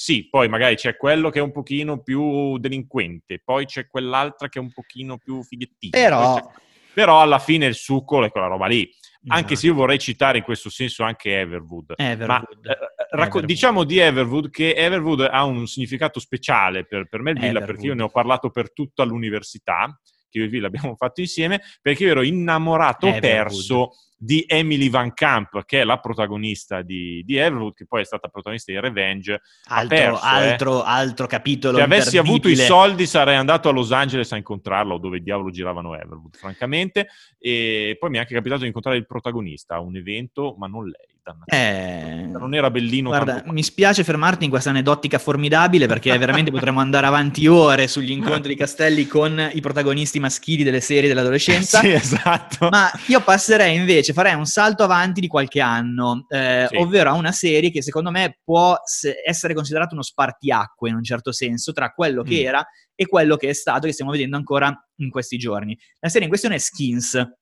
sì, 0.00 0.28
poi 0.28 0.48
magari 0.48 0.76
c'è 0.76 0.96
quello 0.96 1.28
che 1.28 1.40
è 1.40 1.42
un 1.42 1.50
pochino 1.50 2.00
più 2.00 2.56
delinquente, 2.58 3.42
poi 3.44 3.66
c'è 3.66 3.88
quell'altra 3.88 4.48
che 4.48 4.60
è 4.60 4.62
un 4.62 4.70
pochino 4.70 5.18
più 5.18 5.42
fighettina. 5.42 5.98
Però... 5.98 6.52
Però 6.94 7.20
alla 7.20 7.40
fine 7.40 7.66
il 7.66 7.74
succo 7.74 8.24
è 8.24 8.30
quella 8.30 8.46
roba 8.46 8.66
lì. 8.66 8.88
Anche 9.28 9.56
se 9.56 9.66
io 9.66 9.74
vorrei 9.74 9.98
citare 9.98 10.38
in 10.38 10.44
questo 10.44 10.70
senso 10.70 11.02
anche 11.02 11.40
Everwood. 11.40 11.94
Everwood. 11.96 12.28
Ma, 12.28 12.40
eh, 12.40 12.78
racco- 13.10 13.38
Everwood. 13.38 13.44
diciamo 13.44 13.84
di 13.84 13.98
Everwood 13.98 14.50
che 14.50 14.74
Everwood 14.74 15.28
ha 15.30 15.44
un 15.44 15.66
significato 15.66 16.20
speciale 16.20 16.86
per, 16.86 17.08
per 17.08 17.20
Melvilla 17.20 17.46
Everwood. 17.46 17.66
perché 17.66 17.86
io 17.86 17.94
ne 17.94 18.02
ho 18.02 18.08
parlato 18.08 18.50
per 18.50 18.72
tutta 18.72 19.04
l'università, 19.04 20.00
che 20.28 20.38
io 20.38 20.44
e 20.44 20.48
Villa 20.48 20.68
abbiamo 20.68 20.94
fatto 20.94 21.20
insieme, 21.20 21.60
perché 21.82 22.04
io 22.04 22.10
ero 22.10 22.22
innamorato 22.22 23.06
Everwood. 23.06 23.20
perso 23.20 23.90
di 24.18 24.44
Emily 24.48 24.90
Van 24.90 25.14
Camp, 25.14 25.64
che 25.64 25.80
è 25.80 25.84
la 25.84 25.98
protagonista 25.98 26.82
di, 26.82 27.22
di 27.24 27.36
Everwood, 27.36 27.74
che 27.74 27.86
poi 27.86 28.02
è 28.02 28.04
stata 28.04 28.26
protagonista 28.28 28.72
di 28.72 28.80
Revenge. 28.80 29.40
Altro, 29.68 29.96
perso, 29.96 30.20
altro, 30.20 30.80
eh. 30.80 30.84
altro 30.86 31.26
capitolo. 31.26 31.76
Se 31.78 31.82
avessi 31.84 32.18
avuto 32.18 32.48
i 32.48 32.56
soldi 32.56 33.06
sarei 33.06 33.36
andato 33.36 33.68
a 33.68 33.72
Los 33.72 33.92
Angeles 33.92 34.32
a 34.32 34.36
incontrarla, 34.36 34.94
o 34.94 34.98
dove 34.98 35.20
diavolo 35.20 35.50
giravano 35.50 35.94
Everwood, 35.94 36.36
francamente. 36.36 37.08
E 37.38 37.96
poi 37.98 38.10
mi 38.10 38.16
è 38.16 38.20
anche 38.20 38.34
capitato 38.34 38.62
di 38.62 38.66
incontrare 38.66 38.96
il 38.96 39.06
protagonista 39.06 39.76
a 39.76 39.80
un 39.80 39.96
evento, 39.96 40.56
ma 40.58 40.66
non 40.66 40.84
lei. 40.84 41.16
Eh, 41.46 42.26
non 42.26 42.54
era 42.54 42.70
bellino. 42.70 43.08
Guarda, 43.08 43.42
mi 43.46 43.62
spiace 43.62 44.04
fermarti 44.04 44.44
in 44.44 44.50
questa 44.50 44.70
aneddotica 44.70 45.18
formidabile 45.18 45.86
perché 45.86 46.16
veramente 46.18 46.50
potremmo 46.50 46.80
andare 46.80 47.06
avanti 47.06 47.46
ore 47.46 47.86
sugli 47.88 48.10
incontri 48.10 48.54
di 48.54 48.58
Castelli 48.58 49.06
con 49.06 49.50
i 49.52 49.60
protagonisti 49.60 50.18
maschili 50.18 50.62
delle 50.62 50.80
serie 50.80 51.08
dell'adolescenza. 51.08 51.80
sì, 51.80 51.90
esatto. 51.90 52.68
Ma 52.70 52.90
io 53.06 53.20
passerei 53.20 53.76
invece, 53.76 54.07
farei 54.12 54.34
un 54.34 54.46
salto 54.46 54.82
avanti 54.82 55.20
di 55.20 55.26
qualche 55.26 55.60
anno, 55.60 56.26
eh, 56.28 56.66
sì. 56.68 56.76
ovvero 56.76 57.10
a 57.10 57.14
una 57.14 57.32
serie 57.32 57.70
che 57.70 57.82
secondo 57.82 58.10
me 58.10 58.38
può 58.42 58.76
essere 59.24 59.54
considerata 59.54 59.94
uno 59.94 60.02
spartiacque 60.02 60.88
in 60.88 60.96
un 60.96 61.04
certo 61.04 61.32
senso 61.32 61.72
tra 61.72 61.90
quello 61.90 62.22
che 62.22 62.42
mm. 62.42 62.46
era 62.46 62.66
e 62.94 63.06
quello 63.06 63.36
che 63.36 63.48
è 63.48 63.52
stato, 63.52 63.86
che 63.86 63.92
stiamo 63.92 64.10
vedendo 64.10 64.36
ancora 64.36 64.72
in 64.96 65.10
questi 65.10 65.36
giorni. 65.36 65.78
La 66.00 66.08
serie 66.08 66.24
in 66.24 66.28
questione 66.28 66.56
è 66.56 66.58
Skins 66.58 67.36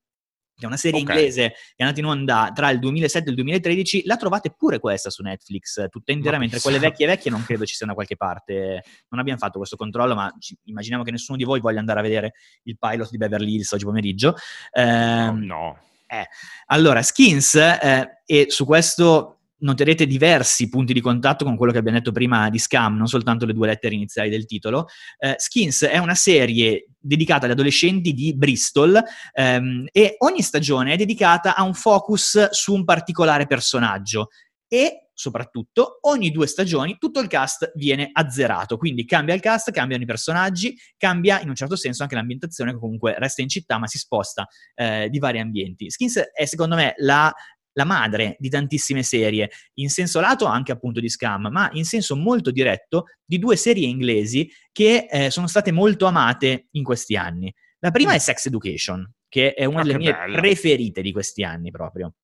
che 0.57 0.65
è 0.65 0.67
una 0.67 0.79
serie 0.79 1.03
okay. 1.03 1.17
inglese 1.17 1.51
che 1.51 1.75
è 1.77 1.83
andata 1.83 2.01
in 2.01 2.07
onda 2.07 2.51
tra 2.55 2.71
il 2.71 2.79
2007 2.79 3.27
e 3.27 3.29
il 3.29 3.37
2013, 3.37 4.03
la 4.07 4.17
trovate 4.17 4.55
pure 4.57 4.79
questa 4.79 5.11
su 5.11 5.23
Netflix, 5.23 5.87
tutta 5.91 6.13
intera, 6.13 6.39
mentre 6.39 6.61
quelle 6.61 6.79
vecchie 6.79 7.07
vecchie 7.07 7.31
non 7.31 7.45
credo 7.45 7.67
ci 7.67 7.75
sia 7.75 7.87
da 7.87 7.93
qualche 7.93 8.17
parte. 8.17 8.83
Non 9.11 9.21
abbiamo 9.21 9.39
fatto 9.39 9.59
questo 9.59 9.77
controllo, 9.77 10.15
ma 10.15 10.33
ci, 10.39 10.57
immaginiamo 10.65 11.05
che 11.05 11.11
nessuno 11.11 11.37
di 11.37 11.45
voi 11.45 11.61
voglia 11.61 11.79
andare 11.79 11.99
a 11.99 12.03
vedere 12.03 12.33
il 12.63 12.79
pilot 12.79 13.11
di 13.11 13.19
Beverly 13.19 13.55
Hills 13.55 13.73
oggi 13.73 13.85
pomeriggio. 13.85 14.35
Eh, 14.73 14.83
no, 14.83 15.39
no. 15.39 15.79
Eh, 16.07 16.27
allora, 16.67 17.03
Skins, 17.03 17.55
eh, 17.55 18.23
e 18.25 18.47
su 18.49 18.65
questo 18.65 19.37
noterete 19.59 20.07
diversi 20.07 20.69
punti 20.69 20.93
di 20.93 21.01
contatto 21.01 21.45
con 21.45 21.57
quello 21.57 21.73
che 21.73 21.79
abbiamo 21.79 21.97
detto 21.99 22.13
prima 22.13 22.51
di 22.51 22.59
Scam, 22.59 22.97
non 22.97 23.07
soltanto 23.07 23.47
le 23.47 23.55
due 23.55 23.69
lettere 23.69 23.95
iniziali 23.95 24.29
del 24.29 24.45
titolo. 24.45 24.89
Eh, 25.19 25.35
Skins 25.39 25.85
è 25.85 25.99
una 25.99 26.15
serie 26.15 26.89
dedicata 26.99 27.47
agli 27.47 27.53
adolescenti 27.53 28.13
di 28.13 28.35
Bristol 28.37 29.03
ehm, 29.33 29.87
e 29.93 30.17
ogni 30.19 30.43
stagione 30.43 30.93
è 30.93 30.97
dedicata 30.97 31.55
a 31.55 31.63
un 31.63 31.75
focus 31.75 32.51
su 32.51 32.75
un 32.75 32.85
particolare 32.85 33.47
personaggio 33.47 34.29
e 34.69 35.09
soprattutto 35.13 35.99
ogni 36.03 36.31
due 36.31 36.47
stagioni 36.47 36.99
tutto 36.99 37.21
il 37.21 37.29
cast 37.29 37.73
viene 37.75 38.11
azzerato, 38.13 38.77
quindi 38.77 39.05
cambia 39.07 39.35
il 39.35 39.41
cast, 39.41 39.71
cambiano 39.71 40.03
i 40.03 40.07
personaggi, 40.07 40.77
cambia 40.97 41.41
in 41.41 41.49
un 41.49 41.55
certo 41.55 41.75
senso 41.75 42.03
anche 42.03 42.15
l'ambientazione 42.15 42.73
che 42.73 42.79
comunque 42.79 43.15
resta 43.19 43.41
in 43.43 43.49
città 43.49 43.79
ma 43.79 43.87
si 43.87 43.99
sposta 43.99 44.47
eh, 44.75 45.09
di 45.11 45.19
vari 45.19 45.41
ambienti. 45.41 45.91
Skins 45.91 46.19
è 46.33 46.45
secondo 46.45 46.77
me 46.77 46.95
la 46.99 47.33
la 47.77 47.85
madre 47.85 48.37
di 48.39 48.49
tantissime 48.49 49.03
serie, 49.03 49.51
in 49.75 49.91
senso 49.91 50.21
lato 50.21 50.47
anche 50.47 50.73
appunto 50.73 50.99
di 50.99 51.11
Scam, 51.11 51.49
ma 51.51 51.69
in 51.73 51.85
senso 51.85 52.17
molto 52.17 52.51
diretto 52.51 53.05
di 53.23 53.39
due 53.39 53.57
serie 53.57 53.87
inglesi 53.87 54.51
che 54.73 55.07
eh, 55.11 55.31
sono 55.31 55.47
state 55.47 55.73
molto 55.73 56.07
amate 56.07 56.69
in 56.71 56.83
questi 56.83 57.17
anni. 57.17 57.55
La 57.81 57.91
prima 57.91 58.13
mm. 58.13 58.15
è 58.15 58.19
Sex 58.19 58.47
Education, 58.47 59.07
che 59.29 59.53
è 59.53 59.67
una 59.67 59.81
ah, 59.81 59.85
delle 59.85 59.99
mie 59.99 60.13
bello. 60.13 60.37
preferite 60.39 61.03
di 61.03 61.13
questi 61.13 61.43
anni 61.45 61.71
proprio 61.71 62.15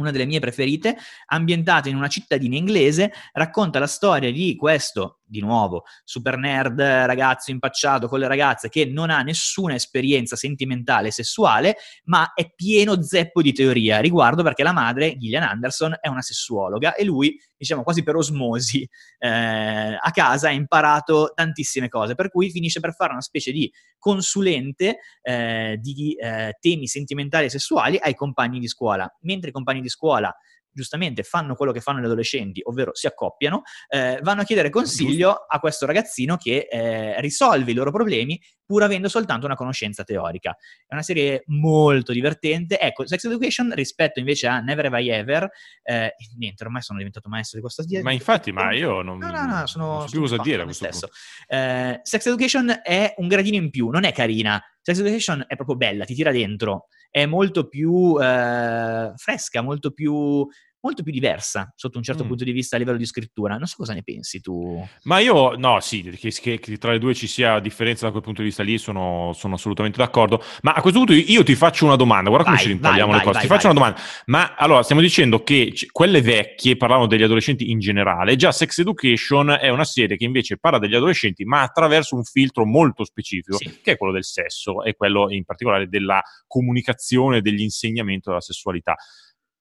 una 0.00 0.10
delle 0.10 0.26
mie 0.26 0.40
preferite, 0.40 0.96
ambientata 1.26 1.88
in 1.88 1.96
una 1.96 2.08
cittadina 2.08 2.56
inglese, 2.56 3.12
racconta 3.32 3.78
la 3.78 3.86
storia 3.86 4.32
di 4.32 4.56
questo 4.56 5.17
di 5.28 5.40
nuovo, 5.40 5.84
super 6.04 6.36
nerd 6.36 6.80
ragazzo 6.80 7.50
impacciato 7.50 8.08
con 8.08 8.18
le 8.18 8.26
ragazze 8.26 8.68
che 8.68 8.86
non 8.86 9.10
ha 9.10 9.22
nessuna 9.22 9.74
esperienza 9.74 10.36
sentimentale 10.36 11.10
sessuale, 11.10 11.76
ma 12.04 12.32
è 12.34 12.52
pieno 12.54 13.02
zeppo 13.02 13.42
di 13.42 13.52
teoria 13.52 14.00
riguardo 14.00 14.42
perché 14.42 14.62
la 14.62 14.72
madre, 14.72 15.16
Gillian 15.16 15.42
Anderson, 15.42 15.96
è 16.00 16.08
una 16.08 16.22
sessuologa 16.22 16.94
e 16.94 17.04
lui, 17.04 17.38
diciamo 17.56 17.82
quasi 17.82 18.02
per 18.02 18.16
osmosi, 18.16 18.88
eh, 19.18 19.98
a 20.00 20.10
casa 20.10 20.48
ha 20.48 20.52
imparato 20.52 21.32
tantissime 21.34 21.88
cose, 21.88 22.14
per 22.14 22.30
cui 22.30 22.50
finisce 22.50 22.80
per 22.80 22.94
fare 22.94 23.12
una 23.12 23.20
specie 23.20 23.52
di 23.52 23.70
consulente 23.98 24.98
eh, 25.22 25.78
di 25.80 26.14
eh, 26.14 26.56
temi 26.60 26.86
sentimentali 26.86 27.46
e 27.46 27.50
sessuali 27.50 27.98
ai 28.00 28.14
compagni 28.14 28.58
di 28.58 28.68
scuola, 28.68 29.08
mentre 29.20 29.50
i 29.50 29.52
compagni 29.52 29.80
di 29.80 29.88
scuola 29.88 30.34
giustamente 30.78 31.24
fanno 31.24 31.56
quello 31.56 31.72
che 31.72 31.80
fanno 31.80 32.00
gli 32.00 32.04
adolescenti, 32.04 32.60
ovvero 32.64 32.94
si 32.94 33.08
accoppiano, 33.08 33.62
eh, 33.88 34.20
vanno 34.22 34.42
a 34.42 34.44
chiedere 34.44 34.70
consiglio 34.70 35.32
a 35.32 35.58
questo 35.58 35.86
ragazzino 35.86 36.36
che 36.36 36.68
eh, 36.70 37.20
risolve 37.20 37.72
i 37.72 37.74
loro 37.74 37.90
problemi 37.90 38.40
pur 38.68 38.82
avendo 38.82 39.08
soltanto 39.08 39.46
una 39.46 39.54
conoscenza 39.54 40.04
teorica. 40.04 40.54
È 40.86 40.92
una 40.92 41.02
serie 41.02 41.42
molto 41.46 42.12
divertente. 42.12 42.78
Ecco, 42.78 43.06
Sex 43.06 43.24
Education 43.24 43.72
rispetto 43.72 44.18
invece 44.18 44.46
a 44.46 44.60
Never 44.60 44.84
Have 44.84 45.02
I 45.02 45.08
Ever, 45.08 45.48
eh, 45.82 46.14
niente, 46.36 46.64
ormai 46.64 46.82
sono 46.82 46.98
diventato 46.98 47.30
maestro 47.30 47.56
di 47.56 47.62
questa 47.62 47.82
serie. 47.82 48.02
Ma 48.02 48.12
infatti, 48.12 48.52
ma 48.52 48.74
io 48.74 49.00
non, 49.00 49.16
no, 49.16 49.30
no, 49.30 49.46
no, 49.46 49.66
sono, 49.66 49.86
non 49.86 50.00
so 50.02 50.10
più 50.10 50.20
cosa 50.20 50.36
dire 50.36 50.60
a 50.60 50.64
questo 50.64 50.84
stesso. 50.84 51.08
Eh, 51.46 52.00
Sex 52.02 52.26
Education 52.26 52.80
è 52.82 53.14
un 53.16 53.26
gradino 53.26 53.56
in 53.56 53.70
più, 53.70 53.88
non 53.88 54.04
è 54.04 54.12
carina. 54.12 54.62
Sex 54.82 54.98
Education 54.98 55.44
è 55.46 55.56
proprio 55.56 55.76
bella, 55.76 56.04
ti 56.04 56.14
tira 56.14 56.30
dentro, 56.30 56.88
è 57.10 57.24
molto 57.24 57.68
più 57.68 58.18
eh, 58.20 59.12
fresca, 59.16 59.62
molto 59.62 59.92
più 59.92 60.46
molto 60.80 61.02
più 61.02 61.12
diversa 61.12 61.72
sotto 61.74 61.98
un 61.98 62.04
certo 62.04 62.24
mm. 62.24 62.28
punto 62.28 62.44
di 62.44 62.52
vista 62.52 62.76
a 62.76 62.78
livello 62.78 62.98
di 62.98 63.06
scrittura. 63.06 63.56
Non 63.56 63.66
so 63.66 63.76
cosa 63.78 63.94
ne 63.94 64.02
pensi 64.02 64.40
tu. 64.40 64.86
Ma 65.04 65.18
io, 65.18 65.56
no, 65.56 65.80
sì, 65.80 66.02
che, 66.02 66.58
che, 66.58 66.78
tra 66.78 66.92
le 66.92 66.98
due 66.98 67.14
ci 67.14 67.26
sia 67.26 67.58
differenza 67.58 68.06
da 68.06 68.12
quel 68.12 68.22
punto 68.22 68.42
di 68.42 68.48
vista 68.48 68.62
lì 68.62 68.78
sono, 68.78 69.32
sono, 69.34 69.54
assolutamente 69.54 69.98
d'accordo. 69.98 70.42
Ma 70.62 70.72
a 70.72 70.80
questo 70.80 71.00
punto 71.00 71.14
io 71.14 71.42
ti 71.42 71.54
faccio 71.54 71.84
una 71.84 71.96
domanda, 71.96 72.28
guarda 72.30 72.50
vai, 72.50 72.58
come 72.58 72.68
ci 72.68 72.72
rimpagliamo 72.74 73.12
le 73.12 73.18
cose. 73.18 73.32
Vai, 73.32 73.42
ti 73.42 73.48
vai, 73.48 73.56
faccio 73.56 73.70
una 73.70 73.78
domanda. 73.78 74.00
Ma 74.26 74.54
allora, 74.54 74.82
stiamo 74.82 75.00
dicendo 75.00 75.42
che 75.42 75.72
quelle 75.90 76.20
vecchie 76.22 76.76
parlavano 76.76 77.06
degli 77.08 77.22
adolescenti 77.22 77.70
in 77.70 77.80
generale, 77.80 78.36
già 78.36 78.52
Sex 78.52 78.78
Education 78.78 79.56
è 79.60 79.68
una 79.68 79.84
serie 79.84 80.16
che 80.16 80.24
invece 80.24 80.58
parla 80.58 80.78
degli 80.78 80.94
adolescenti, 80.94 81.44
ma 81.44 81.62
attraverso 81.62 82.14
un 82.14 82.24
filtro 82.24 82.64
molto 82.64 83.04
specifico, 83.04 83.56
sì. 83.56 83.80
che 83.82 83.92
è 83.92 83.96
quello 83.96 84.12
del 84.12 84.24
sesso 84.24 84.84
e 84.84 84.94
quello 84.94 85.30
in 85.30 85.44
particolare 85.44 85.88
della 85.88 86.22
comunicazione, 86.46 87.40
dell'insegnamento 87.40 88.30
della 88.30 88.40
sessualità 88.40 88.96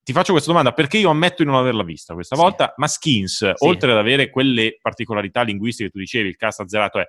ti 0.07 0.13
faccio 0.13 0.31
questa 0.31 0.51
domanda 0.51 0.71
perché 0.71 0.99
io 0.99 1.09
ammetto 1.09 1.43
di 1.43 1.49
non 1.49 1.57
averla 1.59 1.83
vista 1.83 2.13
questa 2.13 2.37
sì. 2.37 2.41
volta, 2.41 2.73
ma 2.77 2.87
Skins, 2.87 3.39
sì. 3.39 3.65
oltre 3.65 3.91
ad 3.91 3.97
avere 3.97 4.29
quelle 4.29 4.77
particolarità 4.81 5.41
linguistiche 5.41 5.89
che 5.89 5.93
tu 5.93 5.99
dicevi, 5.99 6.29
il 6.29 6.37
cast 6.37 6.61
azzerato 6.61 6.99
è, 6.99 7.05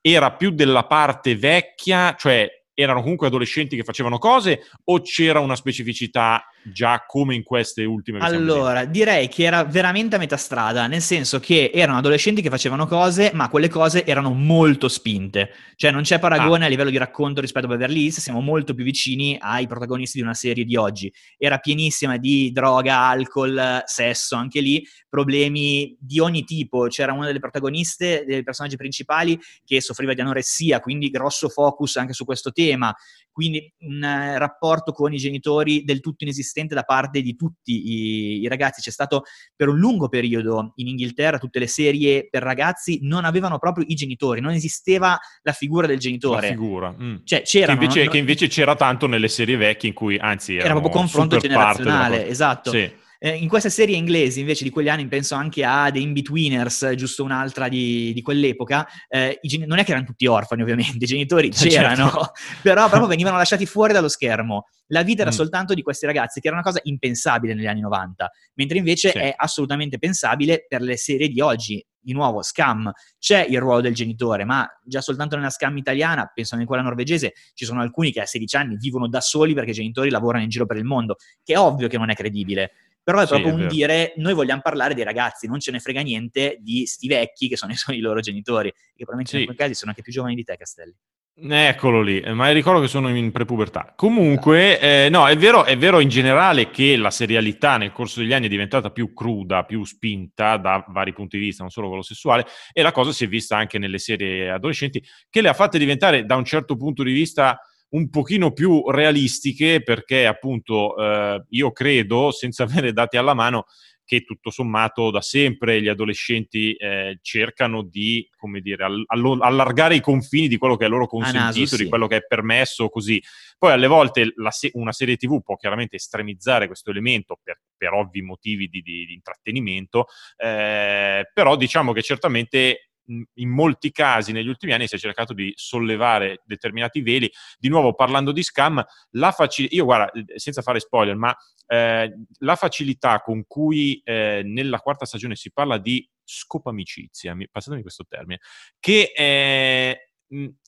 era 0.00 0.32
più 0.32 0.48
della 0.48 0.86
parte 0.86 1.36
vecchia, 1.36 2.14
cioè 2.18 2.48
erano 2.72 3.02
comunque 3.02 3.26
adolescenti 3.26 3.76
che 3.76 3.84
facevano 3.84 4.16
cose 4.16 4.62
o 4.84 5.02
c'era 5.02 5.40
una 5.40 5.54
specificità 5.54 6.46
già 6.64 7.04
come 7.06 7.34
in 7.34 7.42
queste 7.42 7.84
ultime 7.84 8.18
Allora, 8.20 8.84
direi 8.84 9.28
che 9.28 9.44
era 9.44 9.64
veramente 9.64 10.16
a 10.16 10.18
metà 10.18 10.36
strada, 10.36 10.86
nel 10.86 11.02
senso 11.02 11.38
che 11.38 11.70
erano 11.72 11.98
adolescenti 11.98 12.40
che 12.40 12.48
facevano 12.48 12.86
cose, 12.86 13.30
ma 13.34 13.48
quelle 13.48 13.68
cose 13.68 14.06
erano 14.06 14.32
molto 14.32 14.88
spinte. 14.88 15.50
Cioè 15.76 15.90
non 15.90 16.02
c'è 16.02 16.18
paragone 16.18 16.64
ah. 16.64 16.66
a 16.66 16.70
livello 16.70 16.90
di 16.90 16.96
racconto 16.96 17.40
rispetto 17.40 17.66
a 17.66 17.68
Beverly 17.68 18.04
Hills, 18.04 18.20
siamo 18.20 18.40
molto 18.40 18.74
più 18.74 18.84
vicini 18.84 19.36
ai 19.38 19.66
protagonisti 19.66 20.18
di 20.18 20.24
una 20.24 20.34
serie 20.34 20.64
di 20.64 20.76
oggi. 20.76 21.12
Era 21.36 21.58
pienissima 21.58 22.16
di 22.16 22.50
droga, 22.52 23.00
alcol, 23.00 23.82
sesso, 23.84 24.36
anche 24.36 24.60
lì 24.60 24.86
problemi 25.08 25.96
di 26.00 26.18
ogni 26.18 26.44
tipo. 26.44 26.86
C'era 26.86 27.12
una 27.12 27.26
delle 27.26 27.40
protagoniste, 27.40 28.24
dei 28.26 28.42
personaggi 28.42 28.76
principali, 28.76 29.38
che 29.64 29.80
soffriva 29.80 30.14
di 30.14 30.20
anoressia, 30.20 30.80
quindi 30.80 31.10
grosso 31.10 31.48
focus 31.48 31.96
anche 31.96 32.14
su 32.14 32.24
questo 32.24 32.50
tema. 32.52 32.94
Quindi 33.30 33.72
un 33.80 33.96
uh, 33.96 34.38
rapporto 34.38 34.92
con 34.92 35.12
i 35.12 35.16
genitori 35.16 35.82
del 35.82 35.98
tutto 35.98 36.22
inesistente 36.22 36.53
esistente 36.54 36.74
da 36.74 36.82
parte 36.82 37.20
di 37.20 37.34
tutti 37.34 37.72
i, 37.72 38.40
i, 38.42 38.48
ragazzi. 38.48 38.80
C'è 38.80 38.90
stato 38.90 39.24
per 39.54 39.68
un 39.68 39.78
lungo 39.78 40.08
periodo 40.08 40.72
in 40.76 40.88
Inghilterra, 40.88 41.38
tutte 41.38 41.58
le 41.58 41.66
serie 41.66 42.28
per 42.30 42.42
ragazzi 42.42 43.00
non 43.02 43.24
avevano 43.24 43.58
proprio 43.58 43.84
i 43.88 43.94
genitori, 43.94 44.40
non 44.40 44.52
esisteva 44.52 45.18
la 45.42 45.52
figura 45.52 45.86
del 45.86 45.98
genitore. 45.98 46.40
La 46.42 46.46
figura. 46.46 46.94
Mm. 46.98 47.16
Cioè, 47.24 47.42
c'era, 47.42 47.66
che, 47.66 47.72
invece, 47.72 48.04
no? 48.04 48.10
che 48.10 48.18
invece 48.18 48.46
c'era 48.46 48.76
tanto 48.76 49.06
nelle 49.06 49.28
serie 49.28 49.56
vecchie 49.56 49.88
in 49.88 49.94
cui, 49.94 50.16
anzi, 50.16 50.56
era 50.56 50.70
proprio 50.70 50.92
confronto 50.92 51.36
generazionale, 51.36 52.28
esatto. 52.28 52.70
Sì. 52.70 53.02
Eh, 53.24 53.36
in 53.36 53.48
queste 53.48 53.70
serie 53.70 53.96
inglesi, 53.96 54.40
invece, 54.40 54.64
di 54.64 54.70
quegli 54.70 54.90
anni, 54.90 55.08
penso 55.08 55.34
anche 55.34 55.64
a 55.64 55.90
The 55.90 55.98
In-Betweeners, 55.98 56.92
giusto 56.94 57.24
un'altra 57.24 57.68
di, 57.68 58.12
di 58.12 58.20
quell'epoca, 58.20 58.86
eh, 59.08 59.38
gen- 59.40 59.64
non 59.64 59.78
è 59.78 59.84
che 59.84 59.92
erano 59.92 60.04
tutti 60.04 60.26
orfani, 60.26 60.60
ovviamente, 60.60 61.02
i 61.02 61.06
genitori 61.06 61.48
certo. 61.50 61.74
c'erano, 61.74 62.10
certo. 62.10 62.32
però 62.60 62.86
proprio 62.86 63.08
venivano 63.08 63.38
lasciati 63.38 63.64
fuori 63.64 63.94
dallo 63.94 64.08
schermo. 64.08 64.66
La 64.88 65.02
vita 65.02 65.22
era 65.22 65.30
mm. 65.30 65.34
soltanto 65.34 65.72
di 65.72 65.80
questi 65.80 66.04
ragazzi, 66.04 66.38
che 66.40 66.48
era 66.48 66.56
una 66.56 66.64
cosa 66.66 66.80
impensabile 66.82 67.54
negli 67.54 67.66
anni 67.66 67.80
90, 67.80 68.30
mentre 68.56 68.76
invece 68.76 69.08
sì. 69.08 69.16
è 69.16 69.32
assolutamente 69.34 69.96
pensabile 69.96 70.66
per 70.68 70.82
le 70.82 70.98
serie 70.98 71.28
di 71.28 71.40
oggi. 71.40 71.82
Di 72.04 72.12
nuovo, 72.12 72.42
Scam, 72.42 72.92
c'è 73.18 73.46
il 73.48 73.58
ruolo 73.58 73.80
del 73.80 73.94
genitore, 73.94 74.44
ma 74.44 74.68
già 74.84 75.00
soltanto 75.00 75.36
nella 75.36 75.48
Scam 75.48 75.74
italiana, 75.78 76.30
penso 76.34 76.54
in 76.56 76.66
quella 76.66 76.82
norvegese, 76.82 77.32
ci 77.54 77.64
sono 77.64 77.80
alcuni 77.80 78.12
che 78.12 78.20
a 78.20 78.26
16 78.26 78.56
anni 78.56 78.76
vivono 78.76 79.08
da 79.08 79.22
soli 79.22 79.54
perché 79.54 79.70
i 79.70 79.72
genitori 79.72 80.10
lavorano 80.10 80.42
in 80.42 80.50
giro 80.50 80.66
per 80.66 80.76
il 80.76 80.84
mondo, 80.84 81.16
che 81.42 81.54
è 81.54 81.58
ovvio 81.58 81.88
che 81.88 81.96
non 81.96 82.10
è 82.10 82.14
credibile 82.14 82.72
però 83.04 83.20
è 83.20 83.26
proprio 83.26 83.54
sì, 83.54 83.60
è 83.60 83.62
un 83.62 83.68
dire, 83.68 84.14
noi 84.16 84.32
vogliamo 84.32 84.62
parlare 84.62 84.94
dei 84.94 85.04
ragazzi, 85.04 85.46
non 85.46 85.60
ce 85.60 85.70
ne 85.70 85.78
frega 85.78 86.00
niente 86.00 86.56
di 86.60 86.86
sti 86.86 87.06
vecchi 87.06 87.48
che 87.48 87.56
sono, 87.56 87.72
i 87.88 87.98
loro 88.00 88.20
genitori, 88.20 88.70
che 88.72 89.04
probabilmente 89.04 89.32
sì. 89.32 89.38
in 89.40 89.44
quei 89.44 89.56
casi 89.56 89.74
sono 89.74 89.90
anche 89.90 90.02
più 90.02 90.10
giovani 90.10 90.34
di 90.34 90.42
te, 90.42 90.56
Castelli. 90.56 90.96
Eccolo 91.36 92.00
lì, 92.00 92.22
ma 92.32 92.50
ricordo 92.52 92.80
che 92.80 92.86
sono 92.86 93.08
in 93.08 93.32
prepubertà. 93.32 93.92
Comunque, 93.96 94.78
eh, 94.78 95.08
no, 95.10 95.26
è 95.26 95.36
vero, 95.36 95.64
è 95.64 95.76
vero 95.76 95.98
in 95.98 96.08
generale 96.08 96.70
che 96.70 96.96
la 96.96 97.10
serialità 97.10 97.76
nel 97.76 97.90
corso 97.90 98.20
degli 98.20 98.32
anni 98.32 98.46
è 98.46 98.48
diventata 98.48 98.90
più 98.90 99.12
cruda, 99.12 99.64
più 99.64 99.84
spinta 99.84 100.56
da 100.58 100.84
vari 100.88 101.12
punti 101.12 101.36
di 101.36 101.46
vista, 101.46 101.62
non 101.62 101.72
solo 101.72 101.88
quello 101.88 102.04
sessuale, 102.04 102.46
e 102.72 102.82
la 102.82 102.92
cosa 102.92 103.10
si 103.10 103.24
è 103.24 103.28
vista 103.28 103.56
anche 103.56 103.78
nelle 103.78 103.98
serie 103.98 104.48
adolescenti, 104.48 105.04
che 105.28 105.40
le 105.40 105.48
ha 105.48 105.54
fatte 105.54 105.76
diventare 105.76 106.24
da 106.24 106.36
un 106.36 106.44
certo 106.44 106.76
punto 106.76 107.02
di 107.02 107.12
vista 107.12 107.58
un 107.94 108.10
pochino 108.10 108.52
più 108.52 108.90
realistiche 108.90 109.82
perché 109.82 110.26
appunto 110.26 110.96
eh, 110.96 111.44
io 111.48 111.72
credo, 111.72 112.30
senza 112.32 112.64
avere 112.64 112.92
dati 112.92 113.16
alla 113.16 113.34
mano, 113.34 113.66
che 114.06 114.22
tutto 114.22 114.50
sommato 114.50 115.10
da 115.10 115.22
sempre 115.22 115.80
gli 115.80 115.88
adolescenti 115.88 116.74
eh, 116.74 117.18
cercano 117.22 117.82
di, 117.82 118.28
come 118.36 118.60
dire, 118.60 118.84
all- 118.84 119.40
allargare 119.40 119.94
i 119.94 120.00
confini 120.00 120.46
di 120.46 120.58
quello 120.58 120.76
che 120.76 120.84
è 120.84 120.88
loro 120.88 121.06
consentito, 121.06 121.60
naso, 121.60 121.76
sì. 121.76 121.84
di 121.84 121.88
quello 121.88 122.06
che 122.06 122.16
è 122.16 122.26
permesso, 122.26 122.90
così. 122.90 123.22
Poi 123.56 123.72
alle 123.72 123.86
volte 123.86 124.34
se- 124.50 124.70
una 124.74 124.92
serie 124.92 125.16
TV 125.16 125.40
può 125.42 125.56
chiaramente 125.56 125.96
estremizzare 125.96 126.66
questo 126.66 126.90
elemento 126.90 127.38
per, 127.42 127.60
per 127.76 127.94
ovvi 127.94 128.20
motivi 128.20 128.68
di, 128.68 128.82
di, 128.82 129.06
di 129.06 129.14
intrattenimento, 129.14 130.06
eh, 130.36 131.30
però 131.32 131.56
diciamo 131.56 131.92
che 131.92 132.02
certamente 132.02 132.90
in 133.06 133.48
molti 133.48 133.90
casi 133.90 134.32
negli 134.32 134.48
ultimi 134.48 134.72
anni 134.72 134.86
si 134.86 134.94
è 134.94 134.98
cercato 134.98 135.32
di 135.32 135.52
sollevare 135.56 136.42
determinati 136.44 137.02
veli. 137.02 137.30
Di 137.58 137.68
nuovo, 137.68 137.94
parlando 137.94 138.32
di 138.32 138.42
scam, 138.42 138.84
facilità, 139.32 139.74
io 139.74 139.84
guarda, 139.84 140.10
senza 140.36 140.62
fare 140.62 140.80
spoiler, 140.80 141.16
ma 141.16 141.34
eh, 141.66 142.12
la 142.38 142.56
facilità 142.56 143.20
con 143.20 143.44
cui 143.46 144.00
eh, 144.04 144.42
nella 144.44 144.78
quarta 144.78 145.04
stagione 145.04 145.36
si 145.36 145.52
parla 145.52 145.78
di 145.78 146.08
scopamicizia, 146.22 147.36
passatemi 147.50 147.82
questo 147.82 148.04
termine, 148.08 148.40
che 148.80 149.12
è 149.12 149.98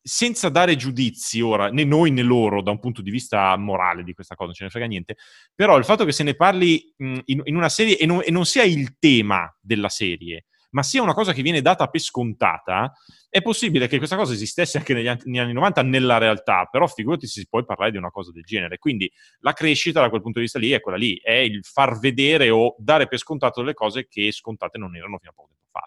senza 0.02 0.48
dare 0.48 0.76
giudizi 0.76 1.40
ora, 1.40 1.70
né 1.70 1.84
noi 1.84 2.10
né 2.10 2.22
loro, 2.22 2.62
da 2.62 2.70
un 2.70 2.78
punto 2.78 3.02
di 3.02 3.10
vista 3.10 3.56
morale 3.56 4.04
di 4.04 4.12
questa 4.12 4.34
cosa, 4.34 4.48
non 4.48 4.54
ce 4.54 4.64
ne 4.64 4.70
frega 4.70 4.86
niente, 4.86 5.16
però 5.54 5.76
il 5.76 5.84
fatto 5.84 6.04
che 6.04 6.12
se 6.12 6.22
ne 6.22 6.34
parli 6.34 6.92
in, 6.98 7.22
in 7.24 7.56
una 7.56 7.68
serie 7.68 7.98
e 7.98 8.06
non, 8.06 8.20
e 8.24 8.30
non 8.30 8.44
sia 8.44 8.62
il 8.62 8.98
tema 8.98 9.52
della 9.60 9.88
serie, 9.88 10.46
ma 10.76 10.82
sia 10.82 11.00
una 11.00 11.14
cosa 11.14 11.32
che 11.32 11.40
viene 11.40 11.62
data 11.62 11.86
per 11.86 12.02
scontata, 12.02 12.92
è 13.30 13.40
possibile 13.40 13.88
che 13.88 13.96
questa 13.96 14.14
cosa 14.14 14.34
esistesse 14.34 14.76
anche 14.76 14.92
negli, 14.92 15.08
negli 15.24 15.38
anni 15.38 15.54
90 15.54 15.82
nella 15.82 16.18
realtà, 16.18 16.68
però 16.70 16.86
figurati 16.86 17.26
se 17.26 17.40
si 17.40 17.48
può 17.48 17.64
parlare 17.64 17.92
di 17.92 17.96
una 17.96 18.10
cosa 18.10 18.30
del 18.30 18.42
genere. 18.42 18.76
Quindi 18.76 19.10
la 19.38 19.54
crescita 19.54 20.02
da 20.02 20.10
quel 20.10 20.20
punto 20.20 20.38
di 20.38 20.44
vista 20.44 20.58
lì 20.58 20.72
è 20.72 20.80
quella 20.80 20.98
lì, 20.98 21.18
è 21.22 21.32
il 21.32 21.64
far 21.64 21.98
vedere 21.98 22.50
o 22.50 22.74
dare 22.76 23.08
per 23.08 23.18
scontato 23.18 23.62
delle 23.62 23.72
cose 23.72 24.06
che 24.06 24.30
scontate 24.30 24.76
non 24.76 24.94
erano 24.94 25.16
fino 25.16 25.30
a 25.30 25.34
poco 25.34 25.48
tempo 25.48 25.70
fa. 25.70 25.80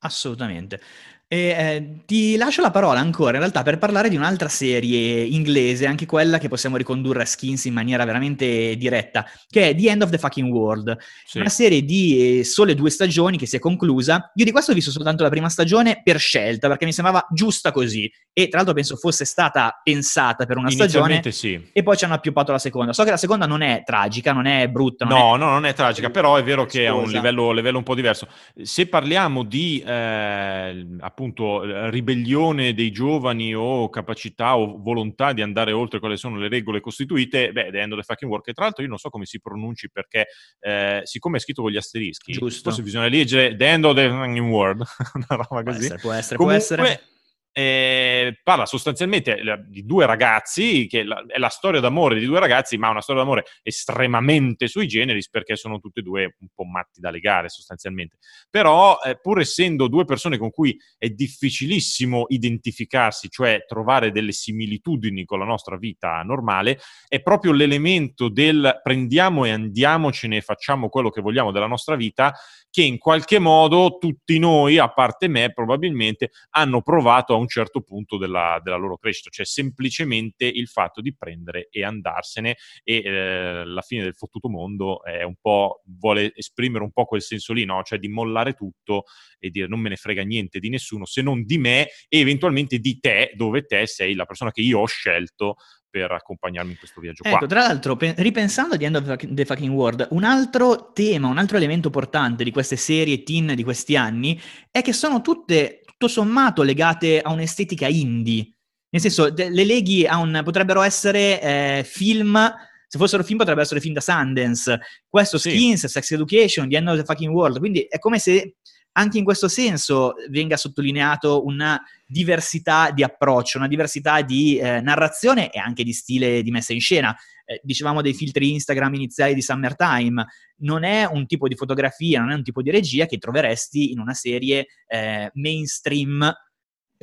Assolutamente. 0.00 0.80
E, 1.26 1.38
eh, 1.38 2.02
ti 2.04 2.36
lascio 2.36 2.60
la 2.60 2.70
parola 2.70 3.00
ancora 3.00 3.32
in 3.32 3.38
realtà 3.38 3.62
per 3.62 3.78
parlare 3.78 4.08
di 4.08 4.16
un'altra 4.16 4.48
serie 4.48 5.22
inglese, 5.22 5.86
anche 5.86 6.06
quella 6.06 6.38
che 6.38 6.48
possiamo 6.48 6.76
ricondurre 6.76 7.22
a 7.22 7.24
Skins 7.24 7.64
in 7.64 7.72
maniera 7.72 8.04
veramente 8.04 8.76
diretta, 8.76 9.24
che 9.48 9.70
è 9.70 9.74
The 9.74 9.88
End 9.88 10.02
of 10.02 10.10
the 10.10 10.18
Fucking 10.18 10.52
World. 10.52 10.96
Sì. 11.26 11.38
Una 11.38 11.48
serie 11.48 11.82
di 11.82 12.38
eh, 12.38 12.44
sole 12.44 12.74
due 12.74 12.90
stagioni 12.90 13.38
che 13.38 13.46
si 13.46 13.56
è 13.56 13.58
conclusa. 13.58 14.30
Io 14.34 14.44
di 14.44 14.50
questo 14.52 14.72
ho 14.72 14.74
visto 14.74 14.90
soltanto 14.90 15.22
la 15.22 15.30
prima 15.30 15.48
stagione 15.48 16.02
per 16.04 16.18
scelta, 16.18 16.68
perché 16.68 16.84
mi 16.84 16.92
sembrava 16.92 17.26
giusta 17.32 17.72
così. 17.72 18.10
E 18.32 18.48
tra 18.48 18.58
l'altro 18.58 18.74
penso 18.74 18.96
fosse 18.96 19.24
stata 19.24 19.80
pensata 19.82 20.44
per 20.44 20.56
una 20.56 20.70
stagione. 20.70 21.22
Sì. 21.32 21.70
E 21.72 21.82
poi 21.82 21.96
ci 21.96 22.04
hanno 22.04 22.14
appioppato 22.14 22.52
la 22.52 22.58
seconda. 22.58 22.92
So 22.92 23.02
che 23.02 23.10
la 23.10 23.16
seconda 23.16 23.46
non 23.46 23.62
è 23.62 23.82
tragica, 23.84 24.32
non 24.32 24.46
è 24.46 24.68
brutta. 24.68 25.04
Non 25.04 25.18
no, 25.18 25.34
è... 25.34 25.38
no, 25.38 25.50
non 25.50 25.66
è 25.66 25.72
tragica, 25.72 26.10
però 26.10 26.36
è 26.36 26.42
vero 26.44 26.66
che 26.66 26.84
è 26.84 26.90
un 26.90 27.08
livello, 27.08 27.50
livello, 27.52 27.78
un 27.78 27.84
po' 27.84 27.94
diverso. 27.94 28.28
Se 28.62 28.86
parliamo 28.86 29.42
di 29.42 29.82
eh, 29.84 30.86
appunto 31.14 31.62
eh, 31.62 31.90
ribellione 31.90 32.74
dei 32.74 32.90
giovani 32.90 33.54
o 33.54 33.88
capacità 33.88 34.58
o 34.58 34.82
volontà 34.82 35.32
di 35.32 35.42
andare 35.42 35.70
oltre 35.70 36.00
quali 36.00 36.16
sono 36.16 36.36
le 36.36 36.48
regole 36.48 36.80
costituite, 36.80 37.52
beh, 37.52 37.70
The 37.70 37.80
End 37.80 37.92
of 37.92 37.98
the 38.00 38.04
Fucking 38.04 38.28
World, 38.28 38.44
che 38.44 38.52
tra 38.52 38.64
l'altro 38.64 38.82
io 38.82 38.88
non 38.88 38.98
so 38.98 39.08
come 39.08 39.24
si 39.24 39.40
pronunci 39.40 39.90
perché 39.90 40.26
eh, 40.58 41.00
siccome 41.04 41.36
è 41.36 41.40
scritto 41.40 41.62
con 41.62 41.70
gli 41.70 41.76
asterischi, 41.76 42.32
Giusto. 42.32 42.70
forse 42.70 42.82
bisogna 42.82 43.06
leggere 43.06 43.54
The 43.56 43.66
End 43.66 43.84
of 43.84 43.94
the 43.94 44.08
Fucking 44.08 44.50
World, 44.50 44.82
una 45.14 45.46
roba 45.48 45.62
così. 45.62 45.94
Può 45.94 45.94
essere, 45.94 45.98
può 46.00 46.12
essere. 46.12 46.36
Comunque, 46.36 46.64
può 46.66 46.84
essere 46.84 47.13
eh, 47.56 48.40
parla 48.42 48.66
sostanzialmente 48.66 49.40
di 49.68 49.86
due 49.86 50.06
ragazzi, 50.06 50.88
che 50.88 51.02
è 51.02 51.38
la 51.38 51.48
storia 51.48 51.78
d'amore 51.78 52.18
di 52.18 52.26
due 52.26 52.40
ragazzi, 52.40 52.76
ma 52.76 52.88
una 52.88 53.00
storia 53.00 53.22
d'amore 53.22 53.44
estremamente 53.62 54.66
sui 54.66 54.88
generis 54.88 55.30
perché 55.30 55.54
sono 55.54 55.78
tutti 55.78 56.00
e 56.00 56.02
due 56.02 56.34
un 56.40 56.48
po' 56.52 56.64
matti 56.64 57.00
da 57.00 57.10
legare 57.10 57.48
sostanzialmente. 57.48 58.16
Però, 58.50 58.98
eh, 59.04 59.20
pur 59.20 59.38
essendo 59.38 59.86
due 59.86 60.04
persone 60.04 60.36
con 60.36 60.50
cui 60.50 60.76
è 60.98 61.08
difficilissimo 61.10 62.24
identificarsi, 62.26 63.30
cioè 63.30 63.64
trovare 63.68 64.10
delle 64.10 64.32
similitudini 64.32 65.24
con 65.24 65.38
la 65.38 65.44
nostra 65.44 65.76
vita 65.76 66.20
normale, 66.22 66.80
è 67.06 67.22
proprio 67.22 67.52
l'elemento 67.52 68.28
del 68.28 68.80
prendiamo 68.82 69.44
e 69.44 69.50
andiamocene 69.50 70.38
e 70.38 70.40
facciamo 70.40 70.88
quello 70.88 71.10
che 71.10 71.20
vogliamo 71.20 71.52
della 71.52 71.68
nostra 71.68 71.94
vita 71.94 72.34
che 72.74 72.82
in 72.82 72.98
qualche 72.98 73.38
modo 73.38 73.98
tutti 74.00 74.36
noi, 74.40 74.78
a 74.78 74.92
parte 74.92 75.28
me 75.28 75.52
probabilmente, 75.52 76.32
hanno 76.50 76.82
provato 76.82 77.32
a 77.32 77.36
un 77.36 77.46
certo 77.46 77.82
punto 77.82 78.16
della, 78.16 78.60
della 78.60 78.74
loro 78.74 78.98
crescita, 78.98 79.30
cioè 79.30 79.46
semplicemente 79.46 80.44
il 80.44 80.66
fatto 80.66 81.00
di 81.00 81.14
prendere 81.14 81.68
e 81.70 81.84
andarsene 81.84 82.56
e 82.82 82.96
eh, 82.96 83.64
la 83.64 83.80
fine 83.80 84.02
del 84.02 84.16
fottuto 84.16 84.48
mondo 84.48 85.04
è 85.04 85.22
un 85.22 85.36
po', 85.40 85.84
vuole 85.84 86.32
esprimere 86.34 86.82
un 86.82 86.90
po' 86.90 87.04
quel 87.04 87.22
senso 87.22 87.52
lì, 87.52 87.64
no? 87.64 87.80
cioè 87.84 88.00
di 88.00 88.08
mollare 88.08 88.54
tutto 88.54 89.04
e 89.38 89.50
dire 89.50 89.68
non 89.68 89.78
me 89.78 89.90
ne 89.90 89.96
frega 89.96 90.24
niente 90.24 90.58
di 90.58 90.68
nessuno 90.68 91.04
se 91.04 91.22
non 91.22 91.44
di 91.44 91.58
me 91.58 91.86
e 92.08 92.18
eventualmente 92.18 92.80
di 92.80 92.98
te, 92.98 93.30
dove 93.36 93.66
te 93.66 93.86
sei 93.86 94.16
la 94.16 94.24
persona 94.24 94.50
che 94.50 94.62
io 94.62 94.80
ho 94.80 94.86
scelto 94.86 95.58
per 95.94 96.10
accompagnarmi 96.10 96.72
in 96.72 96.76
questo 96.76 97.00
viaggio 97.00 97.22
ecco, 97.22 97.38
qua. 97.38 97.46
tra 97.46 97.60
l'altro, 97.60 97.94
pe- 97.94 98.16
ripensando 98.18 98.74
a 98.74 98.76
The 98.76 98.84
End 98.84 98.96
of 98.96 99.16
the 99.28 99.44
Fucking 99.44 99.72
World, 99.72 100.08
un 100.10 100.24
altro 100.24 100.90
tema, 100.92 101.28
un 101.28 101.38
altro 101.38 101.56
elemento 101.56 101.88
portante 101.88 102.42
di 102.42 102.50
queste 102.50 102.74
serie 102.74 103.22
teen 103.22 103.54
di 103.54 103.62
questi 103.62 103.94
anni 103.94 104.40
è 104.72 104.82
che 104.82 104.92
sono 104.92 105.20
tutte, 105.20 105.82
tutto 105.84 106.08
sommato, 106.08 106.62
legate 106.62 107.20
a 107.20 107.30
un'estetica 107.30 107.86
indie. 107.86 108.56
Nel 108.88 109.00
senso, 109.00 109.30
de- 109.30 109.50
le 109.50 109.64
leghi 109.64 110.04
a 110.04 110.16
un... 110.16 110.40
potrebbero 110.42 110.82
essere 110.82 111.40
eh, 111.40 111.84
film... 111.84 112.52
Se 112.88 112.98
fossero 112.98 113.22
film 113.22 113.38
potrebbero 113.38 113.64
essere 113.64 113.80
film 113.80 113.94
da 113.94 114.00
Sundance. 114.00 114.80
Questo 115.08 115.38
sì. 115.38 115.50
Skins, 115.50 115.86
Sex 115.86 116.10
Education, 116.10 116.68
The 116.68 116.76
End 116.76 116.88
of 116.88 116.96
the 116.96 117.04
Fucking 117.04 117.32
World. 117.32 117.60
Quindi 117.60 117.86
è 117.88 118.00
come 118.00 118.18
se 118.18 118.56
anche 118.96 119.18
in 119.18 119.24
questo 119.24 119.48
senso 119.48 120.14
venga 120.30 120.56
sottolineato 120.56 121.44
una 121.44 121.80
diversità 122.06 122.90
di 122.90 123.02
approccio, 123.02 123.58
una 123.58 123.68
diversità 123.68 124.22
di 124.22 124.56
eh, 124.56 124.80
narrazione 124.80 125.50
e 125.50 125.58
anche 125.58 125.84
di 125.84 125.92
stile 125.92 126.42
di 126.42 126.50
messa 126.50 126.72
in 126.72 126.80
scena. 126.80 127.14
Eh, 127.44 127.60
dicevamo 127.62 128.02
dei 128.02 128.14
filtri 128.14 128.52
Instagram 128.52 128.94
iniziali 128.94 129.34
di 129.34 129.42
Summertime, 129.42 130.24
non 130.58 130.84
è 130.84 131.04
un 131.04 131.26
tipo 131.26 131.48
di 131.48 131.56
fotografia, 131.56 132.20
non 132.20 132.30
è 132.30 132.34
un 132.34 132.42
tipo 132.42 132.62
di 132.62 132.70
regia 132.70 133.06
che 133.06 133.18
troveresti 133.18 133.90
in 133.90 133.98
una 133.98 134.14
serie 134.14 134.66
eh, 134.86 135.30
mainstream 135.34 136.32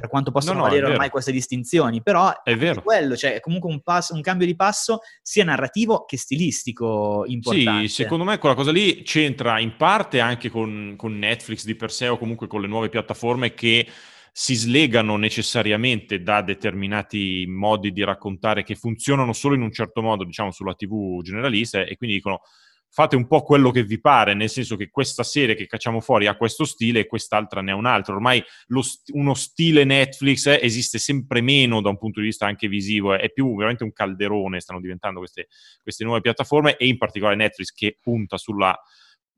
per 0.01 0.09
quanto 0.09 0.31
possano 0.31 0.57
no, 0.57 0.63
no, 0.63 0.69
valere 0.69 0.91
ormai 0.91 1.09
queste 1.09 1.31
distinzioni, 1.31 2.01
però 2.01 2.41
è 2.41 2.57
vero. 2.57 2.81
quello, 2.81 3.15
cioè 3.15 3.35
è 3.35 3.39
comunque 3.39 3.69
un, 3.69 3.81
passo, 3.81 4.15
un, 4.15 4.21
cambio 4.21 4.47
di 4.47 4.55
passo 4.55 5.01
sia 5.21 5.43
narrativo 5.43 6.05
che 6.05 6.17
stilistico 6.17 7.23
importante. 7.27 7.87
Sì, 7.87 7.93
secondo 7.93 8.23
me 8.23 8.39
quella 8.39 8.55
cosa 8.55 8.71
lì 8.71 9.03
c'entra 9.03 9.59
in 9.59 9.75
parte 9.77 10.19
anche 10.19 10.49
con, 10.49 10.95
con 10.97 11.17
Netflix 11.17 11.65
di 11.65 11.75
per 11.75 11.91
sé 11.91 12.07
o 12.07 12.17
comunque 12.17 12.47
con 12.47 12.61
le 12.61 12.67
nuove 12.67 12.89
piattaforme 12.89 13.53
che 13.53 13.87
si 14.33 14.55
slegano 14.55 15.17
necessariamente 15.17 16.23
da 16.23 16.41
determinati 16.41 17.45
modi 17.47 17.91
di 17.91 18.03
raccontare 18.03 18.63
che 18.63 18.75
funzionano 18.75 19.33
solo 19.33 19.53
in 19.53 19.61
un 19.61 19.71
certo 19.71 20.01
modo, 20.01 20.23
diciamo, 20.23 20.51
sulla 20.51 20.73
TV 20.73 21.21
generalista 21.21 21.81
e 21.81 21.95
quindi 21.95 22.15
dicono 22.15 22.41
fate 22.93 23.15
un 23.15 23.25
po' 23.25 23.41
quello 23.41 23.71
che 23.71 23.84
vi 23.84 24.01
pare, 24.01 24.34
nel 24.34 24.49
senso 24.49 24.75
che 24.75 24.89
questa 24.89 25.23
serie 25.23 25.56
che 25.56 25.65
cacciamo 25.65 26.01
fuori 26.01 26.27
ha 26.27 26.36
questo 26.36 26.65
stile 26.65 26.99
e 26.99 27.08
quest'altra 27.08 27.62
ne 27.62 27.71
ha 27.71 27.75
un 27.75 27.86
altro. 27.86 28.15
Ormai 28.15 28.43
st- 28.82 29.12
uno 29.13 29.34
stile 29.34 29.86
Netflix 29.86 30.45
eh, 30.47 30.60
esiste 30.62 30.99
sempre 30.99 31.39
meno 31.39 31.82
da 31.82 31.89
un 31.89 31.97
punto 31.97 32.19
di 32.19 32.25
vista 32.25 32.45
anche 32.45 32.67
visivo, 32.67 33.13
eh, 33.13 33.19
è 33.19 33.32
più 33.32 33.56
veramente 33.56 33.86
un 33.86 33.93
calderone, 33.93 34.60
stanno 34.60 34.82
diventando 34.82 35.19
queste, 35.19 35.47
queste 35.82 36.04
nuove 36.04 36.19
piattaforme 36.19 36.75
e 36.75 36.88
in 36.88 36.97
particolare 36.97 37.38
Netflix 37.38 37.71
che 37.71 37.97
punta 38.01 38.38
sulla 38.38 38.77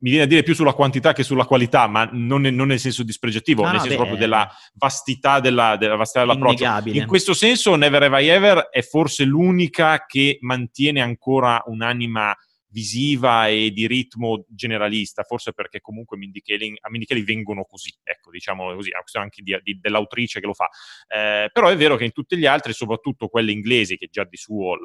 mi 0.03 0.09
viene 0.09 0.25
a 0.25 0.27
dire 0.27 0.43
più 0.43 0.53
sulla 0.53 0.73
quantità 0.73 1.13
che 1.13 1.23
sulla 1.23 1.45
qualità, 1.45 1.87
ma 1.87 2.09
non, 2.11 2.41
nel, 2.41 2.53
non 2.53 2.67
nel 2.67 2.79
senso 2.79 3.03
dispregiativo, 3.03 3.63
ah, 3.63 3.71
nel 3.71 3.79
senso 3.79 3.91
beh, 3.91 3.95
proprio 3.95 4.17
della 4.17 4.51
vastità, 4.73 5.39
della, 5.39 5.77
della 5.77 5.95
vastità 5.95 6.25
dell'approccio. 6.25 6.63
Innegabile. 6.63 6.99
In 6.99 7.07
questo 7.07 7.33
senso, 7.33 7.75
Never 7.75 8.03
Have 8.03 8.21
I 8.21 8.27
Ever 8.27 8.67
è 8.69 8.81
forse 8.81 9.23
l'unica 9.23 10.03
che 10.05 10.39
mantiene 10.41 10.99
ancora 10.99 11.63
un'anima 11.67 12.35
visiva 12.73 13.47
e 13.47 13.71
di 13.71 13.85
ritmo 13.85 14.45
generalista, 14.49 15.23
forse 15.23 15.53
perché 15.53 15.79
comunque 15.79 16.17
Kaling, 16.43 16.77
a 16.81 16.89
Mindy 16.89 17.05
Kaling 17.05 17.25
vengono 17.25 17.63
così, 17.65 17.93
ecco, 18.01 18.31
diciamo 18.31 18.73
così, 18.73 18.89
è 18.89 18.93
una 18.93 19.01
questione 19.01 19.25
anche 19.25 19.43
di, 19.43 19.57
di, 19.61 19.79
dell'autrice 19.79 20.39
che 20.39 20.47
lo 20.47 20.53
fa. 20.53 20.67
Eh, 21.07 21.49
però 21.53 21.67
è 21.67 21.77
vero 21.77 21.95
che 21.95 22.03
in 22.03 22.11
tutti 22.11 22.35
gli 22.35 22.47
altri, 22.47 22.73
soprattutto 22.73 23.27
quelle 23.27 23.51
inglesi, 23.51 23.95
che 23.95 24.07
già 24.11 24.23
di 24.23 24.37
suo 24.37 24.77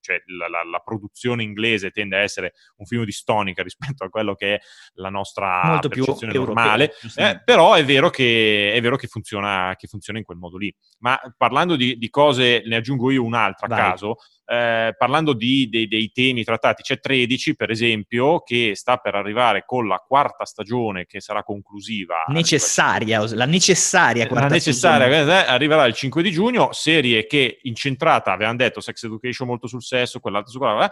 cioè 0.00 0.22
la, 0.26 0.48
la, 0.48 0.62
la, 0.64 0.78
produzione 0.80 1.42
inglese 1.42 1.90
tende 1.90 2.16
a 2.16 2.20
essere 2.20 2.52
un 2.76 2.86
film 2.86 3.04
di 3.04 3.12
stonica 3.12 3.62
rispetto 3.64 4.04
a 4.04 4.10
quello 4.10 4.34
che 4.34 4.56
è 4.56 4.60
la 4.94 5.08
nostra 5.08 5.62
Molto 5.64 5.88
percezione 5.88 6.34
normale, 6.34 6.92
eh, 7.16 7.40
però 7.42 7.72
è 7.74 7.84
vero, 7.84 8.10
che, 8.10 8.72
è 8.74 8.80
vero 8.82 8.96
che, 8.96 9.06
funziona, 9.06 9.74
che 9.78 9.86
funziona 9.86 10.18
in 10.18 10.24
quel 10.24 10.38
modo 10.38 10.58
lì. 10.58 10.74
Ma 10.98 11.18
parlando 11.36 11.76
di, 11.76 11.96
di 11.96 12.10
cose, 12.10 12.62
ne 12.66 12.76
aggiungo 12.76 13.10
io 13.10 13.24
un'altra 13.24 13.66
a 13.66 13.78
caso, 13.78 14.16
eh, 14.44 14.94
parlando 14.96 15.32
di, 15.32 15.68
dei, 15.68 15.86
dei, 15.86 16.10
temi 16.10 16.44
trattati, 16.44 16.82
c'è 16.82 16.98
13 16.98 17.54
per 17.54 17.70
esempio 17.70 18.40
che 18.40 18.72
sta 18.74 18.96
per 18.96 19.14
arrivare 19.14 19.64
con 19.64 19.86
la 19.86 19.98
quarta 19.98 20.44
stagione 20.44 21.06
che 21.06 21.20
sarà 21.20 21.42
conclusiva. 21.42 22.24
Necessaria, 22.28 23.24
la 23.34 23.46
necessaria 23.46 24.26
quarta 24.26 24.48
la 24.48 24.54
necessaria, 24.54 25.06
stagione. 25.06 25.44
Eh, 25.44 25.50
arriverà 25.50 25.84
il 25.86 25.94
5 25.94 26.22
di 26.22 26.30
giugno, 26.30 26.72
serie 26.72 27.26
che 27.26 27.58
incentrata, 27.62 28.32
avevamo 28.32 28.56
detto, 28.56 28.80
Sex 28.80 29.04
Education 29.04 29.46
molto 29.46 29.66
sul 29.66 29.82
sesso, 29.82 30.20
quell'altra 30.20 30.50
su 30.50 30.58
quella... 30.58 30.90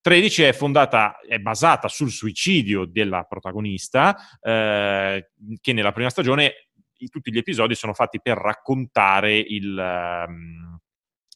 13 0.00 0.42
è 0.44 0.52
fondata, 0.52 1.18
è 1.18 1.40
basata 1.40 1.88
sul 1.88 2.12
suicidio 2.12 2.84
della 2.84 3.24
protagonista, 3.24 4.16
eh, 4.40 5.30
che 5.60 5.72
nella 5.72 5.90
prima 5.90 6.10
stagione 6.10 6.68
tutti 7.10 7.32
gli 7.32 7.38
episodi 7.38 7.74
sono 7.74 7.92
fatti 7.92 8.20
per 8.22 8.38
raccontare 8.38 9.36
il, 9.36 10.24
um, 10.28 10.75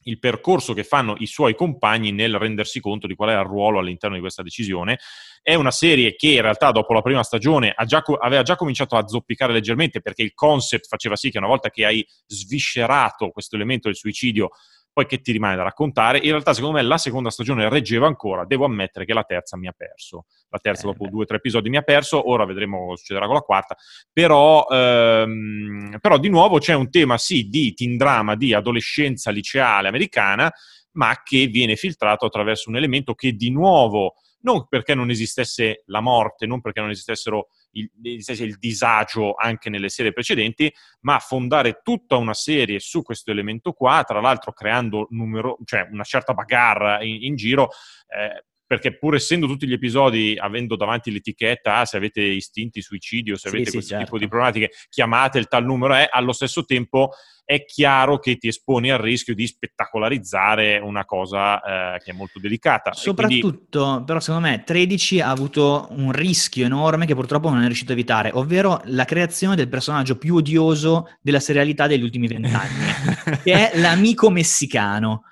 il 0.03 0.19
percorso 0.19 0.73
che 0.73 0.83
fanno 0.83 1.15
i 1.19 1.25
suoi 1.25 1.55
compagni 1.55 2.11
nel 2.11 2.37
rendersi 2.37 2.79
conto 2.79 3.07
di 3.07 3.15
qual 3.15 3.29
è 3.29 3.33
il 3.33 3.45
ruolo 3.45 3.79
all'interno 3.79 4.15
di 4.15 4.21
questa 4.21 4.41
decisione. 4.43 4.99
È 5.41 5.53
una 5.55 5.71
serie 5.71 6.15
che 6.15 6.29
in 6.29 6.41
realtà 6.41 6.71
dopo 6.71 6.93
la 6.93 7.01
prima 7.01 7.23
stagione 7.23 7.73
già, 7.85 8.03
aveva 8.19 8.43
già 8.43 8.55
cominciato 8.55 8.95
a 8.95 9.07
zoppicare 9.07 9.53
leggermente 9.53 10.01
perché 10.01 10.23
il 10.23 10.33
concept 10.33 10.87
faceva 10.87 11.15
sì 11.15 11.31
che 11.31 11.37
una 11.37 11.47
volta 11.47 11.69
che 11.69 11.85
hai 11.85 12.05
sviscerato 12.27 13.29
questo 13.29 13.55
elemento 13.55 13.87
del 13.87 13.97
suicidio 13.97 14.49
poi 14.93 15.05
che 15.05 15.21
ti 15.21 15.31
rimane 15.31 15.55
da 15.55 15.63
raccontare? 15.63 16.17
In 16.17 16.31
realtà, 16.31 16.53
secondo 16.53 16.77
me, 16.77 16.83
la 16.83 16.97
seconda 16.97 17.29
stagione 17.29 17.69
reggeva 17.69 18.07
ancora. 18.07 18.45
Devo 18.45 18.65
ammettere 18.65 19.05
che 19.05 19.13
la 19.13 19.23
terza 19.23 19.57
mi 19.57 19.67
ha 19.67 19.73
perso. 19.75 20.25
La 20.49 20.59
terza, 20.59 20.83
eh, 20.83 20.91
dopo 20.91 21.05
beh. 21.05 21.09
due 21.09 21.23
o 21.23 21.25
tre 21.25 21.37
episodi, 21.37 21.69
mi 21.69 21.77
ha 21.77 21.81
perso. 21.81 22.29
Ora 22.29 22.45
vedremo 22.45 22.85
cosa 22.85 22.97
succederà 22.97 23.25
con 23.25 23.35
la 23.35 23.41
quarta. 23.41 23.75
Però, 24.11 24.67
ehm, 24.69 25.97
però, 26.01 26.17
di 26.17 26.29
nuovo, 26.29 26.59
c'è 26.59 26.73
un 26.73 26.89
tema, 26.89 27.17
sì, 27.17 27.47
di 27.47 27.73
teen 27.73 27.95
drama, 27.95 28.35
di 28.35 28.53
adolescenza 28.53 29.31
liceale 29.31 29.87
americana, 29.87 30.51
ma 30.93 31.21
che 31.23 31.47
viene 31.47 31.75
filtrato 31.75 32.25
attraverso 32.25 32.69
un 32.69 32.75
elemento 32.75 33.13
che, 33.13 33.31
di 33.33 33.49
nuovo, 33.49 34.15
non 34.41 34.67
perché 34.67 34.93
non 34.93 35.09
esistesse 35.09 35.83
la 35.85 36.01
morte, 36.01 36.45
non 36.45 36.61
perché 36.61 36.81
non 36.81 36.89
esistessero 36.89 37.47
il, 37.71 37.89
il 38.01 38.57
disagio 38.57 39.33
anche 39.35 39.69
nelle 39.69 39.89
serie 39.89 40.13
precedenti, 40.13 40.73
ma 41.01 41.19
fondare 41.19 41.81
tutta 41.83 42.17
una 42.17 42.33
serie 42.33 42.79
su 42.79 43.01
questo 43.01 43.31
elemento 43.31 43.73
qua, 43.73 44.03
tra 44.05 44.19
l'altro 44.21 44.53
creando 44.53 45.07
numero, 45.11 45.57
cioè 45.65 45.87
una 45.91 46.03
certa 46.03 46.33
bagarre 46.33 47.05
in, 47.05 47.23
in 47.23 47.35
giro, 47.35 47.69
eh, 48.07 48.45
perché 48.71 48.97
pur 48.97 49.15
essendo 49.15 49.47
tutti 49.47 49.67
gli 49.67 49.73
episodi, 49.73 50.37
avendo 50.39 50.77
davanti 50.77 51.11
l'etichetta, 51.11 51.79
ah, 51.79 51.85
se 51.85 51.97
avete 51.97 52.21
istinti 52.21 52.81
suicidio, 52.81 53.35
se 53.35 53.49
avete 53.49 53.65
sì, 53.65 53.71
questo 53.71 53.89
certo. 53.89 54.05
tipo 54.05 54.17
di 54.17 54.29
problematiche, 54.29 54.69
chiamate 54.87 55.39
il 55.39 55.49
tal 55.49 55.65
numero, 55.65 55.93
è 55.93 56.07
allo 56.09 56.31
stesso 56.31 56.63
tempo 56.63 57.09
è 57.43 57.65
chiaro 57.65 58.17
che 58.19 58.37
ti 58.37 58.47
esponi 58.47 58.89
al 58.89 58.99
rischio 58.99 59.35
di 59.35 59.45
spettacolarizzare 59.45 60.77
una 60.77 61.03
cosa 61.03 61.95
eh, 61.95 61.99
che 61.99 62.11
è 62.11 62.13
molto 62.13 62.39
delicata. 62.39 62.93
Soprattutto, 62.93 63.83
quindi... 63.83 64.05
però 64.05 64.21
secondo 64.21 64.47
me 64.47 64.63
13 64.63 65.19
ha 65.19 65.31
avuto 65.31 65.87
un 65.89 66.13
rischio 66.13 66.63
enorme 66.63 67.05
che 67.05 67.13
purtroppo 67.13 67.49
non 67.49 67.63
è 67.63 67.65
riuscito 67.65 67.91
a 67.91 67.95
evitare, 67.95 68.31
ovvero 68.33 68.79
la 68.85 69.03
creazione 69.03 69.57
del 69.57 69.67
personaggio 69.67 70.17
più 70.17 70.35
odioso 70.35 71.09
della 71.19 71.41
serialità 71.41 71.87
degli 71.87 72.03
ultimi 72.03 72.27
vent'anni, 72.27 72.85
che 73.43 73.69
è 73.69 73.77
l'amico 73.77 74.29
messicano. 74.29 75.23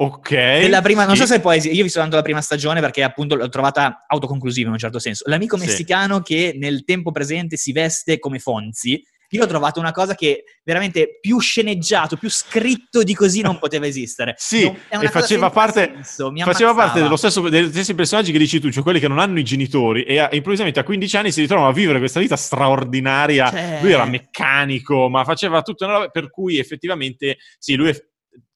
Ok. 0.00 0.30
Della 0.30 0.80
prima, 0.80 1.04
non 1.04 1.16
so 1.16 1.26
se 1.26 1.40
poi, 1.40 1.58
io 1.58 1.80
ho 1.80 1.82
visto 1.82 1.98
tanto 1.98 2.14
la 2.14 2.22
prima 2.22 2.40
stagione 2.40 2.80
perché 2.80 3.02
appunto 3.02 3.34
l'ho 3.34 3.48
trovata 3.48 4.04
autoconclusiva 4.06 4.68
in 4.68 4.74
un 4.74 4.78
certo 4.78 5.00
senso. 5.00 5.24
L'amico 5.26 5.58
sì. 5.58 5.66
messicano 5.66 6.20
che 6.20 6.54
nel 6.56 6.84
tempo 6.84 7.10
presente 7.10 7.56
si 7.56 7.72
veste 7.72 8.20
come 8.20 8.38
Fonzi. 8.38 9.02
Io 9.30 9.42
ho 9.42 9.46
trovato 9.46 9.78
una 9.80 9.90
cosa 9.90 10.14
che 10.14 10.44
veramente 10.62 11.18
più 11.20 11.38
sceneggiato, 11.38 12.16
più 12.16 12.30
scritto 12.30 13.02
di 13.02 13.12
così 13.12 13.42
non 13.42 13.58
poteva 13.58 13.86
esistere. 13.86 14.34
sì, 14.38 14.62
e 14.62 15.08
faceva, 15.08 15.50
parte, 15.50 15.98
faceva 16.00 16.74
parte, 16.74 17.02
dello 17.02 17.16
stesso, 17.16 17.46
degli 17.48 17.68
stessi 17.68 17.94
personaggi 17.94 18.30
che 18.30 18.38
dici 18.38 18.60
tu, 18.60 18.70
cioè 18.70 18.84
quelli 18.84 19.00
che 19.00 19.08
non 19.08 19.18
hanno 19.18 19.40
i 19.40 19.44
genitori 19.44 20.04
e 20.04 20.18
a, 20.18 20.28
improvvisamente 20.32 20.78
a 20.78 20.84
15 20.84 21.16
anni 21.16 21.32
si 21.32 21.40
ritrovano 21.40 21.68
a 21.68 21.72
vivere 21.72 21.98
questa 21.98 22.20
vita 22.20 22.36
straordinaria. 22.36 23.50
Cioè... 23.50 23.78
Lui 23.82 23.92
era 23.92 24.06
meccanico, 24.06 25.08
ma 25.08 25.24
faceva 25.24 25.60
tutto 25.60 25.84
una 25.84 25.94
roba 25.94 26.08
per 26.08 26.30
cui 26.30 26.58
effettivamente, 26.58 27.38
sì, 27.58 27.74
lui 27.74 27.90
è 27.90 28.02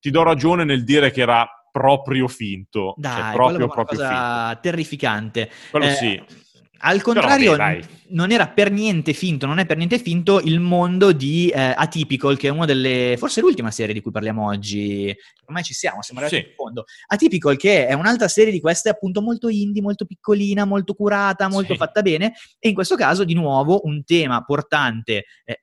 ti 0.03 0.11
do 0.11 0.25
ragione 0.25 0.65
nel 0.65 0.83
dire 0.83 1.13
che 1.13 1.21
era 1.21 1.49
proprio 1.71 2.27
finto. 2.27 2.95
Dai, 2.97 3.23
cioè, 3.23 3.33
proprio, 3.35 3.69
proprio 3.69 3.99
cosa 3.99 4.47
finto. 4.47 4.61
terrificante. 4.61 5.51
Quello 5.71 5.87
eh, 5.87 5.91
sì. 5.91 6.23
Al 6.85 7.01
contrario, 7.01 7.53
Però, 7.53 7.65
vabbè, 7.65 7.81
non 8.09 8.33
era 8.33 8.49
per 8.49 8.73
niente 8.73 9.13
finto, 9.13 9.47
non 9.47 9.59
è 9.59 9.67
per 9.67 9.77
niente 9.77 9.99
finto 9.99 10.41
il 10.41 10.59
mondo 10.59 11.13
di 11.13 11.49
eh, 11.49 11.73
Atypical, 11.77 12.37
che 12.37 12.49
è 12.49 12.51
una 12.51 12.65
delle, 12.65 13.15
forse 13.19 13.41
l'ultima 13.41 13.71
serie 13.71 13.95
di 13.95 14.01
cui 14.01 14.11
parliamo 14.11 14.47
oggi. 14.47 15.15
Ormai 15.47 15.63
ci 15.63 15.75
siamo, 15.75 16.03
siamo 16.03 16.21
arrivati 16.21 16.43
sì. 16.43 16.49
in 16.51 16.57
fondo. 16.57 16.85
Atypical, 17.07 17.57
che 17.57 17.87
è 17.87 17.93
un'altra 17.93 18.27
serie 18.27 18.53
di 18.53 18.61
queste 18.61 18.89
appunto 18.89 19.23
molto 19.23 19.49
indie, 19.49 19.81
molto 19.81 20.07
piccolina, 20.07 20.65
molto 20.65 20.95
curata, 20.95 21.49
molto 21.49 21.73
sì. 21.73 21.79
fatta 21.79 22.03
bene. 22.03 22.33
E 22.59 22.69
in 22.69 22.75
questo 22.75 22.97
caso, 22.97 23.23
di 23.23 23.35
nuovo, 23.35 23.83
un 23.85 24.03
tema 24.05 24.43
portante 24.43 25.25
eh, 25.45 25.63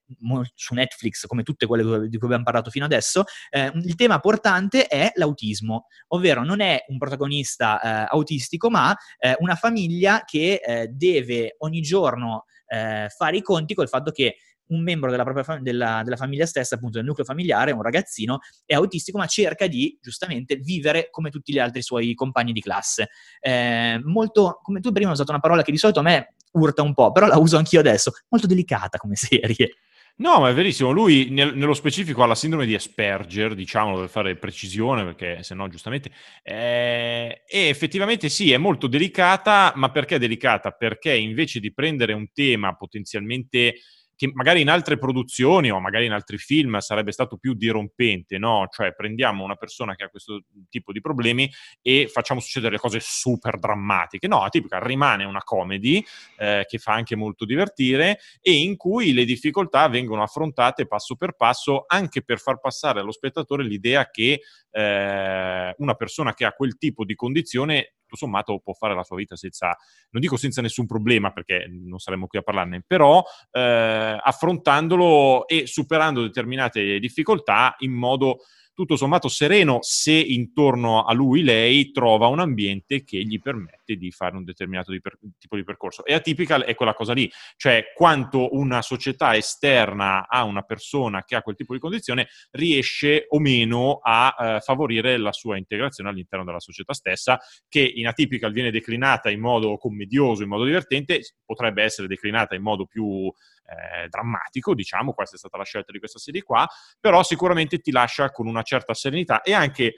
su 0.55 0.73
Netflix, 0.73 1.25
come 1.25 1.43
tutte 1.43 1.65
quelle 1.65 2.08
di 2.08 2.17
cui 2.17 2.27
abbiamo 2.27 2.43
parlato 2.45 2.69
fino 2.69 2.86
adesso. 2.86 3.25
Eh, 3.49 3.71
il 3.75 3.95
tema 3.95 4.19
portante 4.19 4.88
è 4.88 5.12
l'autismo, 5.15 5.88
ovvero 6.08 6.45
non 6.45 6.62
è 6.62 6.86
un 6.88 6.97
protagonista 6.97 7.82
eh, 7.82 8.08
autistico, 8.10 8.69
ma 8.69 8.95
eh, 9.17 9.36
una 9.39 9.55
famiglia 9.55 10.23
che 10.25 10.62
deve 10.89 11.08
deve 11.11 11.55
ogni 11.59 11.81
giorno 11.81 12.45
eh, 12.67 13.07
fare 13.09 13.37
i 13.37 13.41
conti 13.41 13.73
col 13.73 13.89
fatto 13.89 14.11
che 14.11 14.35
un 14.69 14.83
membro 14.83 15.09
della 15.09 15.23
propria 15.23 15.43
fam- 15.43 15.61
della, 15.61 16.01
della, 16.03 16.15
famiglia 16.15 16.45
stessa, 16.45 16.75
appunto 16.75 16.97
del 16.97 17.05
nucleo 17.05 17.25
familiare, 17.25 17.71
un 17.71 17.81
ragazzino, 17.81 18.39
è 18.65 18.73
autistico, 18.73 19.17
ma 19.17 19.25
cerca 19.25 19.67
di 19.67 19.97
giustamente 20.01 20.55
vivere 20.57 21.09
come 21.09 21.29
tutti 21.29 21.51
gli 21.51 21.59
altri 21.59 21.81
suoi 21.81 22.13
compagni 22.13 22.51
di 22.51 22.61
classe. 22.61 23.09
Eh, 23.39 23.99
molto, 24.03 24.59
come 24.61 24.79
tu 24.79 24.91
prima 24.91 25.07
hai 25.07 25.13
usato 25.13 25.31
una 25.31 25.39
parola 25.39 25.63
che 25.63 25.71
di 25.71 25.77
solito 25.77 25.99
a 25.99 26.03
me 26.03 26.35
urta 26.51 26.81
un 26.81 26.93
po', 26.93 27.11
però 27.11 27.27
la 27.27 27.37
uso 27.37 27.57
anch'io 27.57 27.79
adesso, 27.79 28.11
molto 28.29 28.47
delicata 28.47 28.97
come 28.97 29.15
serie. 29.15 29.73
No, 30.21 30.39
ma 30.41 30.49
è 30.49 30.53
verissimo. 30.53 30.91
Lui 30.91 31.29
nel, 31.29 31.55
nello 31.55 31.73
specifico 31.73 32.21
ha 32.23 32.25
la 32.25 32.36
sindrome 32.36 32.65
di 32.65 32.75
Asperger, 32.75 33.55
diciamo, 33.55 33.97
per 33.97 34.10
fare 34.10 34.36
precisione, 34.36 35.05
perché 35.05 35.43
se 35.43 35.55
no, 35.55 35.69
giustamente. 35.69 36.12
Eh, 36.43 37.43
e 37.47 37.67
effettivamente 37.69 38.27
sì, 38.27 38.51
è 38.51 38.58
molto 38.58 38.88
delicata, 38.88 39.71
ma 39.77 39.89
perché 39.91 40.15
è 40.15 40.19
delicata? 40.19 40.71
Perché 40.71 41.13
invece 41.15 41.62
di 41.62 41.71
prendere 41.73 42.12
un 42.12 42.27
tema 42.34 42.75
potenzialmente 42.75 43.75
che 44.19 44.29
magari 44.34 44.60
in 44.60 44.69
altre 44.69 44.97
produzioni 44.97 45.71
o 45.71 45.79
magari 45.79 46.05
in 46.05 46.12
altri 46.12 46.38
film 46.38 46.77
sarebbe 46.79 47.13
stato 47.13 47.38
più 47.38 47.53
dirompente, 47.53 48.38
no? 48.38 48.67
Cioè 48.69 48.93
prendiamo 48.93 49.45
una 49.45 49.55
persona 49.55 49.95
che 49.95 50.03
ha 50.03 50.10
questo 50.10 50.43
tipo 50.67 50.91
di 50.91 50.99
problemi 50.99 51.49
e 51.82 52.10
facciamo 52.12 52.41
succedere 52.41 52.77
cose 52.77 52.99
super 53.01 53.58
drammatiche. 53.58 54.27
No, 54.27 54.45
tipica 54.49 54.77
rimane 54.79 55.23
una 55.23 55.41
comedy 55.41 56.03
eh, 56.36 56.65
che 56.67 56.79
fa 56.79 56.91
anche 56.91 57.15
molto 57.15 57.45
divertire 57.45 58.19
e 58.41 58.51
in 58.51 58.75
cui 58.75 59.13
le 59.13 59.23
difficoltà 59.23 59.88
vengono 59.88 60.21
affrontate 60.21 60.86
passo 60.86 61.15
per 61.15 61.38
passo 61.38 61.86
anche 61.88 62.21
per 62.21 62.39
far 62.39 62.60
passare 62.60 62.99
allo 62.99 63.13
spettatore 63.13 63.63
l'idea 63.63 64.10
che 64.10 64.41
eh, 64.71 65.73
una 65.77 65.93
persona 65.95 66.34
che 66.34 66.45
ha 66.45 66.53
quel 66.53 66.77
tipo 66.77 67.05
di 67.05 67.15
condizione 67.15 67.93
tutto 68.10 68.15
sommato 68.15 68.60
può 68.60 68.73
fare 68.73 68.95
la 68.95 69.03
sua 69.03 69.17
vita 69.17 69.36
senza, 69.36 69.77
non 70.10 70.21
dico 70.21 70.36
senza 70.36 70.62
nessun 70.62 70.88
problema 70.88 71.32
perché 71.32 71.67
non 71.69 71.99
saremmo 71.99 72.25
qui 72.25 72.39
a 72.39 72.41
parlarne, 72.41 72.84
però 72.86 73.23
eh, 73.51 74.17
affrontandolo 74.19 75.47
e 75.47 75.67
superando 75.67 76.23
determinate 76.23 76.97
difficoltà 76.99 77.75
in 77.79 77.91
modo 77.91 78.39
tutto 78.79 78.95
sommato 78.95 79.27
sereno 79.27 79.79
se 79.81 80.13
intorno 80.13 81.03
a 81.03 81.11
lui 81.11 81.43
lei 81.43 81.91
trova 81.91 82.27
un 82.27 82.39
ambiente 82.39 83.03
che 83.03 83.17
gli 83.25 83.37
permette 83.37 83.97
di 83.97 84.09
fare 84.09 84.37
un 84.37 84.45
determinato 84.45 84.93
di 84.93 85.01
per, 85.01 85.19
tipo 85.37 85.57
di 85.57 85.65
percorso. 85.65 86.05
E 86.05 86.13
Atypical 86.13 86.61
è 86.61 86.75
quella 86.75 86.93
cosa 86.93 87.11
lì, 87.11 87.29
cioè 87.57 87.91
quanto 87.93 88.55
una 88.55 88.81
società 88.81 89.35
esterna 89.35 90.29
a 90.29 90.45
una 90.45 90.61
persona 90.61 91.25
che 91.25 91.35
ha 91.35 91.41
quel 91.41 91.57
tipo 91.57 91.73
di 91.73 91.79
condizione 91.79 92.29
riesce 92.51 93.25
o 93.27 93.39
meno 93.39 93.99
a 94.01 94.35
eh, 94.39 94.59
favorire 94.61 95.17
la 95.17 95.33
sua 95.33 95.57
integrazione 95.57 96.09
all'interno 96.09 96.45
della 96.45 96.61
società 96.61 96.93
stessa, 96.93 97.37
che 97.67 97.81
in 97.81 98.07
Atypical 98.07 98.53
viene 98.53 98.71
declinata 98.71 99.29
in 99.29 99.41
modo 99.41 99.77
commedioso, 99.77 100.43
in 100.43 100.47
modo 100.47 100.63
divertente, 100.63 101.19
potrebbe 101.43 101.83
essere 101.83 102.07
declinata 102.07 102.55
in 102.55 102.61
modo 102.61 102.85
più 102.85 103.29
eh, 103.69 104.08
drammatico, 104.08 104.73
diciamo, 104.73 105.13
questa 105.13 105.36
è 105.36 105.39
stata 105.39 105.58
la 105.58 105.63
scelta 105.63 105.91
di 105.91 105.99
questa 105.99 106.19
serie 106.19 106.41
qua, 106.41 106.67
però 106.99 107.23
sicuramente 107.23 107.79
ti 107.79 107.91
lascia 107.91 108.32
con 108.32 108.47
una 108.47 108.63
certa 108.63 108.93
serenità 108.93 109.41
e 109.41 109.53
anche 109.53 109.95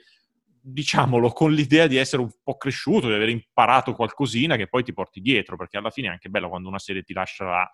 diciamolo, 0.64 1.30
con 1.30 1.52
l'idea 1.52 1.88
di 1.88 1.96
essere 1.96 2.22
un 2.22 2.30
po' 2.42 2.56
cresciuto, 2.56 3.08
di 3.08 3.14
aver 3.14 3.30
imparato 3.30 3.94
qualcosina 3.94 4.56
che 4.56 4.68
poi 4.68 4.84
ti 4.84 4.92
porti 4.92 5.20
dietro, 5.20 5.56
perché 5.56 5.76
alla 5.76 5.90
fine 5.90 6.08
è 6.08 6.10
anche 6.10 6.28
bello 6.28 6.48
quando 6.48 6.68
una 6.68 6.78
serie 6.78 7.02
ti 7.02 7.12
lascia 7.12 7.44
la 7.44 7.70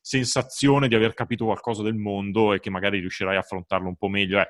sensazione 0.00 0.86
di 0.86 0.94
aver 0.94 1.14
capito 1.14 1.46
qualcosa 1.46 1.82
del 1.82 1.94
mondo 1.94 2.52
e 2.52 2.60
che 2.60 2.70
magari 2.70 3.00
riuscirai 3.00 3.36
a 3.36 3.40
affrontarlo 3.40 3.88
un 3.88 3.96
po' 3.96 4.08
meglio. 4.08 4.38
Eh 4.38 4.46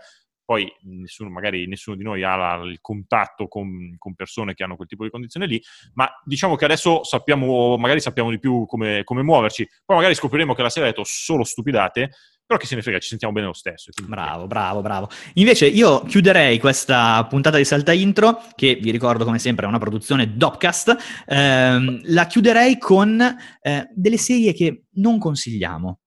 poi 0.46 0.72
nessuno, 0.82 1.28
magari 1.28 1.66
nessuno 1.66 1.96
di 1.96 2.04
noi 2.04 2.22
ha 2.22 2.36
la, 2.36 2.62
il 2.64 2.78
contatto 2.80 3.48
con, 3.48 3.96
con, 3.98 4.14
persone 4.14 4.54
che 4.54 4.62
hanno 4.62 4.76
quel 4.76 4.86
tipo 4.86 5.02
di 5.02 5.10
condizione 5.10 5.46
lì, 5.46 5.60
ma 5.94 6.08
diciamo 6.24 6.54
che 6.54 6.64
adesso 6.64 7.02
sappiamo, 7.02 7.76
magari 7.76 8.00
sappiamo 8.00 8.30
di 8.30 8.38
più 8.38 8.64
come, 8.64 9.02
come 9.02 9.22
muoverci, 9.22 9.68
poi 9.84 9.96
magari 9.96 10.14
scopriremo 10.14 10.54
che 10.54 10.62
la 10.62 10.70
serie 10.70 10.88
ha 10.88 10.92
detto 10.92 11.04
solo 11.04 11.42
stupidate, 11.42 12.10
però 12.46 12.60
chi 12.60 12.66
se 12.66 12.76
ne 12.76 12.82
frega, 12.82 13.00
ci 13.00 13.08
sentiamo 13.08 13.34
bene 13.34 13.48
lo 13.48 13.52
stesso. 13.52 13.90
Bravo, 14.04 14.46
bravo, 14.46 14.80
bravo. 14.80 15.08
Invece 15.34 15.66
io 15.66 16.02
chiuderei 16.02 16.60
questa 16.60 17.26
puntata 17.28 17.56
di 17.56 17.64
Salta 17.64 17.92
Intro, 17.92 18.40
che 18.54 18.76
vi 18.80 18.92
ricordo 18.92 19.24
come 19.24 19.40
sempre 19.40 19.66
è 19.66 19.68
una 19.68 19.80
produzione 19.80 20.36
Dopcast, 20.36 21.24
ehm, 21.26 22.02
la 22.04 22.26
chiuderei 22.26 22.78
con 22.78 23.20
eh, 23.20 23.88
delle 23.92 24.16
serie 24.16 24.52
che 24.52 24.84
non 24.92 25.18
consigliamo. 25.18 25.98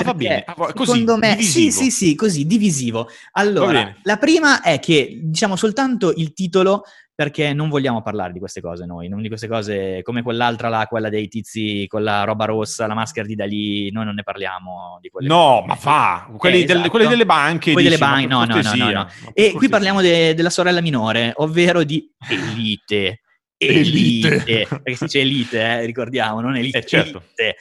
Ah, 0.00 0.04
va 0.04 0.14
bene, 0.14 0.44
ah, 0.46 0.54
così, 0.54 0.90
secondo 0.90 1.16
me, 1.16 1.30
divisivo. 1.30 1.70
sì, 1.70 1.70
sì, 1.70 1.90
sì, 1.90 2.14
così, 2.14 2.46
divisivo. 2.46 3.08
Allora, 3.32 3.96
la 4.02 4.16
prima 4.16 4.62
è 4.62 4.78
che 4.78 5.18
diciamo 5.22 5.56
soltanto 5.56 6.12
il 6.14 6.32
titolo 6.32 6.84
perché 7.18 7.52
non 7.52 7.68
vogliamo 7.68 8.00
parlare 8.00 8.32
di 8.32 8.38
queste 8.38 8.60
cose 8.60 8.86
noi, 8.86 9.08
non 9.08 9.20
di 9.20 9.26
queste 9.26 9.48
cose 9.48 10.02
come 10.04 10.22
quell'altra 10.22 10.68
là, 10.68 10.86
quella 10.86 11.08
dei 11.08 11.26
tizi 11.26 11.84
con 11.88 12.04
la 12.04 12.22
roba 12.22 12.44
rossa, 12.44 12.86
la 12.86 12.94
maschera 12.94 13.26
di 13.26 13.34
Dalì, 13.34 13.90
noi 13.90 14.04
non 14.04 14.14
ne 14.14 14.22
parliamo 14.22 14.98
di 15.00 15.08
quelle 15.08 15.26
No, 15.26 15.64
ma 15.66 15.74
fa, 15.74 16.30
quelli, 16.36 16.62
eh, 16.62 16.64
del, 16.64 16.76
esatto. 16.76 16.90
quelli 16.90 17.08
delle 17.08 17.26
banche. 17.26 17.72
Quelli 17.72 17.88
delle 17.88 17.98
banche, 17.98 18.28
no, 18.28 18.44
no, 18.44 18.60
no, 18.60 18.74
no, 18.76 18.90
no. 18.92 19.08
E 19.32 19.50
qui 19.50 19.68
parliamo 19.68 20.00
de, 20.00 20.32
della 20.34 20.48
sorella 20.48 20.80
minore, 20.80 21.32
ovvero 21.38 21.82
di 21.82 22.08
Elite. 22.30 23.22
Elite. 23.56 24.28
elite. 24.28 24.66
perché 24.68 24.94
si 24.94 25.04
dice 25.06 25.20
Elite, 25.20 25.60
eh, 25.60 25.84
ricordiamo, 25.86 26.40
non 26.40 26.56
Elite. 26.56 26.78
Eh, 26.78 26.86
certo. 26.86 27.24
Elite 27.34 27.56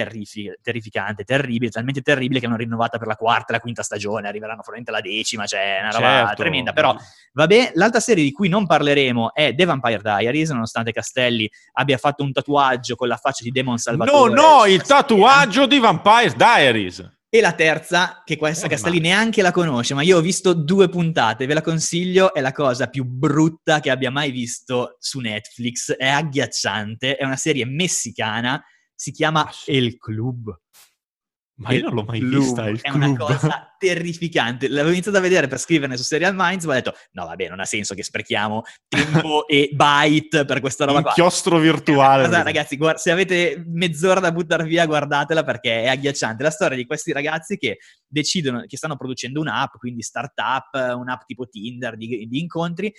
terrifi- 0.00 0.52
terrificante, 0.60 1.24
terribile, 1.24 1.70
talmente 1.70 2.02
terribile 2.02 2.38
che 2.40 2.46
hanno 2.46 2.56
rinnovata 2.56 2.98
per 2.98 3.06
la 3.06 3.16
quarta 3.16 3.46
e 3.48 3.52
la 3.52 3.60
quinta 3.60 3.82
stagione, 3.82 4.28
arriveranno 4.28 4.60
probabilmente 4.62 4.90
alla 4.90 5.00
decima, 5.00 5.46
cioè 5.46 5.78
una 5.80 5.90
roba 5.90 6.26
Certo. 6.26 6.42
tremenda, 6.42 6.72
però 6.72 6.94
vabbè, 7.32 7.72
l'altra 7.74 8.00
serie 8.00 8.22
di 8.24 8.32
cui 8.32 8.48
non 8.48 8.66
parleremo 8.66 9.32
è 9.34 9.54
The 9.54 9.64
Vampire 9.64 10.00
Diaries, 10.02 10.50
nonostante 10.50 10.92
Castelli 10.92 11.50
abbia 11.72 11.96
fatto 11.96 12.22
un 12.22 12.32
tatuaggio 12.32 12.94
con 12.96 13.08
la 13.08 13.16
faccia 13.16 13.42
di 13.44 13.50
Demon 13.50 13.74
No, 13.74 13.78
Salvatore. 13.78 14.34
no, 14.34 14.66
il 14.66 14.82
sulla 14.84 15.00
tatuaggio 15.00 15.66
di 15.66 15.78
Vampire 15.78 16.34
Diaries. 16.36 17.10
e 17.28 17.40
la 17.40 17.52
terza, 17.52 18.22
che 18.24 18.36
questa 18.36 18.62
Come 18.62 18.74
Castelli 18.74 19.00
mai? 19.00 19.08
neanche 19.10 19.42
la 19.42 19.50
conosce, 19.52 19.92
ma 19.94 20.02
io 20.02 20.16
ho 20.18 20.20
visto 20.22 20.54
due 20.54 20.88
puntate, 20.88 21.44
ve 21.46 21.54
la 21.54 21.60
consiglio, 21.60 22.32
è 22.32 22.40
la 22.40 22.52
cosa 22.52 22.86
più 22.88 23.04
brutta 23.04 23.80
che 23.80 23.90
abbia 23.90 24.10
mai 24.10 24.30
visto 24.30 24.96
su 25.00 25.18
Netflix, 25.20 25.92
è 25.94 26.06
agghiacciante, 26.08 27.16
è 27.16 27.24
una 27.24 27.36
serie 27.36 27.66
messicana, 27.66 28.62
si 28.96 29.12
chiama 29.12 29.46
Ah. 29.46 29.52
El 29.66 29.96
Club. 29.98 30.58
Ma 31.58 31.72
io 31.72 31.84
non 31.84 31.94
l'ho 31.94 32.02
mai 32.04 32.18
Club. 32.20 32.34
vista, 32.34 32.68
il 32.68 32.78
È 32.82 32.90
club. 32.90 33.02
una 33.02 33.16
cosa 33.16 33.74
terrificante. 33.78 34.68
L'avevo 34.68 34.90
iniziato 34.90 35.16
a 35.16 35.22
vedere 35.22 35.46
per 35.48 35.58
scriverne 35.58 35.96
su 35.96 36.02
Serial 36.02 36.34
Minds, 36.36 36.66
ma 36.66 36.72
ho 36.72 36.74
detto, 36.74 36.94
no 37.12 37.24
vabbè, 37.24 37.48
non 37.48 37.60
ha 37.60 37.64
senso 37.64 37.94
che 37.94 38.02
sprechiamo 38.02 38.62
tempo 38.86 39.46
e 39.48 39.70
byte 39.72 40.44
per 40.44 40.60
questa 40.60 40.84
roba 40.84 41.00
qua. 41.00 41.10
Inchiostro 41.16 41.58
virtuale. 41.58 42.26
Guarda, 42.28 42.42
ragazzi, 42.42 42.76
guarda, 42.76 42.98
se 42.98 43.10
avete 43.10 43.64
mezz'ora 43.66 44.20
da 44.20 44.32
buttare 44.32 44.64
via, 44.64 44.84
guardatela 44.84 45.44
perché 45.44 45.84
è 45.84 45.88
agghiacciante. 45.88 46.42
La 46.42 46.50
storia 46.50 46.76
di 46.76 46.84
questi 46.84 47.12
ragazzi 47.12 47.56
che 47.56 47.78
decidono, 48.06 48.64
che 48.66 48.76
stanno 48.76 48.96
producendo 48.96 49.40
un'app, 49.40 49.76
quindi 49.78 50.02
startup, 50.02 50.74
un'app 50.74 51.22
tipo 51.24 51.46
Tinder 51.48 51.96
di, 51.96 52.26
di 52.28 52.38
incontri, 52.38 52.92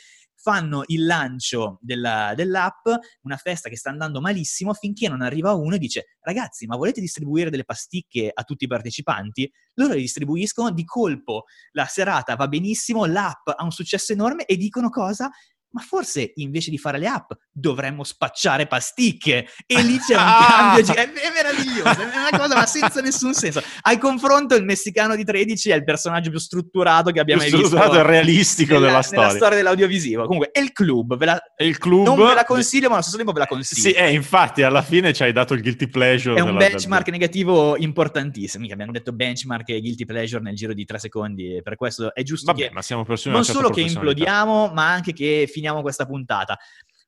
fanno 0.48 0.84
il 0.86 1.06
lancio 1.06 1.78
della- 1.82 2.32
dell'app, 2.34 2.88
una 3.24 3.36
festa 3.36 3.68
che 3.68 3.76
sta 3.76 3.90
andando 3.90 4.22
malissimo, 4.22 4.74
finché 4.74 5.10
non 5.10 5.22
arriva 5.22 5.52
uno 5.54 5.76
e 5.76 5.78
dice, 5.78 6.16
ragazzi, 6.22 6.66
ma 6.68 6.78
volete 6.78 7.02
distribuire 7.02 7.50
delle 7.50 7.66
pasticche 7.66 8.32
a 8.34 8.44
tutti 8.44 8.64
i 8.64 8.68
partecipanti? 8.68 9.52
Loro 9.74 9.96
le 9.96 10.00
distribuiscono 10.00 10.72
di 10.72 10.86
colpo, 10.86 11.44
la 11.72 11.86
serata 11.86 12.36
va 12.38 12.48
benissimo, 12.48 13.04
l'app 13.04 13.50
ha 13.58 13.62
un 13.66 13.72
successo 13.72 14.14
enorme 14.14 14.46
e 14.46 14.56
dicono 14.56 14.90
cosa? 14.90 15.30
Ma 15.78 15.84
forse 15.84 16.32
invece 16.38 16.72
di 16.72 16.78
fare 16.80 16.98
le 16.98 17.08
app 17.08 17.32
dovremmo 17.52 18.04
spacciare 18.04 18.66
pasticche 18.66 19.48
e 19.66 19.82
lì 19.84 20.00
c'è 20.00 20.16
un 20.16 20.22
Ah! 20.26 20.46
cambio, 20.74 20.84
gi- 20.84 20.92
è, 21.00 21.12
è 21.12 21.32
meraviglioso, 21.34 22.02
è 22.02 22.18
una 22.18 22.38
cosa 22.38 22.56
ma 22.56 22.66
senza 22.66 23.00
nessun 23.02 23.34
senso. 23.36 23.62
Al 23.82 23.98
confronto 24.00 24.56
il 24.56 24.64
messicano 24.64 25.16
di 25.16 25.24
13 25.24 25.70
è 25.70 25.76
il 25.76 25.84
personaggio 25.84 26.30
più 26.32 26.40
strutturato 26.40 27.12
che 27.12 27.20
abbiamo 27.20 27.42
mai 27.42 27.52
visto 27.52 27.68
Strutturato 27.68 28.00
e 28.00 28.04
realistico 28.04 28.74
nella, 28.74 28.86
della 28.88 28.92
nella 29.00 29.04
storia. 29.04 29.30
storia 29.36 29.58
dell'audiovisivo. 29.58 30.24
Comunque, 30.26 30.50
è 30.52 30.60
il 30.60 30.72
club, 30.72 31.16
ve 31.18 31.26
la- 31.26 31.42
il 31.60 31.78
club... 31.78 32.06
non 32.06 32.18
ve 32.18 32.34
la 32.34 32.44
consiglio, 32.46 32.88
ma 32.88 32.94
allo 32.94 33.02
stesso 33.04 33.18
tempo 33.18 33.32
ve 33.34 33.40
la 33.40 33.48
consiglio. 33.48 33.82
Sì, 33.82 33.92
eh, 33.92 34.12
infatti, 34.14 34.64
alla 34.64 34.82
fine 34.82 35.14
ci 35.14 35.24
hai 35.24 35.32
dato 35.32 35.54
il 35.54 35.62
guilty 35.62 35.88
pleasure. 35.88 36.36
È 36.38 36.42
un 36.42 36.56
della- 36.58 36.70
benchmark 36.70 37.10
negativo 37.10 37.78
importantissimo. 37.78 38.62
Mica 38.64 38.74
abbiamo 38.74 38.92
detto 38.94 39.12
benchmark 39.12 39.70
e 39.70 39.80
guilty 39.82 40.06
pleasure 40.06 40.42
nel 40.42 40.56
giro 40.56 40.74
di 40.74 40.86
tre 40.86 40.98
secondi. 40.98 41.58
E 41.58 41.62
per 41.62 41.76
questo 41.76 42.14
è 42.16 42.24
giusto 42.24 42.52
Vabbè, 42.52 42.68
che 42.68 42.74
ma 42.74 42.82
siamo 42.82 43.04
persone 43.04 43.36
non 43.36 43.44
solo 43.44 43.70
che 43.70 43.82
implodiamo, 43.82 44.72
ma 44.74 44.90
anche 44.92 45.12
che 45.14 45.50
finiamo 45.52 45.67
questa 45.82 46.06
puntata. 46.06 46.58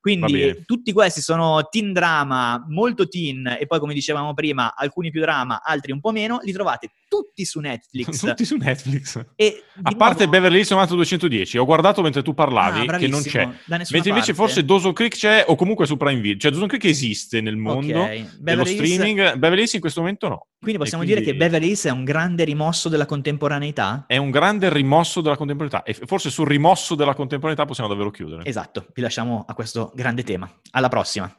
Quindi 0.00 0.64
tutti 0.64 0.92
questi 0.92 1.20
sono 1.20 1.68
teen 1.70 1.92
drama, 1.92 2.64
molto 2.68 3.06
teen, 3.06 3.56
e 3.60 3.66
poi 3.66 3.78
come 3.78 3.92
dicevamo 3.92 4.32
prima, 4.32 4.74
alcuni 4.74 5.10
più 5.10 5.20
drama, 5.20 5.62
altri 5.62 5.92
un 5.92 6.00
po' 6.00 6.10
meno, 6.10 6.40
li 6.42 6.52
trovate 6.52 6.90
tutti 7.10 7.44
su 7.44 7.58
Netflix. 7.58 8.20
Tutti 8.24 8.44
su 8.44 8.56
Netflix. 8.56 9.20
E 9.34 9.64
A 9.82 9.90
parte 9.96 10.24
nuovo- 10.24 10.30
Beverly 10.30 10.58
Hills 10.58 10.70
90210, 10.70 11.58
ho 11.58 11.64
guardato 11.64 12.02
mentre 12.02 12.22
tu 12.22 12.34
parlavi 12.34 12.86
Ah, 12.86 12.96
che 12.98 13.08
non 13.08 13.20
c'è. 13.20 13.44
Mentre 13.66 13.88
invece 13.88 14.12
parte. 14.12 14.32
forse 14.34 14.64
Dawson 14.64 14.92
Creek 14.92 15.16
c'è 15.16 15.44
o 15.48 15.56
comunque 15.56 15.86
su 15.86 15.96
Prime 15.96 16.20
Video. 16.20 16.38
Cioè 16.38 16.50
Dawson 16.52 16.68
Creek 16.68 16.84
esiste 16.84 17.40
nel 17.40 17.56
mondo 17.56 18.00
Ok, 18.02 18.08
dello 18.08 18.26
Beverly 18.38 18.70
Hills- 18.74 18.92
streaming. 18.92 19.16
Beverly 19.36 19.60
Hills 19.62 19.72
in 19.74 19.80
questo 19.80 20.00
momento 20.00 20.28
no. 20.28 20.46
Quindi 20.60 20.78
possiamo 20.78 21.02
quindi 21.02 21.20
dire 21.22 21.32
che 21.32 21.36
Beverly 21.36 21.66
Hills 21.68 21.86
è 21.86 21.90
un 21.90 22.04
grande 22.04 22.44
rimosso 22.44 22.88
della 22.88 23.06
contemporaneità? 23.06 24.04
È 24.06 24.16
un 24.16 24.30
grande 24.30 24.72
rimosso 24.72 25.20
della 25.20 25.36
contemporaneità 25.36 25.82
e 25.84 25.94
forse 26.06 26.30
sul 26.30 26.46
rimosso 26.46 26.94
della 26.94 27.14
contemporaneità 27.14 27.64
possiamo 27.66 27.88
davvero 27.88 28.10
chiudere. 28.10 28.44
Esatto, 28.44 28.86
vi 28.94 29.02
lasciamo 29.02 29.44
a 29.48 29.54
questo 29.54 29.90
grande 29.96 30.22
tema. 30.22 30.48
Alla 30.72 30.88
prossima. 30.88 31.34